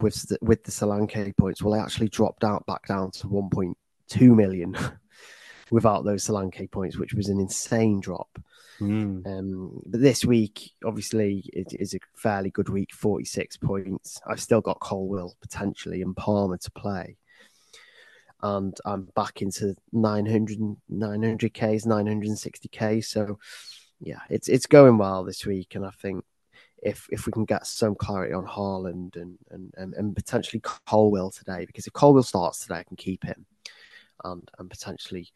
with 0.00 0.28
the, 0.28 0.38
with 0.42 0.64
the 0.64 0.72
Solanke 0.72 1.36
points. 1.36 1.62
Well, 1.62 1.74
I 1.74 1.78
actually 1.78 2.08
dropped 2.08 2.44
out 2.44 2.66
back 2.66 2.86
down 2.86 3.12
to 3.12 3.28
1.2 3.28 4.36
million 4.36 4.76
without 5.70 6.04
those 6.04 6.26
Solanke 6.26 6.70
points, 6.70 6.98
which 6.98 7.14
was 7.14 7.28
an 7.28 7.40
insane 7.40 8.00
drop. 8.00 8.38
Mm. 8.80 9.26
Um, 9.26 9.82
but 9.86 10.00
this 10.00 10.24
week, 10.24 10.72
obviously, 10.84 11.44
it 11.52 11.74
is 11.78 11.94
a 11.94 11.98
fairly 12.14 12.50
good 12.50 12.68
week 12.68 12.92
46 12.92 13.56
points. 13.58 14.20
I've 14.26 14.40
still 14.40 14.60
got 14.60 14.80
Colwill 14.80 15.36
potentially 15.40 16.02
and 16.02 16.16
Palmer 16.16 16.58
to 16.58 16.70
play. 16.70 17.16
And 18.40 18.76
I'm 18.84 19.08
back 19.16 19.42
into 19.42 19.74
900, 19.92 20.58
900Ks, 20.90 21.86
960K. 21.86 23.04
So, 23.04 23.38
yeah, 24.00 24.20
it's 24.30 24.48
it's 24.48 24.66
going 24.66 24.96
well 24.96 25.24
this 25.24 25.44
week. 25.44 25.74
And 25.74 25.84
I 25.84 25.90
think 25.90 26.24
if 26.80 27.08
if 27.10 27.26
we 27.26 27.32
can 27.32 27.44
get 27.44 27.66
some 27.66 27.96
clarity 27.96 28.32
on 28.32 28.46
Haaland 28.46 29.16
and, 29.16 29.38
and, 29.50 29.74
and, 29.76 29.94
and 29.94 30.14
potentially 30.14 30.62
Colwill 30.86 31.32
today, 31.32 31.64
because 31.66 31.88
if 31.88 31.92
Colwill 31.92 32.22
starts 32.22 32.60
today, 32.60 32.76
I 32.76 32.84
can 32.84 32.96
keep 32.96 33.24
him 33.24 33.44
and, 34.24 34.48
and 34.58 34.70
potentially 34.70 35.30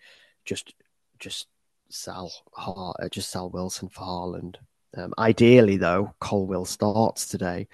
just 0.45 0.75
just 1.19 1.49
sell 1.93 2.33
Har- 2.55 2.95
uh, 3.03 3.09
just 3.09 3.31
sell 3.31 3.51
Wilson 3.51 3.89
for 3.89 4.03
Haaland. 4.03 4.57
Um, 4.97 5.15
ideally, 5.19 5.77
though, 5.77 6.15
Colwill 6.21 6.65
starts 6.65 7.27
today, 7.27 7.69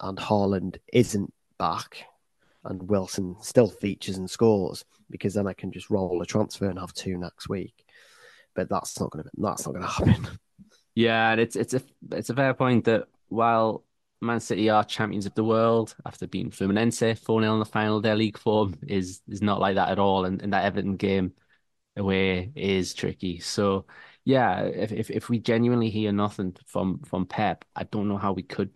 and 0.00 0.18
Haaland 0.18 0.78
isn't 0.92 1.32
back, 1.58 2.04
and 2.64 2.88
Wilson 2.88 3.36
still 3.40 3.68
features 3.68 4.16
and 4.16 4.30
scores 4.30 4.84
because 5.10 5.34
then 5.34 5.46
I 5.46 5.52
can 5.52 5.72
just 5.72 5.90
roll 5.90 6.20
a 6.20 6.26
transfer 6.26 6.68
and 6.68 6.78
have 6.78 6.92
two 6.92 7.16
next 7.16 7.48
week. 7.48 7.84
But 8.54 8.68
that's 8.68 8.98
not 8.98 9.10
going 9.10 9.24
to 9.24 9.30
that's 9.38 9.66
not 9.66 9.72
going 9.72 9.82
to 9.86 9.90
happen. 9.90 10.28
Yeah, 10.94 11.32
and 11.32 11.40
it's 11.40 11.56
it's 11.56 11.74
a 11.74 11.82
it's 12.12 12.30
a 12.30 12.34
fair 12.34 12.54
point 12.54 12.84
that 12.86 13.06
while 13.28 13.84
Man 14.20 14.40
City 14.40 14.68
are 14.68 14.82
champions 14.82 15.26
of 15.26 15.34
the 15.34 15.44
world 15.44 15.94
after 16.04 16.26
beating 16.26 16.50
Fluminense 16.50 17.16
4-0 17.20 17.52
in 17.52 17.58
the 17.60 17.64
final, 17.64 18.00
their 18.00 18.16
league 18.16 18.38
form 18.38 18.76
is 18.86 19.20
is 19.28 19.42
not 19.42 19.60
like 19.60 19.76
that 19.76 19.90
at 19.90 19.98
all, 19.98 20.24
and, 20.24 20.42
and 20.42 20.52
that 20.52 20.64
Everton 20.64 20.96
game 20.96 21.32
away 21.98 22.52
is 22.56 22.94
tricky. 22.94 23.40
So 23.40 23.86
yeah, 24.24 24.62
if, 24.64 24.92
if 24.92 25.10
if 25.10 25.28
we 25.28 25.38
genuinely 25.40 25.90
hear 25.90 26.12
nothing 26.12 26.56
from 26.66 27.00
from 27.04 27.26
Pep, 27.26 27.64
I 27.76 27.84
don't 27.84 28.08
know 28.08 28.18
how 28.18 28.32
we 28.32 28.42
could 28.42 28.72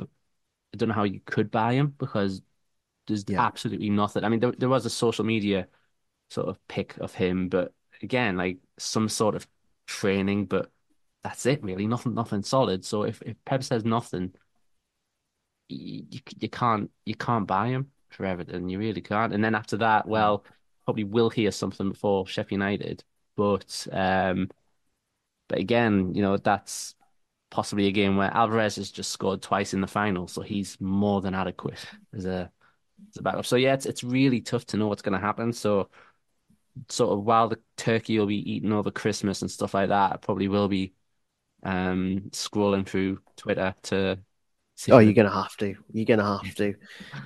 I 0.74 0.76
don't 0.76 0.88
know 0.88 0.94
how 0.94 1.04
you 1.04 1.20
could 1.20 1.50
buy 1.50 1.74
him 1.74 1.88
because 1.98 2.42
there's 3.06 3.26
Yeah. 3.26 3.38
absolutely 3.38 3.90
nothing. 3.90 4.24
I 4.24 4.28
mean, 4.28 4.40
there 4.40 4.52
there 4.52 4.68
was 4.68 4.86
a 4.86 4.90
social 4.90 5.24
media 5.24 5.68
sort 6.30 6.48
of 6.48 6.66
pic 6.68 6.96
of 6.98 7.14
him, 7.14 7.48
but 7.48 7.74
again, 8.02 8.36
like 8.36 8.58
some 8.78 9.08
sort 9.08 9.34
of 9.36 9.46
training, 9.86 10.46
but 10.46 10.72
that's 11.24 11.46
it 11.46 11.62
really. 11.64 11.86
Nothing, 11.86 12.14
nothing 12.14 12.42
solid. 12.42 12.84
So 12.84 13.04
if, 13.04 13.22
if 13.22 13.36
Pep 13.44 13.62
says 13.64 13.84
nothing, 13.84 14.34
you, 15.68 16.20
you 16.38 16.48
can't 16.48 16.90
you 17.04 17.14
can't 17.14 17.46
buy 17.46 17.68
him 17.68 17.90
for 18.10 18.26
Everton. 18.26 18.68
You 18.68 18.78
really 18.78 19.00
can't. 19.00 19.32
And 19.32 19.42
then 19.42 19.54
after 19.54 19.76
that, 19.78 20.06
well, 20.06 20.44
probably 20.84 21.04
will 21.04 21.30
hear 21.30 21.50
something 21.50 21.90
before 21.90 22.26
Sheffield 22.26 22.52
United. 22.52 23.04
But 23.36 23.86
um, 23.92 24.50
but 25.48 25.58
again, 25.58 26.14
you 26.14 26.22
know 26.22 26.36
that's 26.36 26.94
possibly 27.50 27.86
a 27.86 27.92
game 27.92 28.16
where 28.16 28.30
Alvarez 28.32 28.76
has 28.76 28.90
just 28.90 29.10
scored 29.10 29.42
twice 29.42 29.74
in 29.74 29.80
the 29.80 29.86
final, 29.86 30.26
so 30.28 30.42
he's 30.42 30.80
more 30.80 31.20
than 31.20 31.34
adequate 31.34 31.84
as 32.14 32.24
a 32.24 32.50
as 33.10 33.16
a 33.18 33.22
backup. 33.22 33.46
So 33.46 33.56
yeah, 33.56 33.74
it's 33.74 33.86
it's 33.86 34.04
really 34.04 34.40
tough 34.40 34.66
to 34.66 34.76
know 34.76 34.88
what's 34.88 35.02
going 35.02 35.18
to 35.18 35.24
happen. 35.26 35.52
So 35.52 35.88
sort 36.88 37.18
of 37.18 37.24
while 37.24 37.48
the 37.48 37.60
turkey 37.76 38.18
will 38.18 38.26
be 38.26 38.52
eaten 38.52 38.72
over 38.72 38.90
Christmas 38.90 39.42
and 39.42 39.50
stuff 39.50 39.74
like 39.74 39.88
that, 39.88 40.12
I 40.12 40.16
probably 40.16 40.48
will 40.48 40.68
be 40.68 40.94
um 41.64 42.30
scrolling 42.32 42.86
through 42.86 43.20
Twitter 43.36 43.74
to 43.84 44.18
Oh, 44.90 44.98
you're 44.98 45.12
gonna 45.12 45.30
have 45.30 45.56
to. 45.58 45.76
You're 45.92 46.06
gonna 46.06 46.38
have 46.38 46.54
to. 46.56 46.74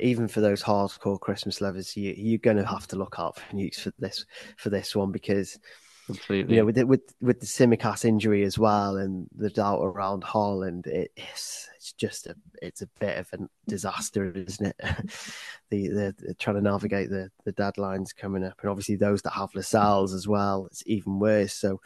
Even 0.01 0.29
for 0.29 0.41
those 0.41 0.63
hardcore 0.63 1.19
Christmas 1.19 1.61
lovers, 1.61 1.97
you, 1.97 2.13
you're 2.17 2.39
gonna 2.39 2.67
have 2.67 2.87
to 2.89 2.97
look 2.97 3.17
out 3.19 3.39
for 3.39 3.55
news 3.55 3.79
for 3.79 3.93
this 3.99 4.27
for 4.59 4.69
this 4.69 4.95
one 4.95 5.11
because 5.11 5.59
completely. 6.07 6.55
You 6.55 6.61
know, 6.61 6.67
with 6.67 6.77
the, 6.77 6.87
with 6.87 7.15
with 7.21 7.41
the 7.41 7.47
Tsimikas 7.47 8.05
injury 8.05 8.45
as 8.45 8.59
well 8.59 8.97
and 8.97 9.27
the 9.37 9.51
doubt 9.51 9.83
around 9.83 10.23
Haaland, 10.23 10.87
it 10.87 11.13
is 11.17 11.69
it's 11.77 11.93
just 11.93 12.27
a 12.27 12.37
it's 12.63 12.83
a 12.83 12.89
bit 12.99 13.19
of 13.19 13.29
a 13.33 13.49
disaster, 13.69 14.33
isn't 14.33 14.67
it? 14.67 14.77
the, 15.71 15.89
the, 15.89 16.15
the 16.19 16.35
trying 16.35 16.57
to 16.57 16.63
navigate 16.63 17.11
the 17.11 17.31
the 17.45 17.53
deadlines 17.53 18.17
coming 18.17 18.45
up, 18.45 18.59
and 18.61 18.71
obviously 18.71 18.97
those 18.97 19.23
that 19.23 19.33
have 19.33 19.55
Lascelles 19.55 20.15
as 20.15 20.27
well, 20.27 20.67
it's 20.67 20.83
even 20.87 21.19
worse. 21.19 21.55
So 21.55 21.81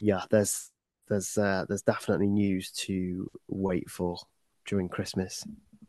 yeah, 0.00 0.22
there's 0.30 0.70
there's 1.08 1.36
uh, 1.38 1.64
there's 1.68 1.82
definitely 1.82 2.28
news 2.28 2.70
to 2.72 3.30
wait 3.48 3.90
for 3.90 4.18
during 4.66 4.88
Christmas. 4.88 5.44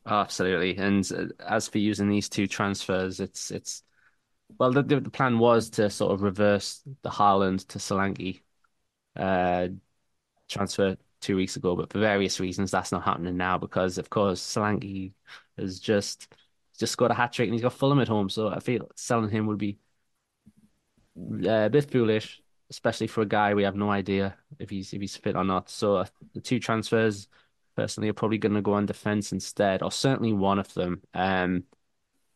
Absolutely. 0.05 0.77
And 0.77 1.09
uh, 1.11 1.43
as 1.45 1.67
for 1.67 1.79
using 1.79 2.09
these 2.09 2.29
two 2.29 2.47
transfers, 2.47 3.19
it's 3.19 3.51
it's 3.51 3.83
well, 4.59 4.71
the 4.71 4.83
the 4.83 5.09
plan 5.09 5.39
was 5.39 5.69
to 5.71 5.89
sort 5.89 6.13
of 6.13 6.21
reverse 6.21 6.81
the 7.03 7.09
Haaland 7.09 7.67
to 7.69 7.79
Solanke 7.79 8.41
uh, 9.15 9.69
transfer 10.49 10.97
two 11.21 11.35
weeks 11.35 11.55
ago, 11.55 11.75
but 11.75 11.91
for 11.91 11.99
various 11.99 12.39
reasons, 12.39 12.71
that's 12.71 12.91
not 12.91 13.03
happening 13.03 13.37
now 13.37 13.57
because, 13.57 13.97
of 13.97 14.09
course, 14.09 14.41
Solanke 14.41 15.13
has 15.57 15.79
just 15.79 16.33
just 16.79 16.93
scored 16.93 17.11
a 17.11 17.15
hat 17.15 17.33
trick 17.33 17.47
and 17.47 17.53
he's 17.53 17.63
got 17.63 17.73
Fulham 17.73 17.99
at 17.99 18.07
home. 18.07 18.29
So 18.29 18.49
I 18.49 18.59
feel 18.59 18.89
selling 18.95 19.29
him 19.31 19.47
would 19.47 19.57
be 19.57 19.79
uh, 21.17 21.65
a 21.65 21.69
bit 21.69 21.89
foolish, 21.89 22.41
especially 22.69 23.07
for 23.07 23.21
a 23.21 23.25
guy 23.25 23.53
we 23.53 23.63
have 23.63 23.75
no 23.75 23.89
idea 23.89 24.37
if 24.59 24.69
he's 24.69 24.93
if 24.93 25.01
he's 25.01 25.17
fit 25.17 25.35
or 25.35 25.43
not. 25.43 25.69
So 25.69 25.97
uh, 25.97 26.05
the 26.33 26.41
two 26.41 26.59
transfers 26.59 27.27
personally 27.75 28.09
are 28.09 28.13
probably 28.13 28.37
going 28.37 28.55
to 28.55 28.61
go 28.61 28.73
on 28.73 28.85
defense 28.85 29.31
instead, 29.31 29.83
or 29.83 29.91
certainly 29.91 30.33
one 30.33 30.59
of 30.59 30.73
them. 30.73 31.01
Um, 31.13 31.63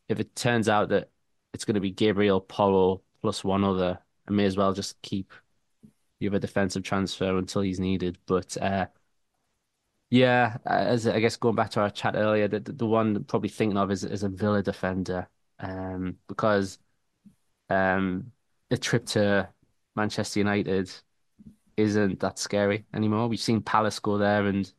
if 0.10 0.20
it 0.20 0.36
turns 0.36 0.70
out 0.70 0.90
that 0.90 1.10
it's 1.54 1.66
going 1.66 1.76
to 1.76 1.82
be 1.82 1.92
Gabriel 1.92 2.42
Porro 2.42 3.02
plus 3.22 3.44
one 3.44 3.64
other, 3.64 4.00
I 4.28 4.32
may 4.32 4.46
as 4.46 4.58
well 4.58 4.74
just 4.74 5.02
keep 5.02 5.32
the 6.20 6.28
other 6.28 6.40
defensive 6.40 6.84
transfer 6.84 7.38
until 7.38 7.62
he's 7.62 7.80
needed. 7.80 8.18
But 8.26 8.58
uh, 8.58 8.88
yeah, 10.10 10.58
as 10.66 11.08
I 11.08 11.20
guess 11.20 11.38
going 11.38 11.56
back 11.56 11.72
to 11.72 11.82
our 11.82 11.90
chat 11.90 12.16
earlier, 12.16 12.48
the 12.48 12.60
the 12.60 12.86
one 12.86 13.24
probably 13.24 13.50
thinking 13.50 13.78
of 13.78 13.92
is 13.92 14.04
is 14.04 14.24
a 14.24 14.30
Villa 14.30 14.62
defender, 14.62 15.28
um, 15.60 16.18
because 16.28 16.80
um, 17.70 18.32
a 18.72 18.78
trip 18.78 19.06
to 19.08 19.50
Manchester 19.96 20.40
United 20.40 20.92
isn't 21.78 22.20
that 22.22 22.40
scary 22.40 22.86
anymore. 22.94 23.28
We've 23.28 23.40
seen 23.40 23.62
Palace 23.62 24.00
go 24.00 24.18
there 24.18 24.48
and 24.48 24.72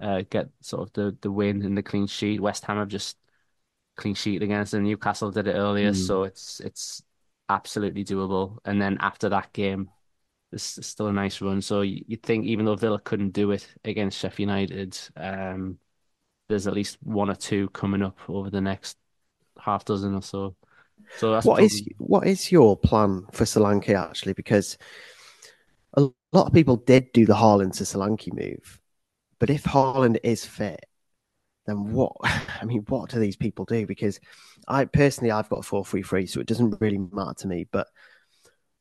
uh, 0.00 0.22
get 0.30 0.50
sort 0.60 0.82
of 0.82 0.92
the 0.94 1.16
the 1.20 1.30
win 1.30 1.62
and 1.64 1.76
the 1.76 1.82
clean 1.82 2.06
sheet. 2.06 2.40
West 2.40 2.64
Ham 2.66 2.78
have 2.78 2.88
just 2.88 3.16
clean 3.96 4.14
sheet 4.14 4.42
against 4.42 4.72
them. 4.72 4.84
Newcastle 4.84 5.30
did 5.30 5.46
it 5.46 5.54
earlier, 5.54 5.90
mm. 5.90 6.06
so 6.06 6.24
it's 6.24 6.60
it's 6.60 7.02
absolutely 7.48 8.04
doable. 8.04 8.58
And 8.64 8.80
then 8.80 8.98
after 9.00 9.28
that 9.30 9.52
game, 9.52 9.90
it's, 10.52 10.78
it's 10.78 10.88
still 10.88 11.08
a 11.08 11.12
nice 11.12 11.40
run. 11.40 11.62
So 11.62 11.80
you, 11.82 12.04
would 12.08 12.22
think 12.22 12.46
even 12.46 12.64
though 12.64 12.76
Villa 12.76 13.00
couldn't 13.00 13.30
do 13.30 13.50
it 13.52 13.66
against 13.84 14.18
Sheffield 14.18 14.50
United, 14.50 14.98
um, 15.16 15.78
there's 16.48 16.66
at 16.66 16.74
least 16.74 16.98
one 17.02 17.30
or 17.30 17.34
two 17.34 17.68
coming 17.70 18.02
up 18.02 18.18
over 18.28 18.50
the 18.50 18.60
next 18.60 18.96
half 19.58 19.84
dozen 19.84 20.14
or 20.14 20.22
so. 20.22 20.54
So 21.18 21.32
that's 21.32 21.46
what 21.46 21.56
probably... 21.56 21.66
is 21.66 21.88
what 21.98 22.26
is 22.26 22.52
your 22.52 22.76
plan 22.76 23.26
for 23.32 23.44
Solanke 23.44 23.94
actually? 23.94 24.32
Because 24.32 24.78
a 25.94 26.08
lot 26.32 26.46
of 26.46 26.52
people 26.52 26.76
did 26.76 27.12
do 27.12 27.26
the 27.26 27.34
Haaland 27.34 27.76
to 27.76 27.84
Solanke 27.84 28.32
move, 28.32 28.80
but 29.38 29.50
if 29.50 29.64
Haaland 29.64 30.18
is 30.22 30.44
fit, 30.44 30.84
then 31.66 31.92
what? 31.92 32.12
I 32.22 32.64
mean, 32.64 32.84
what 32.88 33.10
do 33.10 33.18
these 33.18 33.36
people 33.36 33.64
do? 33.64 33.86
Because 33.86 34.20
I 34.68 34.84
personally, 34.84 35.30
I've 35.30 35.48
got 35.48 35.60
a 35.60 35.62
four 35.62 35.84
three 35.84 36.02
three, 36.02 36.26
so 36.26 36.40
it 36.40 36.46
doesn't 36.46 36.80
really 36.80 36.98
matter 36.98 37.34
to 37.38 37.48
me. 37.48 37.66
But 37.70 37.88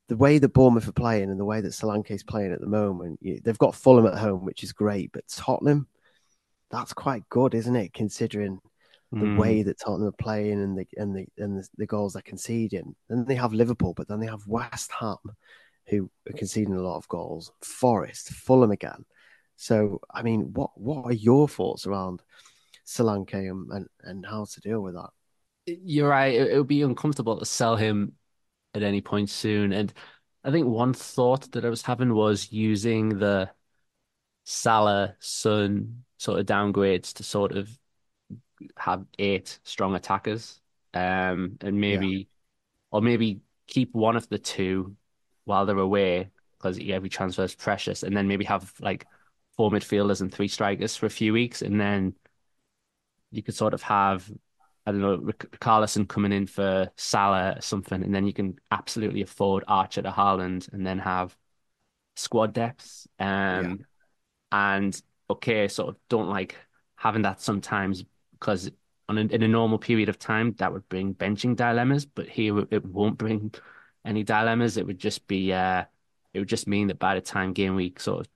the 0.07 0.17
way 0.17 0.37
that 0.37 0.53
Bournemouth 0.53 0.87
are 0.87 0.93
playing 0.93 1.31
and 1.31 1.39
the 1.39 1.45
way 1.45 1.61
that 1.61 1.69
Solanke 1.69 2.11
is 2.11 2.23
playing 2.23 2.53
at 2.53 2.61
the 2.61 2.67
moment, 2.67 3.19
you, 3.21 3.41
they've 3.43 3.57
got 3.57 3.75
Fulham 3.75 4.05
at 4.05 4.17
home, 4.17 4.45
which 4.45 4.63
is 4.63 4.71
great. 4.71 5.11
But 5.11 5.27
Tottenham, 5.27 5.87
that's 6.69 6.93
quite 6.93 7.27
good, 7.29 7.55
isn't 7.55 7.75
it? 7.75 7.93
Considering 7.93 8.59
the 9.11 9.25
mm. 9.25 9.37
way 9.37 9.63
that 9.63 9.79
Tottenham 9.79 10.09
are 10.09 10.23
playing 10.23 10.61
and 10.61 10.77
the 10.77 10.87
and 10.97 11.15
the 11.15 11.25
and 11.37 11.57
the, 11.57 11.67
the 11.77 11.85
goals 11.85 12.13
they're 12.13 12.21
conceding. 12.21 12.95
Then 13.09 13.25
they 13.25 13.35
have 13.35 13.53
Liverpool, 13.53 13.93
but 13.93 14.07
then 14.07 14.19
they 14.19 14.27
have 14.27 14.45
West 14.47 14.91
Ham, 14.99 15.17
who 15.87 16.09
are 16.29 16.33
conceding 16.33 16.75
a 16.75 16.81
lot 16.81 16.97
of 16.97 17.07
goals. 17.07 17.51
Forest, 17.61 18.29
Fulham 18.29 18.71
again. 18.71 19.05
So, 19.55 20.01
I 20.13 20.21
mean, 20.21 20.53
what 20.53 20.71
what 20.75 21.05
are 21.05 21.13
your 21.13 21.47
thoughts 21.47 21.87
around 21.87 22.21
Solanke 22.85 23.49
and, 23.49 23.71
and, 23.71 23.87
and 24.03 24.25
how 24.25 24.45
to 24.45 24.61
deal 24.61 24.81
with 24.81 24.95
that? 24.95 25.09
You're 25.65 26.09
right. 26.09 26.33
It, 26.33 26.51
it 26.51 26.57
would 26.57 26.67
be 26.67 26.83
uncomfortable 26.83 27.39
to 27.39 27.45
sell 27.45 27.75
him 27.75 28.13
at 28.73 28.83
any 28.83 29.01
point 29.01 29.29
soon. 29.29 29.73
And 29.73 29.91
I 30.43 30.51
think 30.51 30.67
one 30.67 30.93
thought 30.93 31.51
that 31.53 31.65
I 31.65 31.69
was 31.69 31.81
having 31.81 32.13
was 32.13 32.51
using 32.51 33.17
the 33.17 33.49
Salah 34.43 35.15
Son 35.19 36.03
sort 36.17 36.39
of 36.39 36.45
downgrades 36.45 37.13
to 37.13 37.23
sort 37.23 37.53
of 37.53 37.69
have 38.77 39.05
eight 39.17 39.59
strong 39.63 39.95
attackers. 39.95 40.61
Um, 40.93 41.57
and 41.61 41.79
maybe, 41.81 42.07
yeah. 42.07 42.23
or 42.91 43.01
maybe 43.01 43.41
keep 43.67 43.93
one 43.93 44.15
of 44.15 44.29
the 44.29 44.37
two 44.37 44.95
while 45.45 45.65
they're 45.65 45.77
away 45.77 46.29
because 46.57 46.79
every 46.87 47.09
transfer 47.09 47.43
is 47.43 47.55
precious, 47.55 48.03
and 48.03 48.15
then 48.15 48.27
maybe 48.27 48.45
have 48.45 48.71
like 48.79 49.05
four 49.57 49.71
midfielders 49.71 50.21
and 50.21 50.33
three 50.33 50.47
strikers 50.47 50.95
for 50.95 51.05
a 51.05 51.09
few 51.09 51.33
weeks, 51.33 51.61
and 51.61 51.79
then 51.79 52.13
you 53.35 53.43
could 53.43 53.55
sort 53.55 53.73
of 53.73 53.81
have 53.83 54.31
I 54.85 54.91
don't 54.91 55.01
know 55.01 55.31
Carlson 55.59 56.05
coming 56.05 56.31
in 56.31 56.47
for 56.47 56.91
Salah 56.95 57.55
or 57.57 57.61
something, 57.61 58.03
and 58.03 58.13
then 58.13 58.27
you 58.27 58.33
can 58.33 58.59
absolutely 58.71 59.21
afford 59.21 59.63
Archer 59.67 60.01
to 60.03 60.11
Haaland, 60.11 60.71
and 60.73 60.85
then 60.85 60.99
have 60.99 61.35
squad 62.15 62.53
depth. 62.53 63.07
Um, 63.19 63.79
yeah. 63.79 63.85
and 64.51 65.01
okay, 65.29 65.67
sort 65.67 65.89
of 65.89 65.97
don't 66.09 66.29
like 66.29 66.55
having 66.95 67.23
that 67.23 67.41
sometimes 67.41 68.03
because 68.33 68.71
on 69.09 69.17
a, 69.17 69.21
in 69.21 69.43
a 69.43 69.47
normal 69.47 69.77
period 69.77 70.09
of 70.09 70.19
time 70.19 70.53
that 70.57 70.71
would 70.73 70.87
bring 70.89 71.13
benching 71.15 71.55
dilemmas, 71.55 72.05
but 72.05 72.27
here 72.29 72.59
it 72.71 72.85
won't 72.85 73.17
bring 73.17 73.53
any 74.05 74.23
dilemmas. 74.23 74.77
It 74.77 74.85
would 74.87 74.99
just 74.99 75.27
be 75.27 75.53
uh, 75.53 75.85
it 76.33 76.39
would 76.39 76.49
just 76.49 76.67
mean 76.67 76.87
that 76.87 76.99
by 76.99 77.15
the 77.15 77.21
time 77.21 77.53
game 77.53 77.75
week 77.75 77.99
sort 77.99 78.21
of 78.21 78.27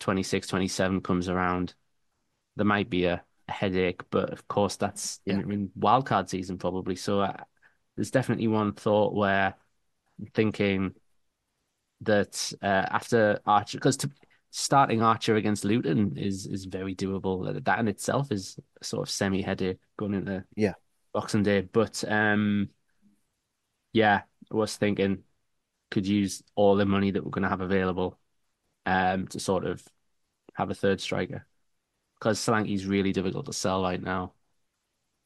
26, 0.00 0.46
27 0.48 1.00
comes 1.02 1.28
around, 1.28 1.74
there 2.56 2.64
might 2.66 2.90
be 2.90 3.04
a, 3.06 3.14
a 3.14 3.22
headache. 3.48 4.02
But 4.10 4.30
of 4.30 4.46
course, 4.48 4.76
that's 4.76 5.20
yeah. 5.24 5.34
in, 5.34 5.50
in 5.50 5.70
wildcard 5.78 6.28
season 6.28 6.58
probably. 6.58 6.96
So 6.96 7.20
uh, 7.20 7.36
there's 7.96 8.10
definitely 8.10 8.48
one 8.48 8.72
thought 8.72 9.14
where 9.14 9.54
I'm 10.18 10.26
thinking 10.34 10.94
that 12.02 12.52
uh, 12.62 12.86
after 12.90 13.40
Archer, 13.46 13.78
because 13.78 13.98
starting 14.50 15.02
Archer 15.02 15.36
against 15.36 15.64
Luton 15.64 16.16
is 16.16 16.46
is 16.46 16.64
very 16.64 16.94
doable. 16.94 17.64
That 17.64 17.78
in 17.78 17.88
itself 17.88 18.30
is 18.32 18.58
sort 18.82 19.06
of 19.06 19.10
semi 19.12 19.42
headache 19.42 19.80
going 19.96 20.14
into 20.14 20.44
yeah 20.56 20.74
Boxing 21.12 21.42
Day. 21.42 21.62
But 21.62 22.04
um, 22.06 22.70
yeah, 23.92 24.22
I 24.52 24.54
was 24.54 24.76
thinking 24.76 25.24
could 25.90 26.06
use 26.06 26.42
all 26.54 26.76
the 26.76 26.84
money 26.84 27.10
that 27.10 27.24
we're 27.24 27.30
going 27.30 27.44
to 27.44 27.48
have 27.48 27.62
available 27.62 28.18
um, 28.84 29.26
to 29.28 29.40
sort 29.40 29.64
of 29.64 29.82
have 30.54 30.70
a 30.70 30.74
third 30.74 31.00
striker 31.00 31.46
because 32.18 32.38
Solanke's 32.38 32.86
really 32.86 33.12
difficult 33.12 33.46
to 33.46 33.52
sell 33.52 33.82
right 33.82 34.02
now. 34.02 34.32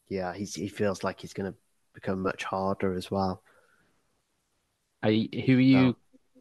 Yeah, 0.08 0.34
he's, 0.34 0.54
he 0.54 0.68
feels 0.68 1.02
like 1.02 1.20
he's 1.20 1.32
going 1.32 1.52
to 1.52 1.58
become 1.94 2.20
much 2.22 2.44
harder 2.44 2.94
as 2.94 3.10
well. 3.10 3.42
Are 5.02 5.10
you, 5.10 5.28
who 5.44 5.56
are 5.56 5.60
you 5.60 5.96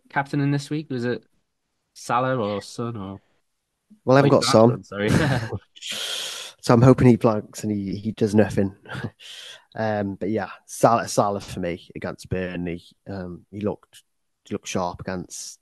captaining 0.10 0.52
this 0.52 0.70
week? 0.70 0.90
Was 0.90 1.06
it 1.06 1.24
Salah 1.94 2.38
or 2.38 2.62
Son 2.62 2.96
or? 2.98 3.22
Well, 4.06 4.18
I 4.18 4.20
haven't 4.20 4.32
got 4.32 4.44
Son. 4.44 4.84
Sorry. 4.84 5.10
so 5.80 6.74
I'm 6.74 6.82
hoping 6.82 7.08
he 7.08 7.16
blanks 7.16 7.64
and 7.64 7.72
he, 7.72 7.96
he 7.96 8.12
does 8.12 8.36
nothing. 8.36 8.76
um, 9.76 10.16
but 10.16 10.30
yeah, 10.30 10.50
Salah, 10.66 11.08
Salah 11.08 11.40
for 11.40 11.60
me 11.60 11.90
against 11.96 12.30
Burnley. 12.30 12.84
Um, 13.10 13.46
he 13.52 13.62
looked 13.62 14.04
he 14.46 14.54
looked 14.54 14.68
sharp 14.68 15.00
against 15.00 15.60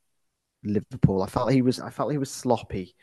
Liverpool. 0.64 1.22
I 1.22 1.28
felt 1.28 1.52
he 1.52 1.62
was 1.62 1.80
I 1.80 1.90
felt 1.90 2.12
he 2.12 2.18
was 2.18 2.32
sloppy 2.32 2.96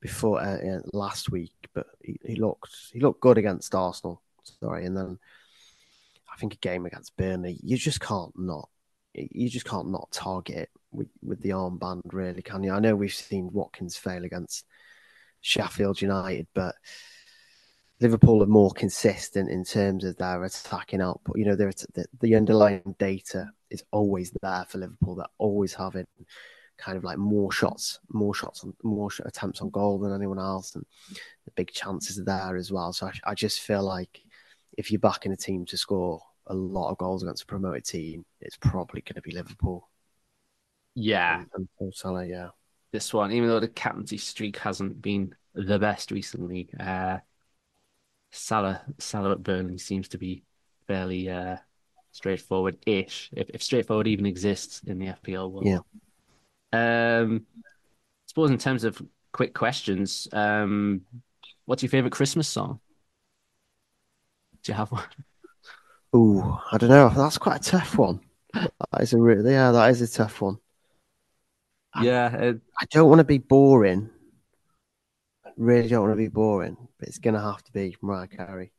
before 0.00 0.40
uh, 0.40 0.80
last 0.92 1.30
week, 1.30 1.68
but 1.74 1.86
he, 2.02 2.18
he 2.24 2.36
looked 2.36 2.74
he 2.92 3.00
looked 3.00 3.20
good 3.20 3.38
against 3.38 3.74
Arsenal. 3.74 4.22
Sorry, 4.60 4.86
and 4.86 4.96
then 4.96 5.18
I 6.32 6.36
think 6.36 6.54
a 6.54 6.58
game 6.58 6.86
against 6.86 7.16
Burnley, 7.16 7.58
you 7.62 7.76
just 7.76 8.00
can't 8.00 8.32
not 8.38 8.68
you 9.14 9.48
just 9.48 9.66
can't 9.66 9.90
not 9.90 10.10
target 10.12 10.56
it 10.56 10.70
with, 10.92 11.08
with 11.22 11.42
the 11.42 11.50
armband, 11.50 12.02
really, 12.12 12.42
can 12.42 12.62
you? 12.62 12.72
I 12.72 12.78
know 12.78 12.94
we've 12.94 13.12
seen 13.12 13.50
Watkins 13.52 13.96
fail 13.96 14.24
against 14.24 14.64
Sheffield 15.40 16.00
United, 16.00 16.46
but 16.54 16.74
Liverpool 18.00 18.42
are 18.42 18.46
more 18.46 18.70
consistent 18.70 19.50
in 19.50 19.64
terms 19.64 20.04
of 20.04 20.16
their 20.16 20.44
attacking 20.44 21.00
output. 21.00 21.36
You 21.36 21.46
know, 21.46 21.56
the, 21.56 22.06
the 22.20 22.34
underlying 22.36 22.94
data 22.98 23.50
is 23.70 23.82
always 23.90 24.32
there 24.40 24.66
for 24.68 24.78
Liverpool. 24.78 25.16
They're 25.16 25.26
always 25.38 25.74
having 25.74 26.06
kind 26.78 26.96
of 26.96 27.04
like 27.04 27.18
more 27.18 27.52
shots, 27.52 27.98
more 28.10 28.34
shots, 28.34 28.64
on, 28.64 28.72
more 28.82 29.10
attempts 29.24 29.60
on 29.60 29.70
goal 29.70 29.98
than 29.98 30.14
anyone 30.14 30.38
else, 30.38 30.74
and 30.74 30.84
the 31.44 31.50
big 31.52 31.70
chances 31.72 32.18
are 32.18 32.24
there 32.24 32.56
as 32.56 32.72
well. 32.72 32.92
So 32.92 33.06
I, 33.06 33.12
I 33.30 33.34
just 33.34 33.60
feel 33.60 33.82
like 33.82 34.22
if 34.76 34.90
you're 34.90 35.00
backing 35.00 35.32
a 35.32 35.36
team 35.36 35.66
to 35.66 35.76
score 35.76 36.20
a 36.46 36.54
lot 36.54 36.90
of 36.90 36.98
goals 36.98 37.22
against 37.22 37.42
a 37.42 37.46
promoted 37.46 37.84
team, 37.84 38.24
it's 38.40 38.56
probably 38.56 39.02
going 39.02 39.16
to 39.16 39.22
be 39.22 39.32
Liverpool. 39.32 39.88
Yeah, 40.94 41.44
and, 41.54 41.68
and 41.80 41.94
Salah, 41.94 42.26
yeah. 42.26 42.48
This 42.92 43.12
one, 43.12 43.32
even 43.32 43.48
though 43.48 43.60
the 43.60 43.68
captaincy 43.68 44.16
streak 44.16 44.56
hasn't 44.58 45.02
been 45.02 45.34
the 45.54 45.78
best 45.78 46.10
recently, 46.10 46.70
uh, 46.80 47.18
Salah 48.30 48.82
Salah 48.98 49.32
at 49.32 49.42
Burnley 49.42 49.78
seems 49.78 50.08
to 50.08 50.18
be 50.18 50.42
fairly 50.86 51.28
uh, 51.28 51.56
straightforward-ish, 52.12 53.30
if, 53.32 53.50
if 53.50 53.62
straightforward 53.62 54.06
even 54.06 54.26
exists 54.26 54.82
in 54.86 54.98
the 54.98 55.06
FPL 55.06 55.50
world. 55.50 55.66
Yeah. 55.66 55.78
Um, 56.72 57.46
I 57.54 58.26
suppose 58.26 58.50
in 58.50 58.58
terms 58.58 58.84
of 58.84 59.00
quick 59.32 59.54
questions, 59.54 60.28
um, 60.32 61.02
what's 61.64 61.82
your 61.82 61.90
favorite 61.90 62.12
Christmas 62.12 62.48
song? 62.48 62.80
Do 64.62 64.72
you 64.72 64.76
have 64.76 64.92
one? 64.92 65.04
Ooh, 66.14 66.58
I 66.72 66.78
don't 66.78 66.90
know. 66.90 67.10
That's 67.10 67.38
quite 67.38 67.66
a 67.66 67.70
tough 67.70 67.96
one. 67.96 68.20
That 68.52 69.00
is 69.00 69.12
a 69.12 69.18
really, 69.18 69.52
yeah, 69.52 69.72
that 69.72 69.90
is 69.90 70.02
a 70.02 70.08
tough 70.08 70.40
one. 70.40 70.58
Yeah, 72.00 72.34
it... 72.34 72.60
I 72.80 72.84
don't 72.90 73.08
want 73.08 73.20
to 73.20 73.24
be 73.24 73.38
boring. 73.38 74.10
I 75.44 75.50
really 75.56 75.88
don't 75.88 76.02
want 76.02 76.12
to 76.12 76.16
be 76.16 76.28
boring, 76.28 76.76
but 76.98 77.08
it's 77.08 77.18
gonna 77.18 77.40
have 77.40 77.62
to 77.64 77.72
be 77.72 77.96
Mariah 78.02 78.28
Carey. 78.28 78.72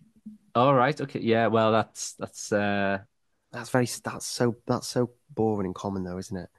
All 0.56 0.74
right. 0.74 1.00
Okay. 1.00 1.20
Yeah. 1.20 1.48
Well, 1.48 1.72
that's 1.72 2.14
that's 2.14 2.52
uh 2.52 3.00
that's 3.52 3.70
very 3.70 3.88
that's 4.04 4.26
so 4.26 4.56
that's 4.66 4.88
so 4.88 5.12
boring 5.30 5.66
and 5.66 5.76
common 5.76 6.04
though, 6.04 6.18
isn't 6.18 6.38
it? 6.38 6.50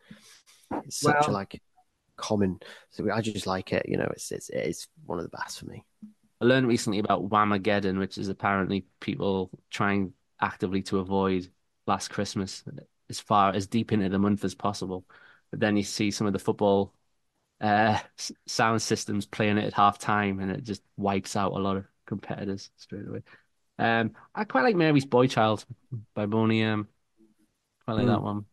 It's 0.85 1.01
such 1.01 1.27
well, 1.27 1.31
a 1.31 1.33
like 1.33 1.61
common. 2.17 2.61
So 2.91 3.11
I 3.11 3.21
just 3.21 3.47
like 3.47 3.73
it. 3.73 3.87
You 3.89 3.97
know, 3.97 4.09
it's 4.13 4.31
it's 4.33 4.51
it's 4.51 4.89
one 5.07 5.19
of 5.19 5.25
the 5.25 5.37
best 5.37 5.59
for 5.59 5.67
me. 5.67 5.85
I 6.41 6.45
learned 6.45 6.69
recently 6.69 6.99
about 6.99 7.29
Whamageddon, 7.29 7.99
which 7.99 8.17
is 8.17 8.29
apparently 8.29 8.87
people 9.01 9.51
trying 9.71 10.13
actively 10.41 10.83
to 10.83 10.99
avoid 10.99 11.49
last 11.87 12.09
Christmas 12.09 12.65
as 13.11 13.21
far 13.21 13.53
as 13.53 13.67
deep 13.67 13.93
into 13.93 14.09
the 14.09 14.19
month 14.19 14.45
as 14.45 14.55
possible. 14.55 15.05
But 15.51 15.61
then 15.61 15.77
you 15.77 15.83
see 15.83 16.11
some 16.11 16.27
of 16.27 16.33
the 16.33 16.39
football 16.39 16.95
uh, 17.61 17.99
sound 18.47 18.81
systems 18.81 19.27
playing 19.27 19.59
it 19.59 19.65
at 19.65 19.75
half 19.75 19.99
time, 19.99 20.41
and 20.41 20.51
it 20.51 20.63
just 20.63 20.83
wipes 20.97 21.37
out 21.37 21.53
a 21.53 21.59
lot 21.59 21.77
of 21.77 21.85
competitors 22.07 22.71
straight 22.77 23.07
away. 23.07 23.23
Um, 23.79 24.13
I 24.35 24.45
quite 24.45 24.63
like 24.63 24.77
Mary's 24.77 25.05
Boy 25.05 25.27
Child 25.27 25.65
by 26.15 26.27
Boney 26.27 26.63
M. 26.63 26.89
Quite 27.85 27.95
like 27.95 28.07
mm. 28.07 28.09
that 28.09 28.23
one. 28.23 28.45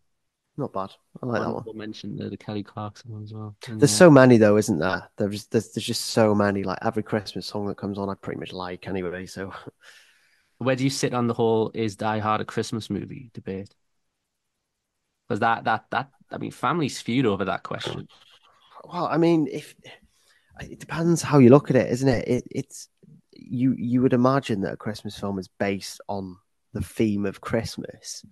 Not 0.58 0.74
bad. 0.74 0.89
I 1.22 1.26
like 1.28 1.41
that 1.43 1.53
one. 1.53 1.64
We'll 1.66 1.76
mention 1.76 2.18
the, 2.18 2.30
the 2.30 2.38
Kelly 2.38 2.64
Clarkson 2.64 3.12
one 3.12 3.24
as 3.24 3.32
well. 3.32 3.55
And, 3.68 3.80
there's 3.80 3.91
uh, 3.91 3.97
so 3.97 4.10
many 4.10 4.38
though, 4.38 4.58
isn't 4.58 4.80
there? 4.80 5.08
There's, 5.18 5.45
there's 5.47 5.70
there's 5.70 5.86
just 5.86 6.05
so 6.08 6.34
many. 6.34 6.64
Like 6.64 6.80
every 6.82 7.03
Christmas 7.03 7.45
song 7.45 7.68
that 7.68 7.78
comes 7.78 7.99
on, 7.99 8.10
I 8.10 8.16
pretty 8.16 8.39
much 8.39 8.53
like 8.53 8.88
anyway. 8.88 9.28
So, 9.28 9.53
where 10.58 10.76
do 10.76 10.84
you 10.84 10.89
sit 10.89 11.14
on 11.14 11.28
the 11.28 11.36
whole 11.36 11.70
"Is 11.76 11.95
Die 11.95 12.20
Hard 12.20 12.41
a 12.41 12.45
Christmas 12.45 12.89
movie" 12.89 13.30
debate? 13.36 13.74
Because 15.28 15.41
that 15.41 15.66
that 15.66 15.86
that 15.91 16.10
I 16.32 16.39
mean, 16.39 16.51
families 16.51 16.99
feud 16.99 17.28
over 17.28 17.45
that 17.45 17.62
question. 17.62 18.08
Well, 18.84 19.05
I 19.05 19.18
mean, 19.18 19.47
if 19.51 19.76
it 20.60 20.80
depends 20.80 21.22
how 21.22 21.38
you 21.38 21.49
look 21.49 21.70
at 21.70 21.76
it, 21.76 21.91
isn't 21.91 22.10
it? 22.10 22.28
it 22.28 22.43
it's 22.49 22.89
you 23.32 23.76
you 23.78 24.01
would 24.01 24.14
imagine 24.14 24.62
that 24.62 24.74
a 24.74 24.78
Christmas 24.78 25.20
film 25.20 25.38
is 25.38 25.49
based 25.60 26.01
on 26.10 26.38
the 26.74 26.82
theme 26.82 27.28
of 27.28 27.41
Christmas 27.41 28.26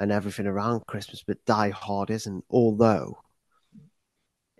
and 0.00 0.10
everything 0.10 0.46
around 0.46 0.86
Christmas, 0.86 1.22
but 1.26 1.44
Die 1.44 1.70
Hard 1.70 2.10
isn't. 2.10 2.44
Although, 2.50 3.18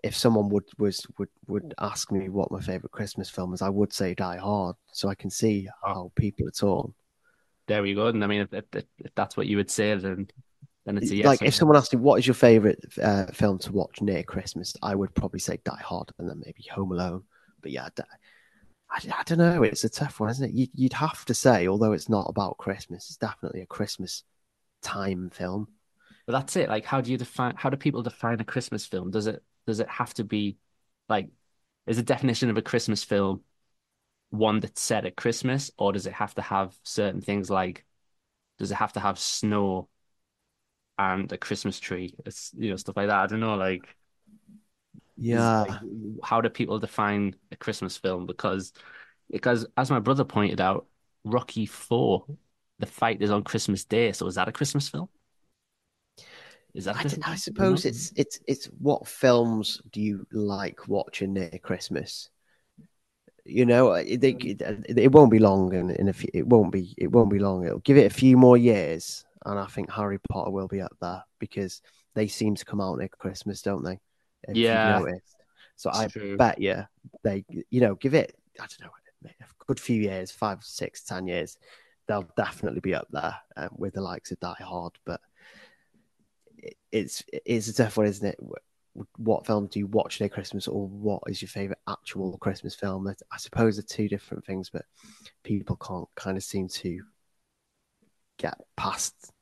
if 0.02 0.16
someone 0.16 0.48
would 0.50 0.64
was 0.78 1.06
would 1.18 1.30
would 1.46 1.74
ask 1.80 2.12
me 2.12 2.28
what 2.28 2.50
my 2.50 2.60
favorite 2.60 2.92
Christmas 2.92 3.30
film 3.30 3.54
is, 3.54 3.62
I 3.62 3.68
would 3.68 3.92
say 3.92 4.14
Die 4.14 4.36
Hard, 4.36 4.76
so 4.92 5.08
I 5.08 5.14
can 5.14 5.30
see 5.30 5.68
how 5.82 6.12
people 6.16 6.46
are 6.46 6.52
torn. 6.52 6.94
There 7.66 7.82
we 7.82 7.94
go. 7.94 8.08
And 8.08 8.22
I 8.22 8.26
mean, 8.26 8.42
if, 8.42 8.52
if, 8.52 8.84
if 8.98 9.14
that's 9.14 9.36
what 9.36 9.46
you 9.46 9.56
would 9.56 9.70
say, 9.70 9.94
then 9.94 10.28
then 10.84 10.98
it's 10.98 11.10
a 11.10 11.16
yes. 11.16 11.26
Like 11.26 11.42
if 11.42 11.54
someone 11.54 11.76
asked 11.76 11.94
me 11.94 12.00
what 12.00 12.18
is 12.18 12.26
your 12.26 12.34
favorite 12.34 12.84
uh, 13.02 13.26
film 13.26 13.58
to 13.60 13.72
watch 13.72 14.02
near 14.02 14.22
Christmas, 14.22 14.76
I 14.82 14.94
would 14.94 15.14
probably 15.14 15.40
say 15.40 15.58
Die 15.64 15.82
Hard, 15.82 16.10
and 16.18 16.28
then 16.28 16.42
maybe 16.44 16.64
Home 16.72 16.92
Alone. 16.92 17.24
But 17.62 17.72
yeah, 17.72 17.88
I, 18.90 19.00
I 19.18 19.22
don't 19.24 19.38
know. 19.38 19.62
It's 19.62 19.84
a 19.84 19.88
tough 19.88 20.20
one, 20.20 20.30
isn't 20.30 20.50
it? 20.50 20.54
You, 20.54 20.66
you'd 20.74 20.92
have 20.92 21.24
to 21.24 21.34
say, 21.34 21.66
although 21.66 21.92
it's 21.92 22.10
not 22.10 22.26
about 22.28 22.58
Christmas, 22.58 23.08
it's 23.08 23.16
definitely 23.16 23.62
a 23.62 23.66
Christmas 23.66 24.22
time 24.84 25.30
film. 25.30 25.68
But 26.26 26.32
that's 26.34 26.56
it. 26.56 26.68
Like, 26.68 26.84
how 26.84 27.00
do 27.00 27.10
you 27.10 27.18
define? 27.18 27.54
How 27.56 27.70
do 27.70 27.76
people 27.76 28.02
define 28.02 28.40
a 28.40 28.44
Christmas 28.44 28.86
film? 28.86 29.10
Does 29.10 29.26
it 29.26 29.42
does 29.66 29.80
it 29.80 29.88
have 29.88 30.14
to 30.14 30.24
be 30.24 30.56
like? 31.08 31.28
Is 31.86 31.96
the 31.96 32.02
definition 32.02 32.48
of 32.48 32.56
a 32.56 32.62
Christmas 32.62 33.04
film 33.04 33.42
one 34.30 34.60
that's 34.60 34.80
set 34.80 35.04
at 35.04 35.16
Christmas, 35.16 35.70
or 35.76 35.92
does 35.92 36.06
it 36.06 36.14
have 36.14 36.34
to 36.36 36.42
have 36.42 36.74
certain 36.82 37.20
things 37.20 37.50
like? 37.50 37.84
Does 38.58 38.70
it 38.70 38.76
have 38.76 38.92
to 38.94 39.00
have 39.00 39.18
snow 39.18 39.88
and 40.98 41.30
a 41.32 41.38
Christmas 41.38 41.80
tree? 41.80 42.14
It's 42.24 42.52
you 42.56 42.70
know 42.70 42.76
stuff 42.76 42.96
like 42.96 43.08
that. 43.08 43.20
I 43.20 43.26
don't 43.26 43.40
know. 43.40 43.56
Like, 43.56 43.86
yeah, 45.16 45.62
like, 45.62 45.80
how 46.22 46.40
do 46.40 46.48
people 46.48 46.78
define 46.78 47.36
a 47.52 47.56
Christmas 47.56 47.96
film? 47.96 48.26
Because 48.26 48.72
because 49.30 49.66
as 49.76 49.90
my 49.90 50.00
brother 50.00 50.24
pointed 50.24 50.60
out, 50.60 50.86
Rocky 51.24 51.66
Four 51.66 52.26
the 52.78 52.86
fight 52.86 53.22
is 53.22 53.30
on 53.30 53.44
Christmas 53.44 53.84
Day. 53.84 54.12
So 54.12 54.26
is 54.26 54.34
that 54.34 54.48
a 54.48 54.52
Christmas 54.52 54.88
film? 54.88 55.08
Is 56.74 56.86
that? 56.86 56.96
I, 56.96 57.32
I 57.32 57.36
suppose 57.36 57.84
it's 57.84 58.12
it's 58.16 58.40
it's 58.48 58.66
what 58.78 59.06
films 59.06 59.80
do 59.92 60.00
you 60.00 60.26
like 60.32 60.88
watching 60.88 61.34
near 61.34 61.58
Christmas? 61.62 62.30
You 63.44 63.64
know, 63.66 63.88
mm. 63.88 64.04
it, 64.04 64.24
it, 64.24 64.98
it 64.98 65.12
won't 65.12 65.30
be 65.30 65.38
long, 65.38 65.72
and 65.74 65.92
in, 65.92 66.08
in 66.08 66.14
it 66.34 66.46
won't 66.46 66.72
be 66.72 66.94
it 66.98 67.12
won't 67.12 67.30
be 67.30 67.38
long. 67.38 67.64
It'll 67.64 67.78
give 67.78 67.96
it 67.96 68.10
a 68.10 68.14
few 68.14 68.36
more 68.36 68.56
years, 68.56 69.24
and 69.46 69.58
I 69.58 69.66
think 69.66 69.90
Harry 69.90 70.18
Potter 70.18 70.50
will 70.50 70.66
be 70.66 70.80
up 70.80 70.96
there 71.00 71.22
because 71.38 71.80
they 72.14 72.26
seem 72.26 72.56
to 72.56 72.64
come 72.64 72.80
out 72.80 72.98
near 72.98 73.08
Christmas, 73.08 73.62
don't 73.62 73.84
they? 73.84 74.00
If 74.48 74.56
yeah. 74.56 75.00
So 75.76 75.90
I 75.92 76.06
true. 76.06 76.36
bet 76.36 76.60
you 76.60 76.84
they, 77.22 77.44
you 77.70 77.80
know, 77.80 77.94
give 77.96 78.14
it 78.14 78.36
I 78.58 78.66
don't 78.66 78.82
know 78.82 78.90
a 79.24 79.44
good 79.66 79.80
few 79.80 80.00
years, 80.00 80.30
five, 80.30 80.62
six, 80.62 81.02
ten 81.02 81.26
years 81.26 81.56
they'll 82.06 82.28
definitely 82.36 82.80
be 82.80 82.94
up 82.94 83.08
there 83.10 83.36
um, 83.56 83.70
with 83.76 83.94
the 83.94 84.00
likes 84.00 84.30
of 84.30 84.40
Die 84.40 84.56
Hard. 84.60 84.92
But 85.04 85.20
it's 86.92 87.24
it's 87.28 87.68
a 87.68 87.74
tough 87.74 87.96
one, 87.96 88.06
isn't 88.06 88.26
it? 88.26 88.38
What 89.16 89.46
film 89.46 89.66
do 89.66 89.80
you 89.80 89.88
watch 89.88 90.20
near 90.20 90.28
Christmas, 90.28 90.68
or 90.68 90.86
what 90.86 91.22
is 91.26 91.42
your 91.42 91.48
favorite 91.48 91.80
actual 91.88 92.38
Christmas 92.38 92.74
film? 92.74 93.08
I 93.08 93.36
suppose 93.38 93.76
they're 93.76 93.82
two 93.82 94.08
different 94.08 94.44
things, 94.44 94.70
but 94.70 94.84
people 95.42 95.76
can't 95.76 96.08
kind 96.14 96.36
of 96.36 96.44
seem 96.44 96.68
to 96.68 97.02
get 98.38 98.54
past 98.76 99.32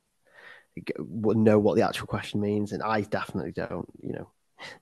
know 1.05 1.59
what 1.59 1.75
the 1.75 1.85
actual 1.85 2.07
question 2.07 2.41
means, 2.41 2.71
and 2.71 2.81
I 2.81 3.01
definitely 3.01 3.51
don't. 3.51 3.87
You 4.01 4.13
know, 4.13 4.31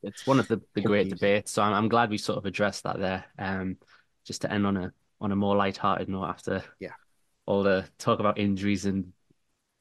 it's 0.04 0.26
one 0.26 0.40
of 0.40 0.48
the, 0.48 0.62
the 0.74 0.82
great 0.82 1.10
debates. 1.10 1.52
So 1.52 1.62
I'm, 1.62 1.74
I'm 1.74 1.90
glad 1.90 2.10
we 2.10 2.18
sort 2.18 2.38
of 2.38 2.46
addressed 2.46 2.84
that 2.84 3.00
there. 3.00 3.26
Um, 3.38 3.78
just 4.26 4.42
to 4.42 4.52
end 4.52 4.66
on 4.66 4.78
a 4.78 4.94
on 5.20 5.32
a 5.32 5.36
more 5.36 5.56
light-hearted 5.56 6.10
note 6.10 6.26
after 6.26 6.64
yeah 6.80 6.94
all 7.46 7.64
the 7.64 7.86
talk 7.98 8.20
about 8.20 8.38
injuries 8.38 8.86
and 8.86 9.14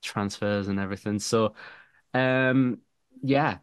transfers 0.03 0.69
and 0.69 0.79
everything. 0.79 1.19
So, 1.19 1.55
um, 2.15 2.79
yeah, 3.23 3.59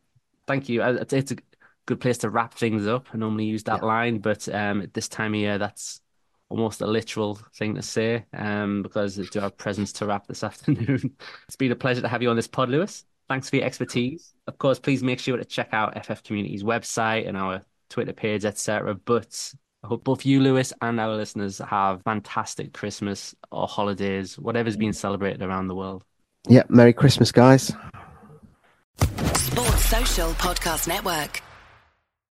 thank 0.46 0.70
you. 0.70 0.84
It's, 0.84 1.14
it's 1.14 1.32
a 1.32 1.38
good 1.86 2.00
place 2.00 2.20
to 2.20 2.30
wrap 2.30 2.54
things 2.54 2.88
up. 2.88 3.08
I 3.14 3.18
normally 3.18 3.46
use 3.46 3.64
that 3.64 3.82
yeah. 3.82 3.88
line, 3.88 4.20
but 4.20 4.48
um, 4.50 4.82
at 4.82 4.94
this 4.94 5.08
time 5.08 5.34
of 5.34 5.40
year, 5.40 5.58
that's 5.58 6.02
almost 6.50 6.82
a 6.82 6.88
literal 6.88 7.36
thing 7.56 7.76
to 7.76 7.82
say 7.82 8.26
um, 8.34 8.82
because 8.82 9.20
I 9.20 9.24
do 9.24 9.40
have 9.40 9.58
presents 9.58 9.92
to 9.94 10.06
wrap 10.06 10.28
this 10.28 10.44
afternoon. 10.46 11.16
it's 11.48 11.56
been 11.56 11.72
a 11.72 11.76
pleasure 11.76 12.02
to 12.02 12.08
have 12.08 12.22
you 12.22 12.30
on 12.30 12.36
this 12.36 12.48
pod, 12.48 12.70
Louis. 12.70 13.04
Thanks 13.28 13.50
for 13.50 13.58
your 13.58 13.66
expertise. 13.66 14.34
Of 14.48 14.58
course, 14.58 14.80
please 14.80 15.04
make 15.04 15.20
sure 15.20 15.36
to 15.36 15.44
check 15.44 15.70
out 15.74 16.06
FF 16.06 16.24
Community's 16.24 16.64
website 16.64 17.28
and 17.28 17.36
our 17.36 17.66
Twitter 17.90 18.14
page, 18.14 18.46
etc. 18.46 18.96
But 18.96 19.54
I 19.84 19.88
hope 19.88 20.04
both 20.04 20.26
you, 20.26 20.40
Louis, 20.40 20.74
and 20.82 21.00
our 21.00 21.16
listeners 21.16 21.60
have 21.60 22.02
fantastic 22.04 22.74
Christmas 22.74 23.36
or 23.52 23.68
holidays, 23.68 24.38
whatever's 24.38 24.76
being 24.76 24.94
celebrated 24.94 25.42
around 25.42 25.68
the 25.68 25.76
world. 25.76 26.04
Yeah, 26.48 26.64
Merry 26.70 26.94
Christmas, 26.94 27.32
guys. 27.32 27.74
Sports 29.36 29.86
Social 29.86 30.32
Podcast 30.34 30.88
Network. 30.88 31.42